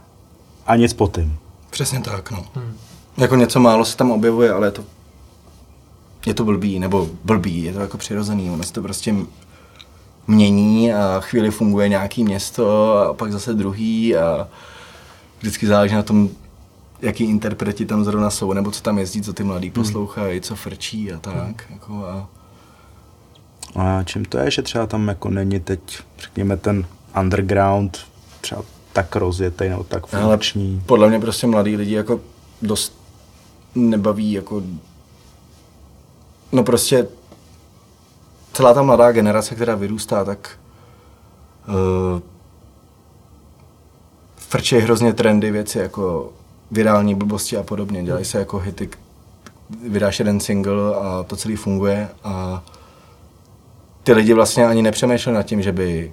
a 0.67 0.75
nic 0.75 0.93
po 0.93 1.07
tím. 1.07 1.37
Přesně 1.69 1.99
tak, 1.99 2.31
no. 2.31 2.45
Hmm. 2.55 2.73
Jako 3.17 3.35
něco 3.35 3.59
málo 3.59 3.85
se 3.85 3.97
tam 3.97 4.11
objevuje, 4.11 4.51
ale 4.51 4.67
je 4.67 4.71
to, 4.71 4.83
je 6.25 6.33
to 6.33 6.43
blbý, 6.43 6.79
nebo 6.79 7.09
blbý, 7.23 7.63
je 7.63 7.73
to 7.73 7.79
jako 7.79 7.97
přirozený, 7.97 8.49
ono 8.49 8.63
se 8.63 8.73
to 8.73 8.81
prostě 8.81 9.15
mění 10.27 10.93
a 10.93 11.19
chvíli 11.19 11.51
funguje 11.51 11.89
nějaký 11.89 12.23
město 12.23 12.93
a 12.97 13.13
pak 13.13 13.31
zase 13.31 13.53
druhý 13.53 14.15
a 14.17 14.47
vždycky 15.47 15.67
záleží 15.67 15.95
na 15.95 16.03
tom, 16.03 16.29
jaký 17.01 17.23
interpreti 17.23 17.85
tam 17.85 18.03
zrovna 18.03 18.29
jsou, 18.29 18.53
nebo 18.53 18.71
co 18.71 18.81
tam 18.81 18.97
jezdí, 18.97 19.21
co 19.21 19.33
ty 19.33 19.43
mladí 19.43 19.69
poslouchají, 19.71 20.41
co 20.41 20.55
frčí 20.55 21.13
a 21.13 21.17
tak. 21.19 21.65
Jako 21.69 22.05
a 22.05 22.29
A 23.75 24.03
čím 24.03 24.25
to 24.25 24.37
je, 24.37 24.51
že 24.51 24.61
třeba 24.61 24.87
tam 24.87 25.07
jako 25.07 25.29
není 25.29 25.59
teď, 25.59 25.79
řekněme, 26.19 26.57
ten 26.57 26.85
underground 27.21 27.97
třeba 28.41 28.61
tak 28.93 29.15
rozjetý 29.15 29.69
nebo 29.69 29.83
tak 29.83 30.13
Ale 30.13 30.35
funkční. 30.37 30.83
podle 30.85 31.09
mě 31.09 31.19
prostě 31.19 31.47
mladí 31.47 31.75
lidi 31.75 31.93
jako 31.93 32.19
dost 32.61 32.93
nebaví 33.75 34.31
jako 34.31 34.61
no 36.51 36.63
prostě 36.63 37.07
celá 38.53 38.73
ta 38.73 38.81
mladá 38.81 39.11
generace, 39.11 39.55
která 39.55 39.75
vyrůstá, 39.75 40.25
tak 40.25 40.59
uh, 41.67 42.21
frčejí 44.49 44.81
hrozně 44.81 45.13
trendy 45.13 45.51
věci 45.51 45.79
jako 45.79 46.33
virální 46.71 47.15
blbosti 47.15 47.57
a 47.57 47.63
podobně. 47.63 48.03
Dělají 48.03 48.25
se 48.25 48.39
jako 48.39 48.57
hity, 48.59 48.89
vydáš 49.87 50.19
jeden 50.19 50.39
single 50.39 50.95
a 50.95 51.23
to 51.27 51.35
celý 51.35 51.55
funguje 51.55 52.09
a 52.23 52.63
ty 54.03 54.13
lidi 54.13 54.33
vlastně 54.33 54.65
ani 54.65 54.81
nepřemýšleli 54.81 55.35
nad 55.35 55.43
tím, 55.43 55.61
že 55.61 55.71
by 55.71 56.11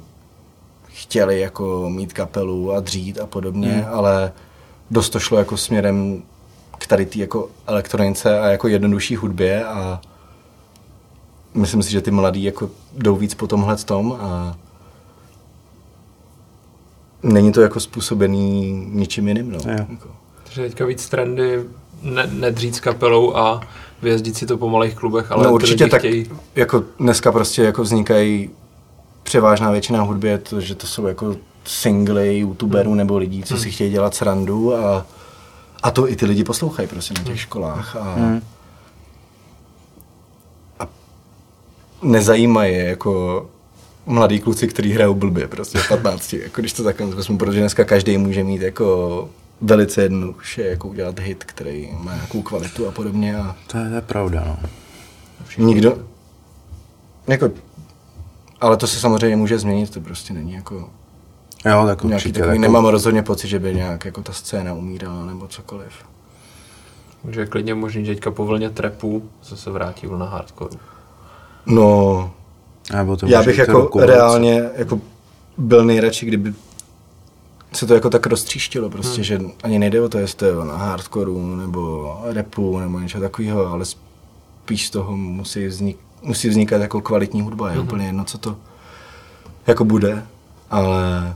chtěli 0.89 1.41
jako 1.41 1.91
mít 1.91 2.12
kapelu 2.12 2.72
a 2.72 2.80
dřít 2.80 3.20
a 3.20 3.26
podobně, 3.26 3.72
hmm. 3.72 3.95
ale 3.95 4.32
dost 4.91 5.11
to 5.11 5.20
šlo 5.20 5.39
jako 5.39 5.57
směrem 5.57 6.22
k 6.78 6.87
tady 6.87 7.07
té 7.07 7.18
jako 7.18 7.49
elektronice 7.66 8.41
a 8.41 8.47
jako 8.47 8.68
jednodušší 8.68 9.16
hudbě 9.16 9.64
a 9.64 10.01
myslím 11.55 11.82
si, 11.82 11.91
že 11.91 12.01
ty 12.01 12.11
mladí 12.11 12.45
jako 12.45 12.70
jdou 12.93 13.16
víc 13.16 13.35
po 13.35 13.47
tomhle 13.47 13.76
tom 13.76 14.18
a 14.20 14.57
není 17.25 17.53
to 17.53 17.61
jako 17.61 17.81
způsobený 17.81 18.72
ničím 18.93 19.29
jiným, 19.29 19.51
no. 19.53 19.59
Jo. 19.72 19.87
Jako. 19.89 20.09
Takže 20.45 20.62
teďka 20.62 20.87
víc 20.87 21.09
trendy 21.09 21.64
ne, 22.03 22.27
nedřít 22.33 22.75
s 22.77 22.81
kapelou 22.81 23.37
a 23.37 23.61
vyjezdit 24.03 24.37
si 24.37 24.47
to 24.47 24.59
po 24.59 24.68
malých 24.68 24.95
klubech, 24.95 25.33
ale 25.33 25.45
no 25.45 25.53
určitě 25.53 25.87
tak, 25.87 26.01
chtějí... 26.01 26.31
jako 26.57 26.85
dneska 26.99 27.33
prostě 27.33 27.62
jako 27.62 27.83
vznikají 27.83 28.51
převážná 29.22 29.70
většina 29.70 30.03
hudby 30.03 30.29
je 30.29 30.39
to, 30.39 30.61
že 30.61 30.75
to 30.75 30.87
jsou 30.87 31.07
jako 31.07 31.37
singly 31.64 32.39
youtuberů 32.39 32.91
Hmm. 32.91 32.99
nebo 32.99 33.18
lidí, 33.18 33.43
co 33.43 33.57
si 33.57 33.70
chtějí 33.70 33.91
dělat 33.91 34.14
srandu 34.14 34.75
a, 34.75 35.07
a 35.83 35.91
to 35.91 36.11
i 36.11 36.16
ty 36.16 36.27
lidi 36.27 36.45
poslouchají 36.45 36.89
prostě 36.89 37.14
na 37.14 37.22
těch 37.25 37.41
školách 37.41 37.97
a, 37.97 38.14
Hmm. 38.14 38.41
a 40.81 40.87
nezajímají 42.03 42.75
je 42.75 42.85
jako 42.85 43.47
mladí 44.07 44.41
kluci, 44.41 44.69
kteří 44.69 44.93
hrajou 44.93 45.15
blbě 45.15 45.49
prostě 45.49 45.79
v 45.79 45.89
15, 45.89 46.33
jako 46.33 46.61
když 46.61 46.73
to 46.73 46.85
takhle 46.85 47.07
vezmu, 47.07 47.39
protože 47.39 47.61
dneska 47.61 47.85
každý 47.85 48.19
může 48.19 48.45
mít 48.45 48.63
jako 48.63 49.29
velice 49.61 50.03
jednoduše 50.03 50.63
jako 50.63 50.89
udělat 50.89 51.19
hit, 51.19 51.45
který 51.45 51.89
má 51.99 52.15
nějakou 52.15 52.43
kvalitu 52.43 52.89
a 52.89 52.91
podobně 52.91 53.37
a 53.37 53.57
To 53.67 53.79
je, 53.79 53.89
to 53.89 53.95
je 53.95 54.01
pravda, 54.01 54.45
no. 54.47 54.69
Nikdo. 55.67 55.99
Jako, 57.27 57.51
ale 58.61 58.77
to 58.77 58.87
se 58.87 59.01
samozřejmě 59.01 59.37
může 59.37 59.59
změnit, 59.59 59.91
to 59.91 60.01
prostě 60.01 60.33
není 60.35 60.53
jako 60.53 60.91
Jo, 61.67 61.87
tak 61.87 62.05
nějaký 62.05 62.15
určitě. 62.25 62.33
takový, 62.41 62.57
jako, 62.57 62.63
nemám 62.63 62.87
rozhodně 62.87 63.23
pocit, 63.23 63.49
že 63.49 63.59
by 63.59 63.75
nějak 63.75 64.05
jako 64.05 64.23
ta 64.23 64.33
scéna 64.33 64.75
umírala 64.75 65.27
nebo 65.27 65.47
cokoliv. 65.49 65.93
že 67.31 67.41
je 67.41 67.47
klidně 67.47 67.75
možný, 67.75 68.05
že 68.05 68.15
teďka 68.15 68.31
po 68.31 68.47
vlně 68.47 68.71
trepu 68.71 69.31
zase 69.43 69.71
vrátí 69.71 70.07
vlna 70.07 70.27
hardcore. 70.29 70.77
No, 71.67 72.31
Nebo 72.93 73.16
to 73.16 73.26
já 73.26 73.43
bych 73.43 73.59
jako 73.59 73.80
roce. 73.95 74.07
reálně 74.07 74.62
jako 74.76 75.01
byl 75.59 75.85
nejradši, 75.85 76.26
kdyby 76.26 76.55
se 77.72 77.87
to 77.87 77.95
jako 77.95 78.11
tak 78.11 78.26
roztříštilo 78.26 78.91
prostě, 78.91 79.14
Hmm. 79.16 79.24
že 79.24 79.41
ani 79.62 79.78
nejde 79.78 80.01
o 80.01 80.09
to, 80.09 80.18
jestli 80.18 80.39
to 80.39 80.45
je 80.45 80.55
na 80.64 80.76
hardcoreu, 80.76 81.57
nebo 81.57 82.14
repu, 82.24 82.78
nebo 82.78 82.99
něco 82.99 83.20
takového, 83.20 83.66
ale 83.66 83.85
spíš 83.85 84.87
z 84.87 84.91
toho 84.91 85.16
musí, 85.16 85.66
vznik, 85.66 85.97
musí 86.22 86.49
vznikat 86.49 86.80
jako 86.82 87.01
kvalitní 87.01 87.43
hudba, 87.43 87.66
Hmm. 87.66 87.76
je 87.76 87.82
úplně 87.82 88.07
jedno, 88.07 88.24
co 88.24 88.39
to 88.39 88.57
jako 89.66 89.85
bude, 89.85 90.26
ale 90.70 91.35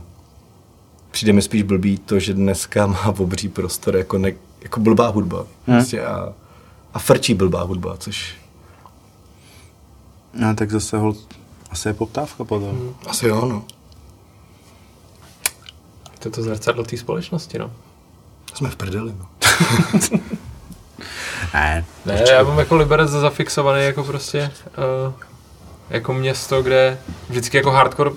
přijde 1.11 1.33
mi 1.33 1.41
spíš 1.41 1.63
blbý 1.63 1.97
to, 1.97 2.19
že 2.19 2.33
dneska 2.33 2.87
má 2.87 3.05
obří 3.17 3.49
prostor 3.49 3.95
jako, 3.95 4.17
ne, 4.17 4.31
jako 4.61 4.79
blbá 4.79 5.07
hudba. 5.07 5.37
Hmm. 5.37 5.77
Prostě 5.77 6.05
a, 6.05 6.33
a 6.93 6.99
frčí 6.99 7.33
blbá 7.33 7.61
hudba, 7.63 7.97
což 7.97 8.35
No, 10.33 10.55
tak 10.55 10.71
zase 10.71 10.97
hol, 10.97 11.15
asi 11.71 11.87
je 11.87 11.93
poptávka 11.93 12.43
potom. 12.43 12.69
Hmm. 12.69 12.95
asi 13.07 13.27
jo, 13.27 13.45
no. 13.45 13.63
To 16.19 16.27
je 16.27 16.31
to 16.31 16.41
zrcadlo 16.43 16.83
té 16.83 16.97
společnosti, 16.97 17.59
no. 17.59 17.71
Jsme 18.53 18.69
v 18.69 18.75
prdeli, 18.75 19.13
no. 19.19 19.29
Ne, 21.53 21.85
Ne, 22.05 22.23
já 22.31 22.43
mám 22.43 22.59
jako 22.59 22.75
Liberec 22.75 23.09
zafixovaný 23.09 23.83
jako 23.83 24.03
prostě 24.03 24.51
uh, 25.07 25.13
jako 25.89 26.13
město, 26.13 26.61
kde 26.61 26.99
vždycky 27.29 27.57
jako 27.57 27.71
hardcore 27.71 28.11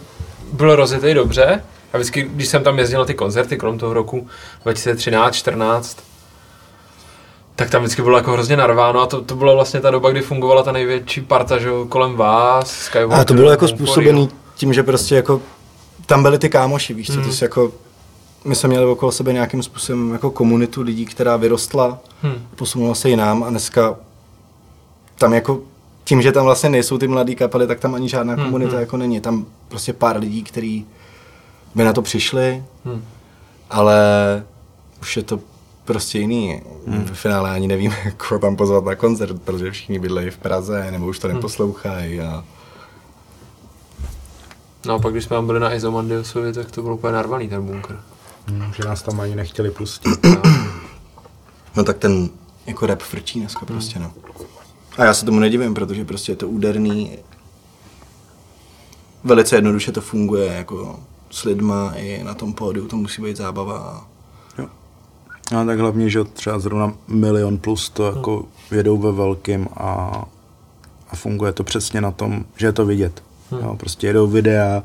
byl 0.53 0.77
rozjetý 0.77 1.15
dobře 1.15 1.65
a 1.93 1.97
vždycky, 1.97 2.23
když 2.23 2.49
jsem 2.49 2.65
tam 2.65 2.79
jezdil 2.79 2.99
na 2.99 3.05
ty 3.05 3.15
koncerty 3.15 3.57
kolem 3.57 3.79
toho 3.79 3.95
roku 3.95 4.29
2013, 4.63 5.35
14, 5.35 5.99
tak 7.63 7.71
tam 7.71 7.83
vždycky 7.83 8.03
bylo 8.03 8.17
jako 8.17 8.33
hrozně 8.33 8.57
narváno 8.57 9.01
a 9.01 9.07
to, 9.07 9.21
to 9.23 9.37
byla 9.37 9.55
vlastně 9.55 9.81
ta 9.81 9.91
doba, 9.91 10.11
kdy 10.11 10.21
fungovala 10.21 10.63
ta 10.63 10.73
největší 10.73 11.21
parta, 11.21 11.59
že 11.59 11.69
kolem 11.89 12.17
vás, 12.17 12.71
Skywalker, 12.71 13.21
A 13.21 13.25
to 13.25 13.35
bylo 13.35 13.51
jako 13.51 13.69
způsobený 13.69 14.29
tím, 14.55 14.73
že 14.75 14.83
prostě 14.83 15.15
jako 15.15 15.41
tam 16.07 16.23
byli 16.23 16.39
ty 16.39 16.49
kámoši, 16.49 16.95
víš 16.95 17.07
co, 17.07 17.13
Hmm. 17.13 17.25
ty 17.25 17.33
jsi 17.33 17.45
jako 17.45 17.73
my 18.45 18.55
jsme 18.55 18.69
měli 18.69 18.85
okolo 18.87 19.13
sebe 19.13 19.33
nějakým 19.33 19.63
způsobem 19.63 20.13
jako 20.13 20.31
komunitu 20.31 20.83
lidí, 20.83 21.07
která 21.07 21.37
vyrostla, 21.37 21.99
Hmm. 22.23 22.35
posunula 22.57 22.95
se 22.95 23.09
jinam 23.09 23.43
a 23.43 23.51
dneska 23.51 23.97
tam 25.19 25.33
jako 25.35 25.61
tím, 26.05 26.23
že 26.23 26.33
tam 26.33 26.45
vlastně 26.45 26.71
nejsou 26.71 26.99
ty 26.99 27.09
mladé 27.09 27.35
kapely, 27.35 27.67
tak 27.67 27.81
tam 27.81 27.95
ani 27.95 28.09
žádná 28.09 28.35
Hmm, 28.35 28.45
komunita 28.45 28.71
hmm. 28.73 28.81
jako 28.81 28.97
není. 28.97 29.21
Tam 29.21 29.47
prostě 29.69 29.93
pár 29.93 30.17
lidí, 30.19 30.43
kteří 30.43 30.87
by 31.75 31.85
na 31.85 31.93
to 31.93 32.03
přišli, 32.03 32.65
Hmm. 32.85 33.05
ale 33.71 33.97
už 35.01 35.17
je 35.17 35.23
to 35.23 35.39
prostě 35.85 36.19
jiný. 36.19 36.63
Hmm. 36.87 37.05
V 37.05 37.13
finále 37.19 37.51
ani 37.51 37.69
nevím, 37.69 37.95
koho 38.17 38.39
tam 38.39 38.57
pozvat 38.57 38.85
na 38.85 38.95
koncert, 38.95 39.43
protože 39.43 39.71
všichni 39.71 39.99
bydlejí 39.99 40.31
v 40.31 40.39
Praze, 40.39 40.91
nebo 40.91 41.07
už 41.07 41.19
to 41.19 41.27
Hmm. 41.29 41.37
neposlouchají. 41.37 42.21
A... 42.21 42.45
No 44.87 44.95
a 44.95 44.99
pak, 44.99 45.13
když 45.13 45.25
jsme 45.25 45.37
tam 45.37 45.47
byli 45.47 45.61
na 45.61 45.75
Izomandiosovi, 45.75 46.53
tak 46.53 46.71
to 46.71 46.83
bylo 46.83 46.95
úplně 46.95 47.13
narvaný 47.13 47.49
ten 47.49 47.67
bunkr. 47.67 48.01
Hm, 48.51 48.73
že 48.77 48.85
nás 48.85 49.03
tam 49.03 49.21
ani 49.21 49.35
nechtěli 49.37 49.71
pustit. 49.71 50.27
No 51.77 51.85
tak 51.85 51.99
ten 51.99 52.29
jako 52.67 52.87
rap 52.87 53.01
frčí 53.03 53.41
dneska 53.41 53.67
prostě, 53.67 53.99
no. 53.99 54.13
A 54.99 55.05
já 55.05 55.15
se 55.15 55.25
tomu 55.25 55.39
nedivím, 55.41 55.75
protože 55.75 56.05
prostě 56.05 56.33
je 56.33 56.37
to 56.37 56.49
úderný. 56.49 57.19
Velice 59.25 59.57
jednoduše 59.57 59.93
to 59.93 60.01
funguje, 60.01 60.53
jako 60.53 61.01
s 61.31 61.45
lidma 61.45 61.93
i 61.97 62.25
na 62.25 62.35
tom 62.35 62.53
pódiu, 62.53 62.89
to 62.89 62.97
musí 62.97 63.23
být 63.23 63.37
zábava. 63.37 64.07
No 65.53 65.67
tak 65.67 65.79
hlavně, 65.79 66.11
že 66.11 66.25
třeba 66.25 66.59
zrovna 66.59 66.93
milion 67.09 67.59
plus 67.59 67.91
to 67.91 68.07
jako 68.07 68.45
jedou 68.71 68.99
ve 68.99 69.13
velkým 69.13 69.69
a, 69.77 70.23
a 71.11 71.17
funguje 71.17 71.53
to 71.53 71.65
přesně 71.65 72.01
na 72.01 72.11
tom, 72.11 72.45
že 72.57 72.67
je 72.67 72.73
to 72.73 72.87
vidět. 72.87 73.23
Hmm. 73.51 73.61
Jo, 73.61 73.77
prostě 73.77 74.07
jedou 74.07 74.27
videa, 74.27 74.83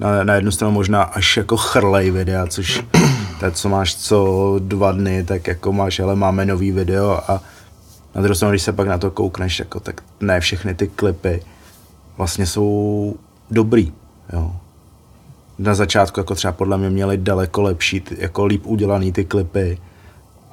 na, 0.00 0.24
na 0.24 0.34
jednu 0.34 0.50
stranu 0.50 0.72
možná 0.72 1.02
až 1.02 1.36
jako 1.36 1.56
chrlej 1.56 2.10
videa, 2.10 2.46
což 2.46 2.84
to, 3.40 3.50
co 3.50 3.68
máš 3.68 3.96
co 3.96 4.56
dva 4.58 4.92
dny, 4.92 5.24
tak 5.24 5.46
jako 5.46 5.72
máš, 5.72 6.00
ale 6.00 6.16
máme 6.16 6.46
nový 6.46 6.72
video 6.72 7.30
a 7.30 7.42
na 8.14 8.22
druhou 8.22 8.34
stranu, 8.34 8.52
když 8.52 8.62
se 8.62 8.72
pak 8.72 8.88
na 8.88 8.98
to 8.98 9.10
koukneš, 9.10 9.58
jako, 9.58 9.80
tak 9.80 10.00
ne 10.20 10.40
všechny 10.40 10.74
ty 10.74 10.88
klipy 10.88 11.42
vlastně 12.16 12.46
jsou 12.46 13.14
dobrý. 13.50 13.92
Jo. 14.32 14.56
Na 15.58 15.74
začátku 15.74 16.20
jako 16.20 16.34
třeba 16.34 16.52
podle 16.52 16.78
mě 16.78 16.90
měli 16.90 17.16
daleko 17.16 17.62
lepší, 17.62 18.00
ty- 18.00 18.16
jako 18.18 18.46
líp 18.46 18.66
udělaný 18.66 19.12
ty 19.12 19.24
klipy. 19.24 19.78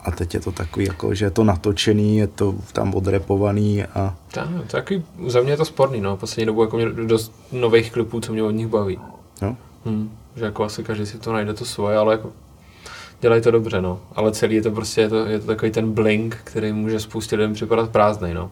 A 0.03 0.11
teď 0.11 0.33
je 0.33 0.39
to 0.39 0.51
takový, 0.51 0.85
jako, 0.85 1.13
že 1.15 1.25
je 1.25 1.31
to 1.31 1.43
natočený, 1.43 2.17
je 2.17 2.27
to 2.27 2.55
tam 2.73 2.93
odrepovaný 2.93 3.83
a 3.83 4.15
Tak, 4.31 4.47
to 4.49 4.55
je 4.55 4.65
takový, 4.67 5.03
za 5.27 5.41
mě 5.41 5.51
je 5.51 5.57
to 5.57 5.65
sporný, 5.65 6.01
no. 6.01 6.17
Poslední 6.17 6.45
dobu 6.45 6.61
jako 6.63 6.77
mě 6.77 6.85
dost 6.89 7.31
nových 7.51 7.91
klipů, 7.91 8.19
co 8.19 8.33
mě 8.33 8.43
od 8.43 8.51
nich 8.51 8.67
baví. 8.67 8.99
jo. 9.41 9.55
Hmm. 9.85 10.11
Že 10.35 10.45
jako 10.45 10.63
asi 10.63 10.83
každý 10.83 11.05
si 11.05 11.17
to 11.19 11.33
najde 11.33 11.53
to 11.53 11.65
svoje, 11.65 11.97
ale 11.97 12.13
jako 12.13 12.31
dělají 13.21 13.41
to 13.41 13.51
dobře, 13.51 13.81
no. 13.81 13.99
Ale 14.15 14.31
celý 14.31 14.55
je 14.55 14.61
to 14.61 14.71
prostě, 14.71 15.01
je 15.01 15.09
to, 15.09 15.25
je 15.25 15.39
to 15.39 15.45
takový 15.47 15.71
ten 15.71 15.91
blink, 15.91 16.37
který 16.43 16.73
může 16.73 16.99
spoustě 16.99 17.35
lidem 17.35 17.53
připadat 17.53 17.89
prázdnej, 17.89 18.33
no. 18.33 18.51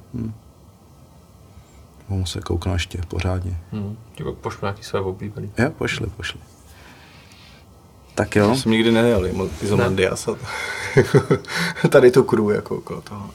Mohu 2.10 2.26
se 2.26 2.41
kouknout 2.41 2.74
ještě 2.74 2.99
pořádně. 3.08 3.58
Hmm. 3.72 3.97
Ti 4.16 4.24
pak 4.24 4.36
pošlu 4.36 4.60
nějaký 4.62 4.84
své 4.84 4.99
oblíbený. 4.99 5.51
Jo, 5.58 5.70
pošli, 5.78 6.08
pošli. 6.18 6.39
Tak 8.16 8.36
jo, 8.36 8.49
Já 8.49 8.56
jsem 8.56 8.72
nikdy 8.72 8.91
nejel, 8.91 9.47
Izomandias 9.62 10.28
a 11.84 11.88
tady 11.88 12.12
to 12.12 12.24
crew 12.24 12.49
jako 12.49 12.78
okolo 12.78 13.01
toho. 13.01 13.30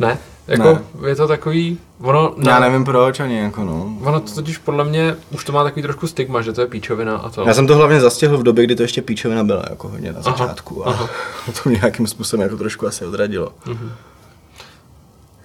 Ne? 0.00 0.18
Jako, 0.46 0.72
ne. 0.72 1.08
je 1.08 1.16
to 1.16 1.28
takový, 1.28 1.78
ono, 2.00 2.34
No. 2.36 2.50
Já 2.50 2.60
nevím 2.60 2.84
proč 2.84 3.20
ani, 3.20 3.38
jako 3.38 3.64
no. 3.64 3.98
ono 4.02 4.20
to 4.20 4.34
totiž 4.34 4.58
podle 4.58 4.84
mě, 4.84 5.16
už 5.30 5.44
to 5.44 5.52
má 5.52 5.64
takový 5.64 5.82
trošku 5.82 6.06
stigma, 6.06 6.42
že 6.42 6.52
to 6.52 6.60
je 6.60 6.66
píčovina 6.66 7.16
a 7.16 7.30
to. 7.30 7.44
Já 7.46 7.54
jsem 7.54 7.66
to 7.66 7.76
hlavně 7.76 8.00
zastihl 8.00 8.38
v 8.38 8.42
době, 8.42 8.64
kdy 8.64 8.76
to 8.76 8.82
ještě 8.82 9.02
píčovina 9.02 9.44
byla 9.44 9.64
jako 9.70 9.88
hodně 9.88 10.12
na 10.12 10.20
Aha, 10.24 10.30
začátku 10.30 10.88
a 10.88 10.90
aha. 10.90 11.08
to 11.62 11.68
mě 11.68 11.78
nějakým 11.78 12.06
způsobem 12.06 12.42
jako 12.44 12.56
trošku 12.56 12.86
asi 12.86 13.04
odradilo. 13.06 13.52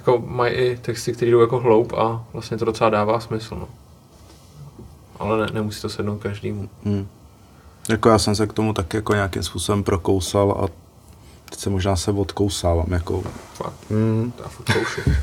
Jako 0.02 0.24
mají 0.28 0.54
i 0.54 0.78
texty, 0.82 1.14
které 1.14 1.32
jdou 1.32 1.40
jako 1.42 1.60
hloub 1.60 1.94
a 1.94 2.24
vlastně 2.34 2.58
to 2.58 2.66
docela 2.66 2.90
dává 2.90 3.20
smysl, 3.20 3.56
no. 3.56 3.68
Ale 5.20 5.38
ne, 5.46 5.48
nemusí 5.54 5.82
to 5.82 5.90
sednout 5.90 6.18
každému. 6.20 6.70
hm. 6.86 7.08
jako 7.90 8.10
já 8.10 8.18
jsem 8.20 8.36
se 8.36 8.48
k 8.48 8.54
tomu 8.54 8.74
taky 8.74 8.98
jako 8.98 9.14
nějakým 9.14 9.44
způsobem 9.44 9.84
prokousal 9.84 10.52
a 10.52 10.68
teď 11.50 11.60
se 11.60 11.70
možná 11.70 11.96
se 11.96 12.12
odkousávám. 12.12 12.92
Jako, 12.92 13.24
Fakt, 13.54 13.74
hm. 13.90 14.32
to 14.38 14.44
já. 14.74 15.04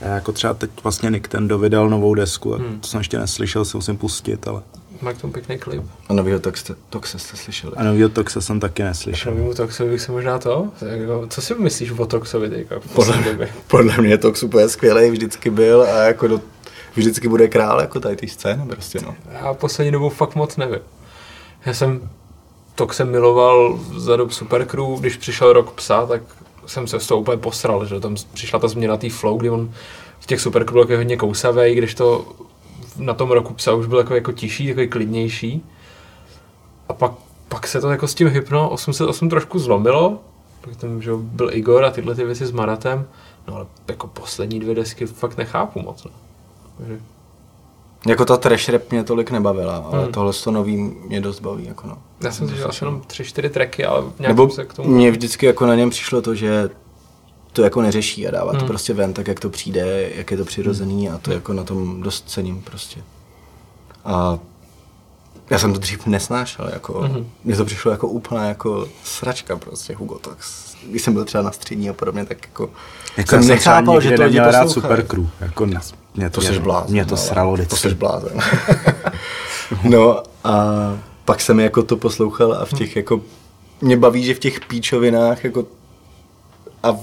Já 0.00 0.08
jako 0.14 0.32
třeba 0.32 0.54
teď 0.54 0.70
vlastně 0.82 1.10
Nick 1.10 1.28
ten 1.28 1.60
vydal 1.60 1.88
novou 1.88 2.14
desku, 2.14 2.54
a 2.54 2.58
Hmm. 2.58 2.80
to 2.80 2.86
jsem 2.88 3.00
ještě 3.00 3.18
neslyšel, 3.18 3.64
si 3.64 3.76
musím 3.76 3.96
pustit, 3.96 4.48
ale 4.48 4.62
Má 5.02 5.12
k 5.12 5.20
tomu 5.20 5.32
pěkný 5.32 5.58
klip. 5.58 5.82
A 6.08 6.12
novýho 6.12 6.40
Toxe, 6.40 6.74
Toxe 6.90 7.18
jste 7.18 7.36
slyšeli? 7.36 7.72
a 7.76 7.82
novýho 7.84 8.08
Toxe 8.08 8.42
jsem 8.42 8.60
taky 8.60 8.82
neslyšel. 8.82 9.32
novému 9.32 9.54
Toxovi 9.54 9.90
bych 9.90 10.00
se 10.00 10.12
možná 10.12 10.38
to, 10.38 10.68
jako, 10.86 11.26
co 11.30 11.42
si 11.42 11.54
myslíš 11.54 11.90
o 11.90 12.06
Toxovi 12.06 12.50
teďka 12.50 12.78
v 12.78 12.82
Podle, 12.82 12.94
poslední 12.94 13.24
době? 13.24 13.48
podle 13.66 13.96
mě 14.00 14.18
Tox 14.18 14.42
úplně 14.42 14.68
skvělý, 14.68 15.10
vždycky 15.10 15.50
byl 15.50 15.82
a 15.82 16.02
jako 16.02 16.28
do, 16.28 16.40
vždycky 16.96 17.28
bude 17.28 17.48
král 17.48 17.80
jako 17.80 18.00
tady 18.00 18.16
té 18.16 18.28
scény 18.28 18.66
prostě 18.66 18.98
no. 19.06 19.14
Já 19.32 19.54
poslední 19.54 19.92
dobou 19.92 20.08
fakt 20.08 20.34
moc 20.34 20.56
nevím. 20.56 20.80
Já 21.66 21.74
jsem 21.74 22.10
Toxem 22.74 23.10
miloval 23.10 23.80
za 23.96 24.16
dob 24.16 24.32
Supercrew, 24.32 25.00
když 25.00 25.16
přišel 25.16 25.52
rok 25.52 25.72
psa, 25.72 26.06
tak 26.06 26.22
jsem 26.66 26.86
se 26.86 27.00
z 27.00 27.06
toho 27.06 27.20
úplně 27.20 27.36
posral, 27.36 27.86
že 27.86 28.00
tam 28.00 28.16
přišla 28.34 28.58
ta 28.58 28.68
změna 28.68 28.96
té 28.96 29.10
flow, 29.10 29.38
kdy 29.38 29.50
on 29.50 29.72
v 30.20 30.26
těch 30.26 30.40
Supercrew 30.40 30.72
byl 30.72 30.82
takový 30.82 30.96
hodně 30.96 31.16
kousavý, 31.16 31.74
když 31.74 31.94
to 31.94 32.26
na 32.96 33.14
tom 33.14 33.30
roku 33.30 33.54
psa 33.54 33.74
už 33.74 33.86
byl 33.86 33.98
jako, 33.98 34.14
jako 34.14 34.32
tišší, 34.32 34.68
takový 34.68 34.88
klidnější. 34.88 35.64
A 36.88 36.92
pak, 36.92 37.12
pak 37.48 37.66
se 37.66 37.80
to 37.80 37.90
jako 37.90 38.08
s 38.08 38.14
tím 38.14 38.28
Hypno 38.28 38.70
808 38.70 39.28
trošku 39.28 39.58
zlomilo, 39.58 40.18
pak 40.60 40.76
tam 40.76 41.02
že 41.02 41.10
byl 41.16 41.50
Igor 41.52 41.84
a 41.84 41.90
tyhle 41.90 42.14
ty 42.14 42.24
věci 42.24 42.46
s 42.46 42.50
Maratem, 42.50 43.06
no 43.48 43.56
ale 43.56 43.66
jako 43.88 44.06
poslední 44.06 44.60
dvě 44.60 44.74
desky 44.74 45.06
fakt 45.06 45.36
nechápu 45.36 45.82
moc. 45.82 46.04
No. 46.04 46.10
Takže 46.78 47.00
Jako 48.06 48.24
ta 48.24 48.36
trash 48.36 48.68
rap 48.68 48.82
mě 48.90 49.04
tolik 49.04 49.30
nebavila, 49.30 49.76
ale 49.76 50.02
Hmm. 50.02 50.12
tohle 50.12 50.32
to 50.44 50.50
nový 50.50 50.76
mě 50.76 51.20
dost 51.20 51.40
baví 51.40 51.66
jako 51.66 51.86
no. 51.86 51.98
Já 52.20 52.32
jsem 52.32 52.48
slyšel 52.48 52.68
asi 52.68 52.84
jenom 52.84 53.00
tři, 53.06 53.24
čtyři 53.24 53.50
tracky, 53.50 53.84
ale 53.84 54.02
nějak 54.18 54.36
Nebo 54.36 54.50
se 54.50 54.64
k 54.64 54.74
tomu... 54.74 54.88
mně 54.88 55.10
vždycky 55.10 55.46
jako 55.46 55.66
na 55.66 55.74
něm 55.74 55.90
přišlo 55.90 56.22
to, 56.22 56.34
že 56.34 56.70
to 57.52 57.62
jako 57.62 57.82
neřeší 57.82 58.28
a 58.28 58.30
dává 58.30 58.52
to 58.52 58.58
Hmm. 58.58 58.68
prostě 58.68 58.94
ven 58.94 59.12
tak, 59.12 59.28
jak 59.28 59.40
to 59.40 59.50
přijde, 59.50 60.10
jak 60.14 60.30
je 60.30 60.36
to 60.36 60.44
přirozený 60.44 61.10
a 61.10 61.18
to 61.18 61.32
jako 61.32 61.52
na 61.52 61.64
tom 61.64 62.02
dost 62.02 62.30
cením 62.30 62.60
prostě. 62.62 63.00
A 64.04 64.38
já 65.50 65.58
jsem 65.58 65.72
to 65.72 65.78
dřív 65.78 66.06
nesnášel, 66.06 66.68
jako, 66.72 67.00
Mhm. 67.02 67.26
mně 67.44 67.56
to 67.56 67.64
přišlo 67.64 67.90
jako 67.90 68.08
úplná 68.08 68.44
jako 68.48 68.88
sračka 69.04 69.56
prostě 69.56 69.94
Hugo 69.94 70.14
Tox. 70.18 70.72
Když 70.90 71.02
jsem 71.02 71.14
byl 71.14 71.24
třeba 71.24 71.42
na 71.42 71.52
střední 71.52 71.90
a 71.90 71.92
podobně, 71.92 72.24
tak 72.26 72.38
jako, 72.42 72.70
Jako 73.16 73.28
jsem 73.30 73.48
nechápal, 73.48 74.00
že 74.00 74.10
to 74.16 74.22
lidi 74.22 74.38
rád 74.38 74.62
poslouchají. 74.62 74.72
Supercrew. 74.72 75.26
Jako, 75.40 75.66
mě, 75.66 75.78
mě 76.14 76.30
To 76.30 76.40
mě, 76.40 76.52
jsi 76.52 76.58
blázen. 76.58 76.90
Mě 76.92 77.04
to 77.04 77.16
sralo 77.16 77.56
To 77.56 77.62
vždycky. 77.62 77.88
jsi 77.88 77.94
blázen. 77.94 78.38
no 79.88 80.22
a 80.44 80.64
pak 81.24 81.40
jsem 81.40 81.60
jako 81.60 81.82
to 81.82 81.96
poslouchal 81.96 82.52
a 82.54 82.64
v 82.64 82.72
těch 82.72 82.96
jako, 82.96 83.20
mě 83.80 83.96
baví, 83.96 84.24
že 84.24 84.34
v 84.34 84.38
těch 84.38 84.60
píčovinách 84.60 85.44
jako 85.44 85.64
a 86.82 86.92
v 86.92 87.00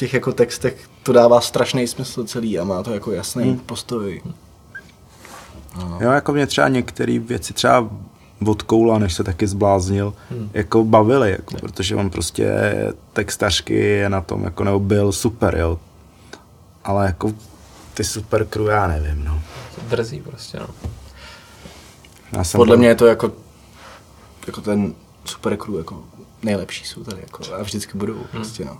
těch 0.00 0.14
jako 0.14 0.32
textech 0.32 0.88
to 1.02 1.12
dává 1.12 1.40
strašný 1.40 1.86
smysl 1.86 2.24
celý 2.24 2.58
a 2.58 2.64
má 2.64 2.82
to 2.82 2.94
jako 2.94 3.12
jasný 3.12 3.44
hmm. 3.44 3.58
postoj. 3.58 4.22
Jo, 6.00 6.10
jako 6.10 6.32
mě 6.32 6.46
třeba 6.46 6.68
některé 6.68 7.18
věci 7.18 7.52
třeba 7.52 7.90
od 8.46 8.62
Koula, 8.62 8.98
než 8.98 9.14
se 9.14 9.24
taky 9.24 9.46
zbláznil, 9.46 10.14
hmm. 10.30 10.50
jako 10.54 10.84
bavili, 10.84 11.30
jako, 11.30 11.56
protože 11.56 11.96
on 11.96 12.10
prostě 12.10 12.54
textařky 13.12 13.74
je 13.74 14.08
na 14.08 14.20
tom, 14.20 14.44
jako 14.44 14.64
nebo 14.64 14.80
byl 14.80 15.12
super, 15.12 15.56
jo. 15.56 15.78
Ale 16.84 17.06
jako 17.06 17.32
ty 17.94 18.04
super 18.04 18.46
crew, 18.46 18.66
já 18.66 18.86
nevím, 18.86 19.24
no. 19.24 19.42
Drzí 19.88 20.20
prostě, 20.20 20.58
no. 20.58 20.66
Já 22.32 22.44
jsem 22.44 22.58
Podle 22.58 22.72
byl- 22.76 22.78
mě 22.78 22.88
je 22.88 22.94
to 22.94 23.06
jako, 23.06 23.32
jako 24.46 24.60
ten 24.60 24.94
super 25.24 25.56
crew, 25.56 25.74
jako 25.76 26.02
nejlepší 26.42 26.84
jsou 26.84 27.04
tady, 27.04 27.20
jako, 27.20 27.54
a 27.54 27.62
vždycky 27.62 27.98
budou, 27.98 28.14
Hmm. 28.14 28.26
prostě, 28.30 28.64
no. 28.64 28.78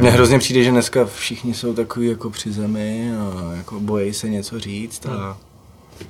Mně 0.00 0.10
hrozně 0.10 0.38
přijde, 0.38 0.62
že 0.64 0.70
dneska 0.70 1.04
všichni 1.04 1.54
jsou 1.54 1.74
takový 1.74 2.08
jako 2.08 2.30
při 2.30 2.52
zemi 2.52 3.12
a 3.16 3.52
jako 3.56 3.80
bojí 3.80 4.14
se 4.14 4.28
něco 4.28 4.60
říct 4.60 5.06
a 5.06 5.36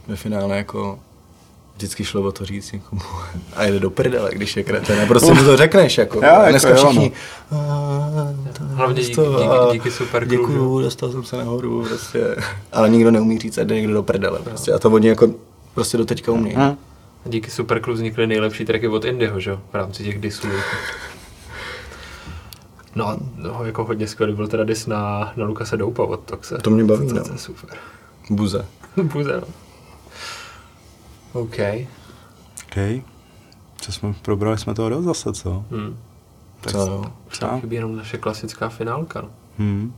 ve 0.07 0.17
finále 0.17 0.57
jako 0.57 0.99
vždycky 1.77 2.05
šlo 2.05 2.23
o 2.23 2.33
to 2.33 2.45
říct 2.45 2.73
někomu 2.73 3.01
a 3.57 3.65
jde 3.65 3.81
do 3.81 3.91
prdele, 3.91 4.31
když 4.33 4.57
je 4.57 4.63
kreten 4.63 5.01
a 5.01 5.07
prostě 5.07 5.35
mu 5.35 5.45
to 5.45 5.57
řekneš 5.57 5.99
jako. 5.99 6.19
Jo, 6.19 6.25
jako 6.25 6.51
dneska 6.51 6.69
jo, 6.71 6.77
všichni 6.77 7.13
no. 7.53 7.59
"A, 7.59 8.53
to- 8.59 8.65
Hlavně 8.65 9.03
díky- 9.03 9.15
to- 9.15 9.39
díky- 9.43 9.73
díky 9.79 9.91
super 9.91 10.27
Děkuju, 10.29 10.81
dostal 10.81 11.13
jsem 11.13 11.25
se 11.25 11.37
nahoru, 11.37 11.85
prostě. 11.89 12.37
Ale 12.73 12.91
nikdo 12.91 13.11
neumí 13.11 13.39
říct, 13.39 13.59
a 13.59 13.65
jde 13.65 13.75
někdo 13.75 13.93
do 13.95 14.03
prdele, 14.03 14.39
prostě. 14.45 14.73
A 14.73 14.79
to 14.79 14.91
oni 14.91 15.09
jako 15.09 15.29
prostě 15.75 15.97
do 15.97 16.05
teďka 16.05 16.33
umí. 16.33 16.55
Hm. 16.57 16.77
Díky 17.27 17.51
Superclub 17.51 17.97
vznikly 17.97 18.27
nejlepší 18.27 18.65
tracky 18.65 18.89
od 18.89 19.05
Indyho, 19.05 19.41
že 19.41 19.51
jo? 19.51 19.61
V 19.73 19.75
rámci 19.75 20.05
těch 20.05 20.19
disů. 20.21 20.49
No 22.99 23.09
a 23.09 23.17
no, 23.37 23.65
jako 23.65 23.85
hodně 23.85 24.07
skvělý 24.07 24.35
byl 24.35 24.49
teda 24.49 24.65
dis 24.65 24.87
na, 24.87 25.33
na 25.37 25.45
Lukase 25.45 25.77
Doupa 25.77 26.03
od 26.03 26.21
Toxe. 26.21 26.59
To 26.59 26.71
mě 26.71 26.85
baví, 26.85 27.09
to, 27.09 27.15
no. 27.15 27.25
to 27.25 27.33
je 27.33 27.39
super. 27.39 27.79
Buze. 28.31 28.67
Buze, 29.03 29.41
no. 29.41 29.47
OK. 31.33 31.59
OK. 32.65 33.05
Co 33.77 33.93
jsme, 33.93 34.15
probrali 34.23 34.59
jsme 34.59 34.75
toho 34.75 34.89
dost 34.89 35.05
zase, 35.05 35.33
co? 35.33 35.65
Hmm. 35.71 35.99
Tak 36.61 36.73
Co? 36.73 37.13
Už 37.31 37.41
nám 37.41 37.61
chybí 37.61 37.77
jenom 37.77 37.97
naše 37.97 38.19
klasická 38.19 38.69
finálka. 38.69 39.21
No. 39.21 39.31
Hmm. 39.59 39.95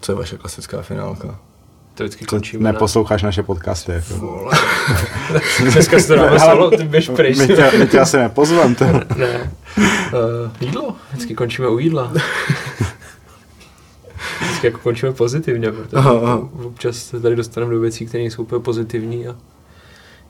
Co 0.00 0.12
je 0.12 0.16
vaše 0.16 0.38
klasická 0.38 0.82
finálka? 0.82 1.38
To 1.94 2.04
vždycky 2.04 2.24
končíme 2.24 2.72
neposloucháš 2.72 3.22
naše 3.22 3.42
podcasty, 3.42 3.92
jako. 3.92 4.50
Dneska 5.72 5.98
si 5.98 6.08
to 6.08 6.14
dáme 6.14 6.28
Ale 6.28 6.40
solo, 6.40 6.70
ty 6.70 6.84
běž 6.84 7.08
pryč. 7.08 7.38
My 7.38 7.46
tě, 7.46 7.70
my 7.78 7.86
tě 7.86 8.00
asi 8.00 8.16
nepozvem, 8.16 8.74
to. 8.74 8.84
Ne. 9.16 9.52
Uh, 9.76 10.50
jídlo. 10.60 10.96
Vždycky 11.12 11.34
končíme 11.34 11.68
u 11.68 11.78
jídla. 11.78 12.12
Vždycky 14.40 14.66
jako 14.66 14.78
končíme 14.78 15.12
pozitivně, 15.12 15.72
protože 15.72 15.96
Aha, 15.96 16.20
aha. 16.22 16.48
občas 16.64 16.96
se 16.96 17.20
tady 17.20 17.36
dostaneme 17.36 17.72
do 17.72 17.80
věcí, 17.80 18.06
které 18.06 18.22
nejsou 18.22 18.42
úplně 18.42 18.62
pozitivní 18.62 19.26
a 19.26 19.36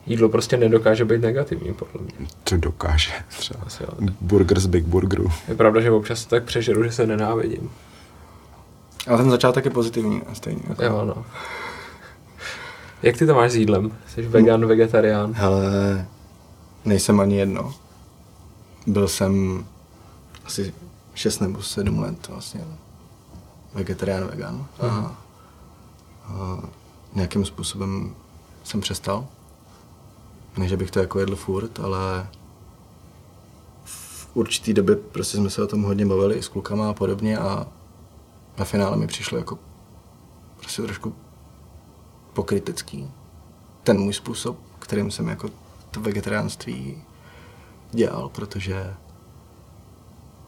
jídlo 0.06 0.28
prostě 0.28 0.56
nedokáže 0.56 1.04
být 1.04 1.22
negativní, 1.22 1.74
podle 1.74 2.00
mě. 2.02 2.26
To 2.44 2.56
dokáže. 2.56 3.12
Třeba. 3.38 3.60
Asi, 3.66 3.82
jo. 3.82 4.08
Burger 4.20 4.60
z 4.60 4.66
Big 4.66 4.84
Burgeru. 4.84 5.30
Je 5.48 5.54
pravda, 5.54 5.80
že 5.80 5.90
občas 5.90 6.22
se 6.22 6.28
tak 6.28 6.44
přežeru, 6.44 6.84
že 6.84 6.92
se 6.92 7.06
nenávidím. 7.06 7.70
Ale 9.07 9.18
ten 9.18 9.30
začátek 9.30 9.64
je 9.64 9.70
pozitivní, 9.70 10.22
stejně. 10.32 10.62
Jako. 10.68 10.84
Jo, 10.84 11.05
no. 11.05 11.24
Jak 13.02 13.16
ty 13.16 13.26
to 13.26 13.34
máš 13.34 13.52
s 13.52 13.55
jídlem? 13.55 13.98
Jsi 14.09 14.22
vegan, 14.22 14.66
vegetarián? 14.66 15.32
Hele, 15.32 16.07
nejsem 16.84 17.20
ani 17.20 17.36
jedno. 17.36 17.74
Byl 18.86 19.09
jsem 19.09 19.64
asi 20.44 20.74
6 21.14 21.40
nebo 21.40 21.62
7 21.62 21.98
let 21.98 22.28
vlastně 22.28 22.64
vegetarián, 23.74 24.26
vegan. 24.26 24.66
A, 24.80 24.86
a 24.86 26.59
nějakým 27.14 27.44
způsobem 27.44 28.14
jsem 28.64 28.80
přestal. 28.80 29.26
Ne, 30.57 30.68
že 30.68 30.76
bych 30.76 30.90
to 30.90 30.98
jako 30.98 31.20
jedl 31.20 31.36
furt, 31.36 31.80
ale 31.80 32.28
v 33.84 34.28
určitý 34.34 34.74
době 34.74 34.96
prostě 34.96 35.36
jsme 35.36 35.50
se 35.50 35.62
o 35.62 35.66
tom 35.66 35.82
hodně 35.82 36.07
bavili 36.07 36.34
i 36.34 36.42
s 36.42 36.48
klukama 36.48 36.90
a 36.90 36.94
podobně 36.94 37.38
a 37.38 37.66
na 38.59 38.64
finále 38.64 38.96
mi 38.96 39.07
přišlo 39.07 39.38
jako 39.38 39.59
prostě 40.57 40.82
trošku 40.82 41.14
pokrytecký. 42.32 43.11
Ten 43.82 43.98
můj 43.98 44.12
způsob, 44.12 44.59
kterým 44.78 45.11
jsem 45.11 45.28
jako 45.28 45.50
to 45.90 46.00
vegetariánství 46.00 47.02
dělal, 47.92 48.28
protože 48.28 48.94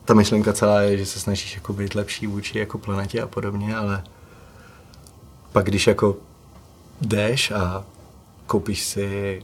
ta 0.04 0.14
myšlenka 0.14 0.52
celá 0.52 0.80
je, 0.80 0.98
že 0.98 1.06
se 1.06 1.20
snažíš 1.20 1.54
jako 1.54 1.72
být 1.72 1.94
lepší 1.94 2.26
vůči 2.26 2.58
jako 2.58 2.78
planetě 2.78 3.22
a 3.22 3.26
podobně, 3.26 3.76
ale 3.76 4.04
pak 5.52 5.66
když 5.66 5.86
jako 5.86 6.16
jdeš 7.00 7.50
a 7.50 7.84
koupíš 8.46 8.84
si 8.84 9.42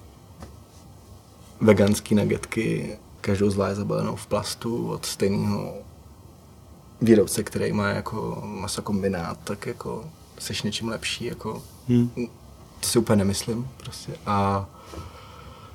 veganský 1.61 2.15
nuggetky, 2.15 2.99
každou 3.21 3.51
zvlášť 3.51 3.77
zabalenou 3.77 4.17
v 4.17 4.27
plastu 4.27 4.89
od 4.89 5.07
stejného 5.07 5.75
výrobce, 7.03 7.43
který 7.43 7.73
má 7.73 7.89
jako 7.89 8.43
masokombinát, 8.45 9.39
tak 9.45 9.67
jako 9.67 10.05
jsi 10.39 10.55
něčím 10.65 10.89
lepší, 10.89 11.25
jako 11.25 11.63
Hmm. 11.89 12.11
to 12.81 12.87
si 12.89 12.99
úplně 12.99 13.17
nemyslím 13.17 13.69
prostě. 13.77 14.13
A 14.27 14.67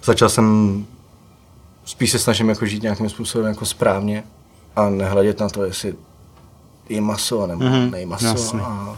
začal 0.03 0.29
jsem, 0.29 0.85
spíš 1.85 2.11
se 2.11 2.19
snažím 2.19 2.49
jako 2.49 2.65
žít 2.65 2.83
nějakým 2.83 3.09
způsobem 3.09 3.47
jako 3.47 3.65
správně 3.65 4.23
a 4.75 4.89
nehledět 4.89 5.39
na 5.39 5.49
to, 5.49 5.63
jestli 5.63 5.95
je 6.89 7.01
maso 7.01 7.47
nebo 7.47 7.63
Mhm, 7.63 7.73
mm-hmm, 7.73 7.91
nej 7.91 8.05
maso. 8.05 8.25
jasný. 8.25 8.59
A 8.61 8.97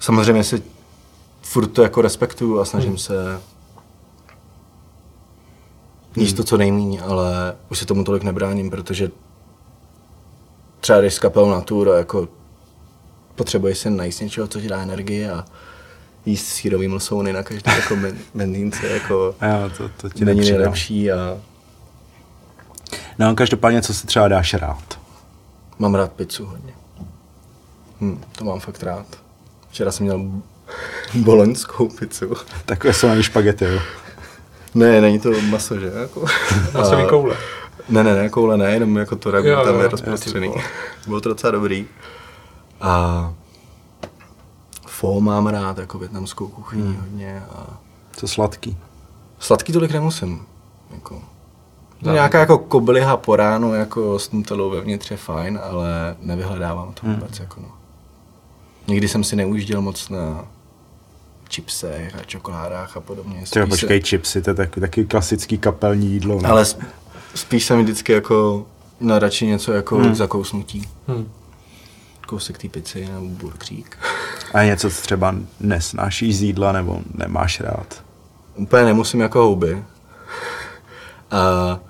samozřejmě 0.00 0.44
si 0.44 0.62
furt 1.42 1.66
to 1.66 1.82
jako 1.82 2.02
respektuju 2.02 2.60
a 2.60 2.64
snažím 2.64 2.98
se 2.98 3.40
jíst 6.16 6.32
to, 6.32 6.44
co 6.44 6.56
nejméně, 6.56 7.02
ale 7.02 7.56
už 7.70 7.78
se 7.78 7.86
tomu 7.86 8.04
tolik 8.04 8.22
nebráním, 8.22 8.70
protože 8.70 9.10
třeba 10.84 11.00
když 11.00 11.14
s 11.14 11.18
kapelou 11.18 11.50
Natura 11.50 11.98
jako 11.98 12.28
potřebuješ 13.34 13.78
se 13.78 13.90
najíst 13.90 14.20
něčeho, 14.20 14.46
co 14.46 14.60
ti 14.60 14.68
dá 14.68 14.82
energii 14.82 15.28
a 15.28 15.44
jíst 16.26 16.46
sírový 16.46 16.88
mlsouny 16.88 17.32
na 17.32 17.42
každé 17.42 17.72
jako 17.74 17.96
ben- 17.96 18.18
benzínce 18.34 18.88
jako 18.88 19.14
jo, 19.42 19.70
to, 19.76 19.88
to 19.96 20.08
ti 20.10 20.24
není 20.24 20.38
nepřidá. 20.40 20.58
nejlepší 20.58 21.12
a 21.12 21.38
No, 23.18 23.34
každopádně, 23.34 23.82
co 23.82 23.94
si 23.94 24.06
třeba 24.06 24.28
dáš 24.28 24.54
rád? 24.54 24.98
mám 25.78 25.94
rád 25.94 26.12
pizzu 26.12 26.46
hodně. 26.46 26.72
Hm, 28.00 28.20
to 28.38 28.44
mám 28.44 28.60
fakt 28.60 28.82
rád. 28.82 29.06
Včera 29.70 29.92
jsem 29.92 30.06
měl 30.06 30.20
boloňskou 31.14 31.88
pizzu. 31.88 32.34
Takové 32.66 32.92
jsou 32.94 33.08
ani 33.08 33.22
špagety, 33.22 33.64
jo. 33.64 33.80
Ne, 34.74 35.00
není 35.00 35.20
to 35.20 35.30
maso, 35.50 35.78
že? 35.78 35.92
Jako. 36.00 36.24
Masový 36.74 37.02
A- 37.02 37.08
koule. 37.08 37.36
Ne, 37.88 38.04
ne, 38.04 38.14
ne, 38.14 38.28
koule 38.28 38.56
ne, 38.56 38.70
jenom 38.70 38.96
jako 38.96 39.16
to 39.16 39.30
ragu 39.30 39.48
Jo, 39.48 39.64
tam 39.64 39.80
je 39.80 39.88
rozprostřený. 39.88 40.52
Bylo 41.06 41.20
to 41.20 41.28
docela 41.28 41.50
dobrý. 41.50 41.86
A 42.80 43.32
fo 44.86 45.20
mám 45.20 45.46
rád, 45.46 45.78
jako 45.78 45.98
větnamskou 45.98 46.48
kuchyni 46.48 46.82
hmm. 46.82 46.96
hodně. 47.00 47.42
A 47.52 47.80
Co 48.16 48.28
sladký. 48.28 48.76
sladký 49.38 49.72
tolik 49.72 49.90
nemusím. 49.92 50.46
Jako. 50.94 51.22
No, 52.02 52.12
nějaká 52.12 52.40
jako 52.40 52.58
kobliha 52.58 53.16
po 53.16 53.36
ránu, 53.36 53.74
jako 53.74 54.18
s 54.18 54.30
nutelou 54.32 54.70
vevnitř 54.70 55.10
je 55.10 55.16
fajn, 55.16 55.60
ale 55.62 56.16
nevyhledávám 56.20 56.92
to 56.92 57.06
vůbec. 57.06 57.38
Jako 57.38 57.60
no. 57.60 57.68
Nikdy 58.88 59.08
jsem 59.08 59.24
si 59.24 59.36
neujížděl 59.36 59.82
moc 59.82 60.08
na 60.08 60.44
chipsech 61.50 62.14
a 62.20 62.24
čokoládách 62.24 62.96
a 62.96 63.00
podobně. 63.00 63.42
Třeba 63.42 63.66
počkej, 63.66 64.02
chipsy, 64.02 64.42
to 64.42 64.50
je 64.50 64.54
taky, 64.54 64.80
taky 64.80 65.04
klasický 65.04 65.58
kapelní 65.58 66.06
jídlo. 66.06 66.36
se, 66.40 66.42
Ne? 66.42 66.48
ale 66.48 66.64
sp- 67.34 67.38
spíš 67.38 67.64
jsem 67.66 67.82
vždycky 67.82 68.12
jako 68.12 68.66
na 69.00 69.18
radši 69.18 69.46
něco 69.46 69.72
jako 69.72 69.96
hmm. 69.96 70.14
zakousnutí. 70.14 70.88
Hm. 71.08 71.30
Kousek 72.26 72.58
té 72.58 72.68
pici 72.68 73.06
nebo 73.06 73.26
burkřík. 73.26 73.98
A 74.54 74.64
něco, 74.64 74.90
co 74.90 75.02
třeba 75.02 75.34
nesnášíš 75.60 76.36
z 76.36 76.42
jídla 76.42 76.72
nebo 76.72 77.00
nemáš 77.14 77.60
rád. 77.60 78.04
Úplně 78.56 78.84
nemusím 78.84 79.20
jako 79.20 79.38
houby. 79.38 79.84
A 81.30 81.80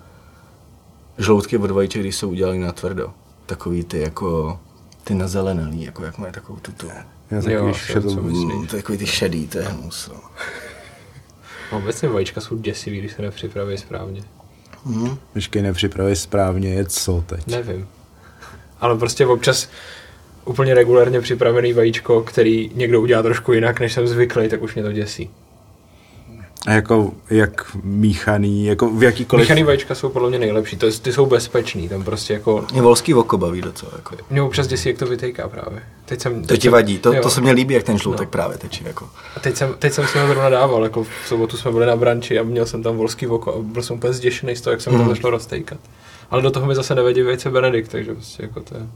žloutky 1.18 1.58
od 1.58 1.70
vajíček, 1.70 2.02
když 2.02 2.16
jsou 2.16 2.28
udělané 2.30 2.58
na 2.58 2.72
tvrdo. 2.72 3.12
Takový 3.46 3.84
ty 3.84 3.98
jako 4.00 4.60
ty 5.04 5.14
na 5.14 5.28
zelenalý, 5.28 5.82
jako 5.82 6.04
jak 6.04 6.18
mají 6.18 6.32
takovou 6.32 6.58
tuto. 6.58 6.86
Já 6.86 7.50
Jo, 7.50 7.72
šedou- 7.74 8.22
myslíš? 8.22 8.54
Mm, 8.54 8.66
takový 8.66 8.98
ty 8.98 9.06
šedý, 9.06 9.46
to 9.46 9.58
je 9.58 9.64
hnus. 9.64 10.10
no. 10.12 10.20
No, 11.72 11.78
obecně 11.78 12.08
vajíčka 12.08 12.40
jsou 12.40 12.56
děsivý, 12.58 12.98
když 12.98 13.12
se 13.12 13.22
nepřipraví 13.22 13.78
správně. 13.78 14.22
Mhm. 14.84 15.18
Počkej, 15.32 15.62
správně, 16.16 16.74
je 16.74 16.84
co 16.84 17.24
teď? 17.26 17.46
Nevím. 17.46 17.88
Ale 18.80 18.98
prostě 18.98 19.26
občas 19.26 19.68
úplně 20.44 20.74
regulérně 20.74 21.20
připravený 21.20 21.72
vajíčko, 21.72 22.20
který 22.22 22.70
někdo 22.74 23.00
udělá 23.00 23.22
trošku 23.22 23.52
jinak, 23.52 23.80
než 23.80 23.92
jsem 23.92 24.06
zvyklý, 24.06 24.48
tak 24.48 24.62
už 24.62 24.74
mě 24.74 24.84
to 24.84 24.92
děsí. 24.92 25.30
A 26.66 26.72
jako, 26.72 27.12
jak 27.30 27.76
míchaný, 27.82 28.64
jako 28.66 28.90
v 28.90 29.02
jakýkoliv... 29.02 29.44
Míchaný 29.44 29.62
vajíčka 29.62 29.94
jsou 29.94 30.08
podle 30.08 30.28
mě 30.28 30.38
nejlepší, 30.38 30.76
to 30.76 30.86
je, 30.86 30.92
ty 30.92 31.12
jsou 31.12 31.26
bezpečný, 31.26 31.88
tam 31.88 32.02
prostě 32.04 32.32
jako... 32.32 32.64
Mě 32.72 32.82
volský 32.82 33.14
oko 33.14 33.38
baví 33.38 33.60
docela. 33.62 33.92
Jako. 33.96 34.16
Mě 34.30 34.42
občas 34.42 34.66
děsí, 34.66 34.88
jak 34.88 34.98
to 34.98 35.06
vytejká 35.06 35.48
právě. 35.48 35.82
Teď 36.04 36.20
jsem, 36.20 36.40
To 36.42 36.46
teď 36.48 36.60
ti 36.60 36.64
jsem- 36.66 36.72
vadí, 36.72 36.98
to, 36.98 37.12
jo. 37.12 37.22
to 37.22 37.30
se 37.30 37.40
mně 37.40 37.52
líbí, 37.52 37.74
jak 37.74 37.82
ten 37.84 37.98
žloutek 37.98 38.26
No. 38.28 38.30
právě 38.30 38.58
tečí. 38.58 38.84
Jako. 38.84 39.08
A 39.36 39.40
teď 39.40 39.56
jsem, 39.56 39.74
teď 39.78 39.92
jsem 39.92 40.06
si 40.06 40.18
ho 40.18 40.26
zrovna 40.26 40.48
dával, 40.50 40.82
jako 40.84 41.04
v 41.04 41.08
sobotu 41.26 41.56
jsme 41.56 41.70
byli 41.72 41.86
na 41.86 41.96
branči 41.96 42.38
a 42.38 42.42
měl 42.42 42.66
jsem 42.66 42.82
tam 42.82 42.96
volský 42.96 43.26
oko 43.26 43.54
a 43.54 43.58
byl 43.62 43.82
jsem 43.82 43.96
úplně 43.96 44.12
zděšený 44.12 44.56
z 44.56 44.60
toho, 44.60 44.72
jak 44.72 44.80
jsem 44.80 44.92
to 44.92 44.98
Mhm. 44.98 45.08
začal 45.08 45.30
roztejkat. 45.30 45.78
Ale 46.30 46.42
do 46.42 46.50
toho 46.50 46.66
mi 46.66 46.74
zase 46.74 46.94
nevadí 46.94 47.22
vejce 47.22 47.50
Benedikt, 47.50 47.90
takže 47.90 48.14
prostě 48.14 48.42
jako 48.42 48.60
to 48.60 48.74
je, 48.76 48.86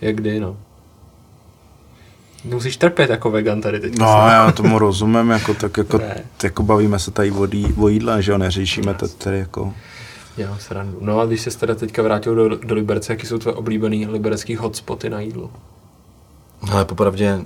jak 0.00 0.16
kdy, 0.16 0.40
no. 0.40 0.56
Musíš 2.54 2.76
trpět 2.76 3.10
jako 3.10 3.30
vegan 3.30 3.60
tady 3.60 3.80
teď. 3.80 3.98
No, 3.98 4.06
já 4.06 4.52
tomu 4.52 4.78
rozumím, 4.78 5.30
jako, 5.30 5.54
tak 5.54 5.76
jako, 5.76 5.98
Ne. 5.98 6.24
jako 6.42 6.62
bavíme 6.62 6.98
se 6.98 7.10
tady 7.10 7.30
o, 7.32 7.48
o 7.76 7.88
jídle, 7.88 8.22
že 8.22 8.32
jo, 8.32 8.38
neřešíme 8.38 8.94
to 8.94 9.08
tady 9.08 9.38
jako... 9.38 9.74
Já 10.36 10.58
srandu. 10.58 10.98
No 11.00 11.20
a 11.20 11.26
když 11.26 11.40
se 11.40 11.58
teda 11.58 11.74
teďka 11.74 12.02
vrátil 12.02 12.34
do, 12.34 12.48
do 12.56 12.74
Liberce, 12.74 13.12
jaký 13.12 13.26
jsou 13.26 13.38
tvoje 13.38 13.54
oblíbený 13.56 14.06
liberecký 14.06 14.56
hotspoty 14.56 15.10
na 15.10 15.20
jídlo? 15.20 15.50
Ale 16.70 16.84
popravdě 16.84 17.40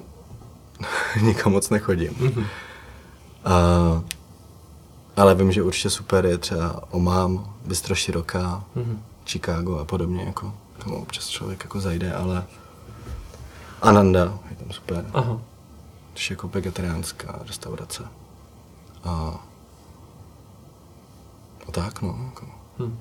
nikam 1.22 1.53
moc 1.53 1.70
nechodím. 1.70 2.11
Mhm. 2.20 2.44
A, 3.44 3.53
ale 5.16 5.34
vím, 5.34 5.53
že 5.53 5.62
určitě 5.62 5.90
super 5.90 6.26
je 6.26 6.38
třeba 6.38 6.80
Omám, 6.90 7.55
Bystro 7.66 7.94
Široká, 7.94 8.64
Mhm. 8.74 9.03
Chicago 9.26 9.78
a 9.78 9.84
podobně. 9.84 10.22
Jako, 10.24 10.53
tam 10.84 10.92
občas 10.92 11.28
člověk 11.28 11.64
jako 11.64 11.80
zajde, 11.80 12.12
ale 12.12 12.44
Ananda 13.83 14.39
je 14.51 14.57
tam 14.57 14.70
super. 14.70 15.07
Aha. 15.14 15.41
Což 16.14 16.31
je 16.31 16.35
jako 16.35 16.49
vegetariánská 16.49 17.41
restaurace. 17.47 18.05
A, 19.05 19.45
a 21.68 21.72
tak, 21.72 22.03
no. 22.03 22.18
Jako. 22.24 22.47
Hm. 22.78 22.99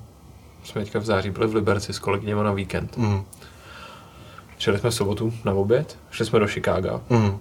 Jsme 0.64 0.80
teďka 0.80 0.98
v 0.98 1.04
září 1.04 1.30
byli 1.30 1.46
v 1.46 1.54
Liberci 1.54 1.92
s 1.92 1.98
kolegyněma 1.98 2.42
na 2.42 2.52
víkend. 2.52 2.96
Mm. 2.96 3.24
Šli 4.58 4.78
jsme 4.78 4.90
v 4.90 4.94
sobotu 4.94 5.32
na 5.44 5.52
oběd, 5.52 5.98
šli 6.10 6.26
jsme 6.26 6.38
do 6.38 6.46
Chicaga. 6.46 7.00
Mm. 7.10 7.38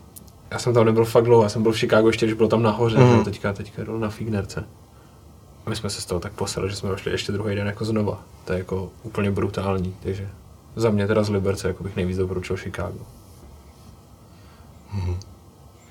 Já 0.51 0.59
jsem 0.59 0.73
tam 0.73 0.85
nebyl 0.85 1.05
fakt 1.05 1.23
dlouho, 1.23 1.43
já 1.43 1.49
jsem 1.49 1.63
byl 1.63 1.71
v 1.71 1.77
Chicago 1.77 2.07
ještě, 2.07 2.25
když 2.25 2.37
byl 2.37 2.47
tam 2.47 2.63
nahoře, 2.63 2.97
mm. 2.97 3.23
teďka, 3.23 3.53
teďka 3.53 3.83
jdu 3.83 3.97
na 3.97 4.09
Fignerce. 4.09 4.65
A 5.65 5.69
my 5.69 5.75
jsme 5.75 5.89
se 5.89 6.01
z 6.01 6.05
toho 6.05 6.19
tak 6.19 6.33
poseli, 6.33 6.69
že 6.69 6.75
jsme 6.75 6.89
došli 6.89 7.11
ještě 7.11 7.31
druhý 7.31 7.55
den 7.55 7.67
jako 7.67 7.85
znova. 7.85 8.21
To 8.45 8.53
je 8.53 8.59
jako 8.59 8.89
úplně 9.03 9.31
brutální, 9.31 9.95
takže 10.03 10.29
za 10.75 10.89
mě 10.89 11.07
teda 11.07 11.23
z 11.23 11.29
Liberce 11.29 11.67
jako 11.67 11.83
bych 11.83 11.95
nejvíc 11.95 12.17
doporučil 12.17 12.57
Chicago. 12.57 12.99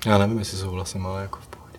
Já 0.05 0.17
nevím, 0.17 0.39
jestli 0.39 0.57
souhlasím, 0.57 1.05
ale 1.05 1.21
jako 1.21 1.39
v 1.41 1.47
pohodě. 1.47 1.77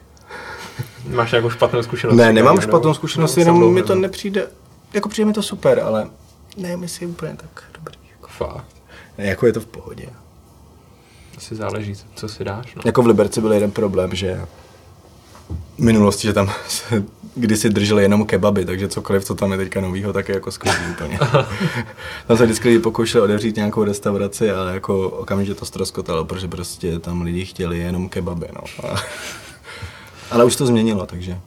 Máš 1.16 1.32
nějakou 1.32 1.50
špatnou 1.50 1.82
zkušenost? 1.82 2.16
Ne, 2.16 2.32
nemám 2.32 2.60
špatnou 2.60 2.94
zkušenost, 2.94 3.36
jenom 3.36 3.74
mi 3.74 3.82
to 3.82 3.94
nepřijde, 3.94 4.46
jako 4.92 5.08
přijde 5.08 5.26
mi 5.26 5.32
to 5.32 5.42
super, 5.42 5.80
ale 5.80 6.10
nevím, 6.56 6.82
jestli 6.82 7.06
je 7.06 7.08
úplně 7.08 7.36
tak 7.36 7.64
dobrý. 7.74 7.98
Jako, 8.10 8.28
Fakt. 8.28 8.66
ne, 9.18 9.26
jako 9.26 9.46
je 9.46 9.52
to 9.52 9.60
v 9.60 9.66
pohodě. 9.66 10.08
Asi 11.36 11.54
záleží, 11.54 11.94
co 12.14 12.28
si 12.28 12.44
dáš. 12.44 12.74
No. 12.74 12.82
Jako 12.84 13.02
v 13.02 13.06
Liberci 13.06 13.40
byl 13.40 13.52
jeden 13.52 13.70
problém, 13.70 14.14
že 14.14 14.46
minulosti, 15.78 16.26
že 16.26 16.32
tam 16.32 16.50
se 16.68 17.04
kdysi 17.34 17.70
drželi 17.70 18.02
jenom 18.02 18.26
kebaby, 18.26 18.64
takže 18.64 18.88
cokoliv, 18.88 19.24
co 19.24 19.34
tam 19.34 19.52
je 19.52 19.58
teďka 19.58 19.80
novýho, 19.80 20.12
tak 20.12 20.28
je 20.28 20.34
jako 20.34 20.50
skvělý 20.50 20.78
úplně. 20.90 21.18
tam 22.26 22.36
se 22.36 22.44
vždycky 22.44 22.78
pokoušeli 22.78 23.24
otevřít 23.24 23.56
nějakou 23.56 23.84
restauraci, 23.84 24.50
ale 24.50 24.74
jako 24.74 25.08
okamžitě 25.08 25.54
to 25.54 25.64
ztroskotalo, 25.64 26.24
protože 26.24 26.48
prostě 26.48 26.98
tam 26.98 27.22
lidi 27.22 27.44
chtěli 27.44 27.78
jenom 27.78 28.08
kebaby, 28.08 28.48
no. 28.54 28.90
Ale 30.30 30.44
už 30.44 30.56
to 30.56 30.66
změnilo, 30.66 31.06
takže. 31.06 31.38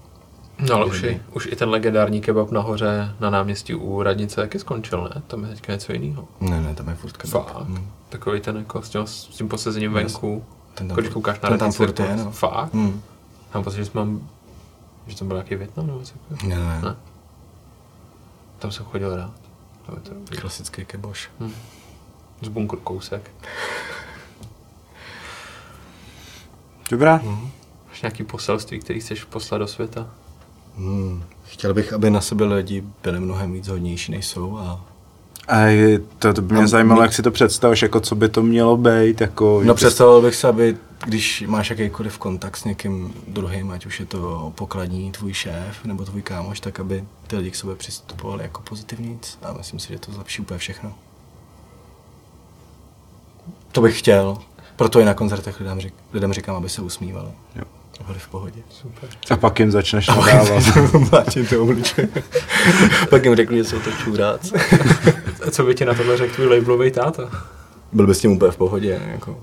No 0.69 0.75
ale 0.75 0.85
už 0.85 1.03
i, 1.03 1.21
už 1.33 1.49
i 1.51 1.55
ten 1.55 1.69
legendární 1.69 2.21
kebab 2.21 2.51
nahoře 2.51 3.15
na 3.19 3.29
náměstí 3.29 3.73
u 3.75 4.03
radnice 4.03 4.35
taky 4.35 4.59
skončil, 4.59 5.09
ne? 5.15 5.21
Tam 5.27 5.43
je 5.43 5.49
teďka 5.49 5.73
něco 5.73 5.93
jiného. 5.93 6.27
Ne, 6.41 6.61
ne, 6.61 6.73
tam 6.75 6.89
je 6.89 6.95
furt 6.95 7.17
kebab. 7.17 7.51
Fakt. 7.53 7.67
Mm. 7.67 7.87
Takový 8.09 8.39
ten 8.41 8.57
jako 8.57 8.81
s 8.81 8.89
tím, 8.89 9.01
s 9.07 9.27
tím 9.27 9.47
posezením 9.47 9.93
venku. 9.93 10.43
Ten 10.73 10.87
tam 10.87 10.97
Když 10.97 11.09
koukáš 11.09 11.35
na 11.35 11.49
ten 11.49 11.59
tam 11.59 11.59
radnici, 11.59 11.77
furt 11.77 11.99
je, 11.99 12.05
jako- 12.05 12.23
no. 12.23 12.31
Fakt? 12.31 12.73
Mm. 12.73 13.01
Mám 13.53 13.63
pocit, 13.63 13.77
že 13.77 13.85
jsme 13.85 14.05
mám, 14.05 14.29
že 15.07 15.17
tam 15.17 15.27
byl 15.27 15.37
nějaký 15.37 15.55
Větnam 15.55 15.87
nebo 15.87 15.99
něco 15.99 16.13
takového. 16.29 16.49
Ne, 16.61 16.67
ne, 16.67 16.81
Ne? 16.81 16.95
Tam 18.59 18.71
jsem 18.71 18.85
chodil 18.85 19.15
rád. 19.15 19.31
To 19.85 19.95
dobrý. 20.09 20.37
Klasický 20.37 20.85
keboš. 20.85 21.29
Z 22.41 22.47
bunkru 22.47 22.79
kousek. 22.79 23.31
Dobrá. 26.91 27.21
Máš 27.89 28.01
nějaký 28.01 28.23
poselství, 28.23 28.79
který 28.79 28.99
chceš 28.99 29.23
poslat 29.23 29.57
do 29.57 29.67
světa? 29.67 30.07
Hmm. 30.77 31.23
Chtěl 31.45 31.73
bych, 31.73 31.93
aby 31.93 32.09
na 32.09 32.21
sebe 32.21 32.45
lidi 32.45 32.83
byli 33.03 33.19
mnohem 33.19 33.53
víc 33.53 33.67
hodnější, 33.67 34.11
než 34.11 34.27
jsou 34.27 34.57
a 34.57 34.81
A 35.47 35.65
to, 36.19 36.33
to 36.33 36.41
by 36.41 36.53
mě 36.53 36.63
A 36.63 36.67
zajímalo, 36.67 37.01
my- 37.01 37.05
jak 37.05 37.13
si 37.13 37.21
to 37.21 37.31
představíš, 37.31 37.81
jako 37.81 37.99
co 37.99 38.15
by 38.15 38.29
to 38.29 38.43
mělo 38.43 38.77
být, 38.77 39.21
jako... 39.21 39.61
No 39.63 39.75
představoval 39.75 40.21
bych 40.21 40.35
se, 40.35 40.47
aby 40.47 40.77
když 41.05 41.43
máš 41.47 41.69
jakýkoliv 41.69 42.17
kontakt 42.17 42.57
s 42.57 42.63
někým 42.63 43.13
druhým, 43.27 43.71
ať 43.71 43.85
už 43.85 43.99
je 43.99 44.05
to 44.05 44.53
pokladní, 44.55 45.11
tvůj 45.11 45.33
šéf 45.33 45.85
nebo 45.85 46.05
tvůj 46.05 46.21
kámoš, 46.21 46.59
tak 46.59 46.79
aby 46.79 47.03
ty 47.27 47.37
lidi 47.37 47.51
k 47.51 47.55
sobě 47.55 47.75
přistupovali 47.75 48.43
jako 48.43 48.61
pozitivníc 48.61 49.37
a 49.41 49.53
myslím 49.53 49.79
si, 49.79 49.93
že 49.93 49.99
to 49.99 50.11
zlepší 50.11 50.41
úplně 50.41 50.57
všechno. 50.57 50.93
To 53.71 53.81
bych 53.81 53.99
chtěl, 53.99 54.37
proto 54.75 54.99
i 54.99 55.05
na 55.05 55.13
koncertech 55.13 55.59
lidem, 55.59 55.79
řík, 55.79 55.93
lidem 56.13 56.33
říkám, 56.33 56.55
aby 56.55 56.69
se 56.69 56.81
usmívali. 56.81 57.31
Jo. 57.55 57.63
A 57.99 58.03
byli 58.03 58.19
v 58.19 58.27
pohodě. 58.27 58.61
Super. 58.69 59.09
A 59.29 59.37
pak 59.37 59.59
jim 59.59 59.71
začneš 59.71 60.07
nadávat. 60.07 60.63
Mlátím 61.11 61.45
to 61.45 61.63
obličeje. 61.63 62.09
Pak 63.09 63.25
jim 63.25 63.35
řeknu, 63.35 63.57
že 63.57 63.63
jsou 63.63 63.79
to 63.79 63.91
čůráci. 63.91 64.53
A 65.47 65.51
co 65.51 65.63
by 65.63 65.75
ti 65.75 65.85
na 65.85 65.93
tohle 65.93 66.17
řekl 66.17 66.35
tvůj 66.35 66.47
labelový 66.47 66.91
táta? 66.91 67.29
Byl 67.91 68.07
bys 68.07 68.17
s 68.17 68.21
tím 68.21 68.31
úplně 68.31 68.51
v 68.51 68.57
pohodě. 68.57 69.01
Jako. 69.11 69.37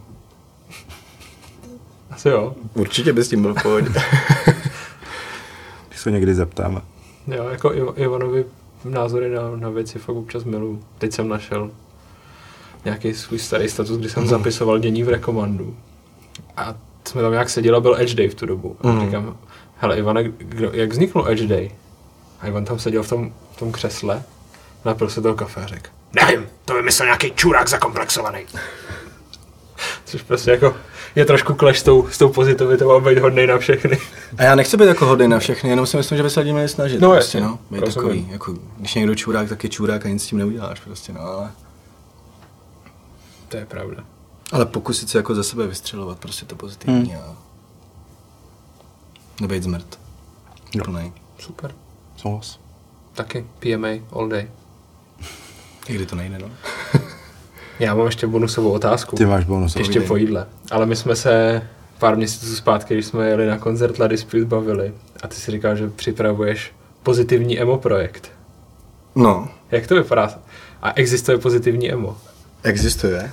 Asi 2.21 2.29
jo. 2.29 2.55
Určitě 2.75 3.13
bys 3.13 3.27
s 3.27 3.31
tím 3.31 3.43
byl 3.43 3.55
v 3.55 3.63
pohodě. 3.63 3.89
Když 5.89 6.01
se 6.01 6.11
někdy 6.11 6.35
zeptáme. 6.35 6.81
Jo, 7.27 7.49
jako 7.49 7.69
Iv- 7.69 7.93
Ivanovi 7.97 8.45
názory 8.85 9.31
na, 9.31 9.57
na 9.57 9.69
věci 9.71 9.99
fakt 9.99 10.17
občas 10.17 10.45
miluju. 10.45 10.85
Teď 10.99 11.13
jsem 11.13 11.29
našel 11.29 11.71
nějaký 12.85 13.15
svůj 13.15 13.39
starý 13.39 13.69
status, 13.69 13.99
kdy 13.99 14.09
jsem 14.09 14.27
zapisoval 14.27 14.79
dění 14.79 15.03
v 15.03 15.09
rekomandu. 15.09 15.77
A 16.57 16.75
jsme 17.09 17.23
tam 17.23 17.33
nějak 17.33 17.51
seděli 17.51 17.77
a 17.77 17.81
byl 17.81 17.97
Edge 18.01 18.15
Day 18.15 18.29
v 18.29 18.35
tu 18.35 18.47
dobu. 18.47 18.77
A 18.81 18.87
Mhm. 18.89 19.01
říkám, 19.07 19.37
hele 19.77 19.97
Ivane, 19.99 20.25
kdo, 20.39 20.71
jak 20.73 20.91
vzniknul 20.91 21.29
Edge 21.29 21.47
Day? 21.47 21.71
A 22.41 22.47
Ivan 22.47 22.65
tam 22.65 22.79
seděl 22.79 23.03
v 23.03 23.09
tom, 23.09 23.33
v 23.53 23.59
tom 23.59 23.73
křesle, 23.73 24.23
napil 24.85 25.09
se 25.09 25.21
toho 25.23 25.35
kafe 25.35 25.61
a 25.63 25.67
řekl, 25.67 25.91
nevím, 26.13 26.47
to 26.65 26.75
vymyslel 26.75 27.07
nějaký 27.07 27.31
čurák 27.31 27.69
zakomplexovaný. 27.69 28.41
Což 30.05 30.23
prostě 30.23 30.51
jako 30.51 30.75
je 31.15 31.25
trošku 31.25 31.55
clash 31.55 31.79
s 31.79 31.83
tou, 31.83 32.09
s 32.09 32.19
tou 32.19 32.29
pozitivitou 32.29 32.91
a 32.93 33.01
být 33.01 33.19
hodnej 33.19 33.47
na 33.47 33.59
všechny. 33.59 33.99
A 34.39 34.43
já 34.43 34.55
nechci 34.55 34.77
být 34.77 34.85
jako 34.87 35.07
hodný 35.07 35.29
na 35.29 35.39
všechny, 35.39 35.71
jenom 35.71 35.87
si 35.87 35.97
myslím, 35.97 36.17
že 36.17 36.23
by 36.23 36.31
se 36.31 36.41
lidi 36.41 36.53
měli 36.53 36.69
snažit. 36.69 37.01
No, 37.01 37.11
prostě, 37.11 37.39
jasně, 37.39 37.49
no. 37.51 37.59
Být 37.71 37.81
rozumím. 37.81 37.95
takový, 37.95 38.29
jako, 38.33 38.55
když 38.79 38.95
někdo 38.95 39.15
čurák, 39.15 39.49
tak 39.49 39.65
je 39.65 39.71
čurák 39.71 40.07
a 40.07 40.09
nic 40.09 40.23
s 40.23 40.27
tím 40.27 40.39
neuděláš 40.39 40.81
prostě, 40.81 41.13
no, 41.13 41.21
ale... 41.21 41.51
To 43.49 43.57
je 43.57 43.67
pravda. 43.67 44.05
Ale 44.53 44.67
pokusit 44.67 45.09
se 45.09 45.19
jako 45.19 45.35
ze 45.35 45.45
sebe 45.45 45.67
vystřelovat 45.67 46.19
prostě 46.19 46.47
to 46.47 46.57
pozitivní 46.57 47.11
Hmm. 47.13 47.21
a 47.31 47.37
nebejt 49.41 49.63
zmrt. 49.63 49.99
Jo. 50.75 50.85
Plnej. 50.85 51.13
Super. 51.39 51.75
Souhlas. 52.17 52.59
Taky 53.15 53.47
PMA 53.59 53.89
all 54.13 54.29
day. 54.29 54.51
I 55.89 55.95
kdy 55.95 56.07
to 56.07 56.17
nejde, 56.17 56.39
no. 56.39 56.51
Já 57.81 57.95
mám 57.95 58.07
ještě 58.07 58.27
bonusovou 58.27 58.71
otázku. 58.71 59.17
Ty 59.17 59.27
máš 59.27 59.45
bonus. 59.45 59.77
Ještě 59.77 60.01
po 60.01 60.17
jídle. 60.17 60.47
Ale 60.71 60.87
my 60.87 60.97
jsme 60.97 61.17
se 61.17 61.63
pár 61.99 62.17
měsíců 62.17 62.57
zpátky, 62.57 62.95
když 62.95 63.07
jsme 63.07 63.29
jeli 63.29 63.47
na 63.47 63.59
koncert 63.59 63.99
La 63.99 64.07
Dispute, 64.07 64.45
bavili. 64.45 64.93
A 65.23 65.29
ty 65.29 65.35
si 65.37 65.51
říkal, 65.53 65.77
že 65.77 65.89
připravuješ 65.91 66.73
pozitivní 67.03 67.61
emo 67.61 67.79
projekt. 67.79 68.33
No, 69.15 69.49
Jak 69.71 69.87
to 69.87 69.95
vypadá? 69.95 70.31
A 70.83 70.93
existuje 70.95 71.39
pozitivní 71.39 71.93
emo? 71.93 72.17
existuje. 72.63 73.31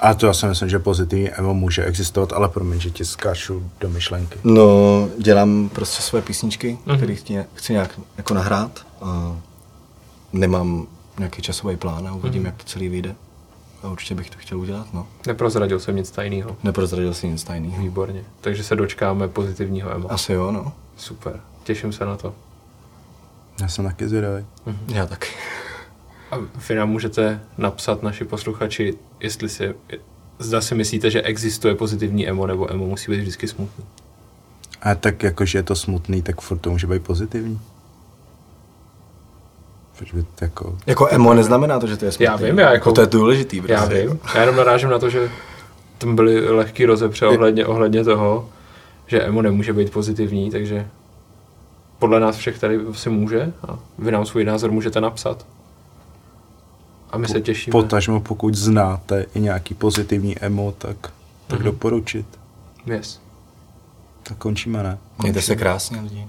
A 0.00 0.14
to 0.14 0.26
já 0.26 0.32
si 0.32 0.46
myslím, 0.46 0.68
že 0.68 0.78
pozitivní 0.78 1.30
emo 1.30 1.54
může 1.54 1.84
existovat, 1.84 2.32
ale 2.32 2.48
promiň, 2.48 2.80
že 2.80 2.90
ti 2.90 3.04
skáču 3.04 3.70
do 3.80 3.88
myšlenky. 3.88 4.38
No, 4.44 5.08
dělám 5.18 5.68
prostě 5.68 6.02
své 6.02 6.22
písničky, 6.22 6.78
Mhm. 6.86 6.96
které 6.96 7.14
chci, 7.14 7.44
chci 7.54 7.72
nějak 7.72 8.00
jako 8.16 8.34
nahrát. 8.34 8.86
A 9.02 9.36
nemám 10.32 10.86
nějaký 11.18 11.42
časový 11.42 11.76
plán 11.76 12.08
a 12.08 12.14
uvidím, 12.14 12.42
Mhm. 12.42 12.46
jak 12.46 12.56
to 12.56 12.64
celý 12.64 12.88
vyjde. 12.88 13.14
A 13.82 13.88
určitě 13.88 14.14
bych 14.14 14.30
to 14.30 14.38
chtěl 14.38 14.60
udělat, 14.60 14.94
no. 14.94 15.06
Neprozradil 15.26 15.80
jsem 15.80 15.96
nic 15.96 16.10
tajného. 16.10 16.56
Neprozradil 16.62 17.14
si 17.14 17.28
nic 17.28 17.44
tajného. 17.44 17.82
Výborně. 17.82 18.24
Takže 18.40 18.64
se 18.64 18.76
dočkáme 18.76 19.28
pozitivního 19.28 19.90
emo. 19.94 20.12
Asi 20.12 20.32
jo, 20.32 20.52
no. 20.52 20.72
Super. 20.96 21.40
Těším 21.64 21.92
se 21.92 22.04
na 22.04 22.16
to. 22.16 22.34
Já 23.60 23.68
jsem 23.68 23.84
taky 23.84 24.08
zvědavý. 24.08 24.46
Já 24.88 25.06
taky. 25.06 25.28
A 26.30 26.36
vy 26.68 26.74
nám 26.74 26.90
můžete 26.90 27.40
napsat 27.58 28.02
naši 28.02 28.24
posluchači, 28.24 28.94
jestli 29.20 29.48
si, 29.48 29.74
zda 30.38 30.60
si 30.60 30.74
myslíte, 30.74 31.10
že 31.10 31.22
existuje 31.22 31.74
pozitivní 31.74 32.28
emo, 32.28 32.46
nebo 32.46 32.72
emo 32.72 32.86
musí 32.86 33.10
být 33.10 33.20
vždycky 33.20 33.48
smutný. 33.48 33.84
A 34.82 34.94
tak 34.94 35.22
jakože 35.22 35.58
je 35.58 35.62
to 35.62 35.76
smutný, 35.76 36.22
tak 36.22 36.40
furt 36.40 36.58
to 36.58 36.70
může 36.70 36.86
být 36.86 37.02
pozitivní. 37.02 37.60
Proč 39.98 40.12
by 40.12 40.22
to 40.22 40.44
jako... 40.44 40.78
Jako 40.86 41.08
emo 41.10 41.34
neznamená 41.34 41.80
to, 41.80 41.86
že 41.86 41.96
to 41.96 42.04
je 42.04 42.12
smutný. 42.12 42.24
Já 42.24 42.36
vím, 42.36 42.58
já 42.58 42.72
jako- 42.72 42.92
To 42.92 43.00
je 43.00 43.06
důležitý. 43.06 43.56
Prostě. 43.60 43.72
Já 43.72 43.84
vím. 43.84 44.20
Já 44.34 44.40
jenom 44.40 44.56
narážím 44.56 44.90
na 44.90 44.98
to, 44.98 45.10
že 45.10 45.30
tam 45.98 46.16
byly 46.16 46.48
lehký 46.50 46.84
rozepře 46.84 47.26
ohledně, 47.26 47.66
ohledně 47.66 48.04
toho, 48.04 48.48
že 49.06 49.22
emo 49.22 49.42
nemůže 49.42 49.72
být 49.72 49.92
pozitivní, 49.92 50.50
takže 50.50 50.86
podle 51.98 52.20
nás 52.20 52.36
všech 52.36 52.58
tady 52.58 52.80
si 52.92 53.10
může 53.10 53.52
a 53.68 53.78
vy 53.98 54.10
nám 54.12 54.26
svůj 54.26 54.44
názor 54.44 54.70
můžete 54.72 55.00
napsat. 55.00 55.46
A 57.10 57.18
my 57.18 57.28
se 57.28 57.40
těšíme. 57.40 57.72
Potažmo, 57.72 58.20
pokud 58.20 58.54
znáte 58.54 59.26
i 59.34 59.40
nějaký 59.40 59.74
pozitivní 59.74 60.38
emo, 60.38 60.74
tak, 60.78 60.96
tak 61.46 61.58
Mhm. 61.58 61.64
doporučit. 61.64 62.26
Yes. 62.86 63.20
Tak 64.22 64.36
končíme, 64.38 64.82
ne? 64.82 64.98
Mějte 65.22 65.42
se 65.42 65.56
krásně 65.56 66.00
lidi. 66.00 66.26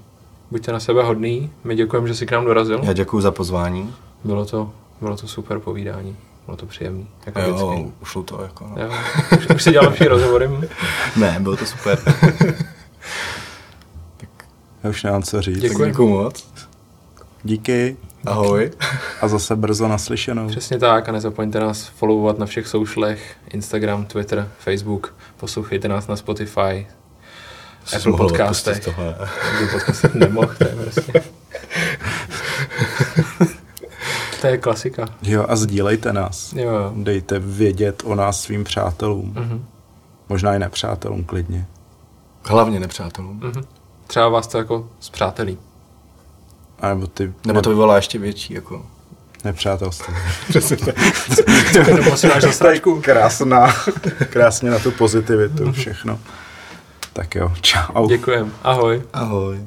Buďte 0.50 0.72
na 0.72 0.80
sebe 0.80 1.02
hodný. 1.04 1.50
My 1.64 1.74
děkujeme, 1.76 2.08
že 2.08 2.14
jsi 2.14 2.26
k 2.26 2.32
nám 2.32 2.44
dorazil. 2.44 2.80
Já 2.82 2.92
děkuji 2.92 3.20
za 3.20 3.30
pozvání. 3.30 3.94
Bylo 4.24 4.44
to, 4.44 4.72
bylo 5.00 5.16
to 5.16 5.28
super 5.28 5.58
povídání. 5.58 6.16
Bylo 6.46 6.56
to 6.56 6.66
příjemné. 6.66 7.04
Jako 7.26 7.40
Jo, 7.40 7.68
vždycky. 7.70 7.92
ušlo 8.02 8.22
to 8.22 8.42
jako. 8.42 8.66
No. 8.76 8.82
Jo. 8.82 8.90
Už, 9.38 9.46
už 9.54 9.62
si 9.62 9.70
dělal 9.72 9.88
lepší 9.88 10.04
rozhovory. 10.04 10.50
Ne, 11.16 11.36
bylo 11.40 11.56
to 11.56 11.66
super. 11.66 11.98
Já 14.84 14.90
už 14.90 15.02
nemám 15.02 15.22
co 15.22 15.42
říct. 15.42 15.60
Děkuji. 15.60 15.78
tak 15.78 15.88
děkuji 15.88 16.08
moc. 16.08 16.48
Díky 17.44 17.96
Ahoj. 18.26 18.70
a 19.20 19.28
zase 19.28 19.56
brzo 19.56 19.88
naslyšenou. 19.88 20.48
Přesně 20.48 20.78
tak 20.78 21.08
a 21.08 21.12
nezapomeňte 21.12 21.60
nás 21.60 21.84
followovat 21.84 22.38
na 22.38 22.46
všech 22.46 22.66
socialech, 22.66 23.36
Instagram, 23.52 24.04
Twitter, 24.04 24.48
Facebook, 24.58 25.14
poslouchejte 25.36 25.88
nás 25.88 26.06
na 26.06 26.16
Spotify, 26.16 26.86
Apple 27.96 28.10
Mohl 28.10 28.28
podcastech. 28.28 28.76
odpustit 28.76 28.94
tohle. 28.94 29.14
Apple 29.14 29.66
podcastech 29.72 30.14
nemohl, 30.14 30.54
to 30.58 30.64
je 30.64 30.76
prostě. 30.76 31.12
to 34.40 34.46
je 34.46 34.58
klasika. 34.58 35.06
Jo, 35.22 35.46
a 35.48 35.56
sdílejte 35.56 36.12
nás. 36.12 36.52
Jo, 36.52 36.70
jo. 36.70 36.92
Dejte 36.96 37.38
vědět 37.38 38.02
o 38.06 38.14
nás 38.14 38.40
svým 38.42 38.64
přátelům. 38.64 39.32
Mhm. 39.36 39.64
Možná 40.28 40.54
i 40.54 40.58
nepřátelům 40.58 41.24
klidně. 41.24 41.66
Hlavně 42.44 42.80
nepřátelům. 42.80 43.40
Mhm. 43.44 43.62
Třeba 44.06 44.28
vás 44.28 44.46
to 44.46 44.58
jako 44.58 44.88
zpřátelí. 45.00 45.58
A 46.80 46.88
nebo 46.88 47.06
ty 47.06 47.32
Nebo 47.46 47.62
to 47.62 47.70
vyvolá 47.70 47.96
ještě 47.96 48.18
větší, 48.18 48.54
jako. 48.54 48.86
nepřátelství. 49.44 50.14
Za 52.40 52.52
sračku. 52.52 53.00
Krásná. 53.00 53.74
Krásně 54.30 54.70
na 54.70 54.78
tu 54.78 54.90
pozitivitu 54.90 55.72
všechno. 55.72 56.18
Tak 57.12 57.34
jo, 57.34 57.52
čau. 57.60 58.06
Děkujem. 58.08 58.52
Ahoj. 58.62 59.02
Ahoj. 59.12 59.58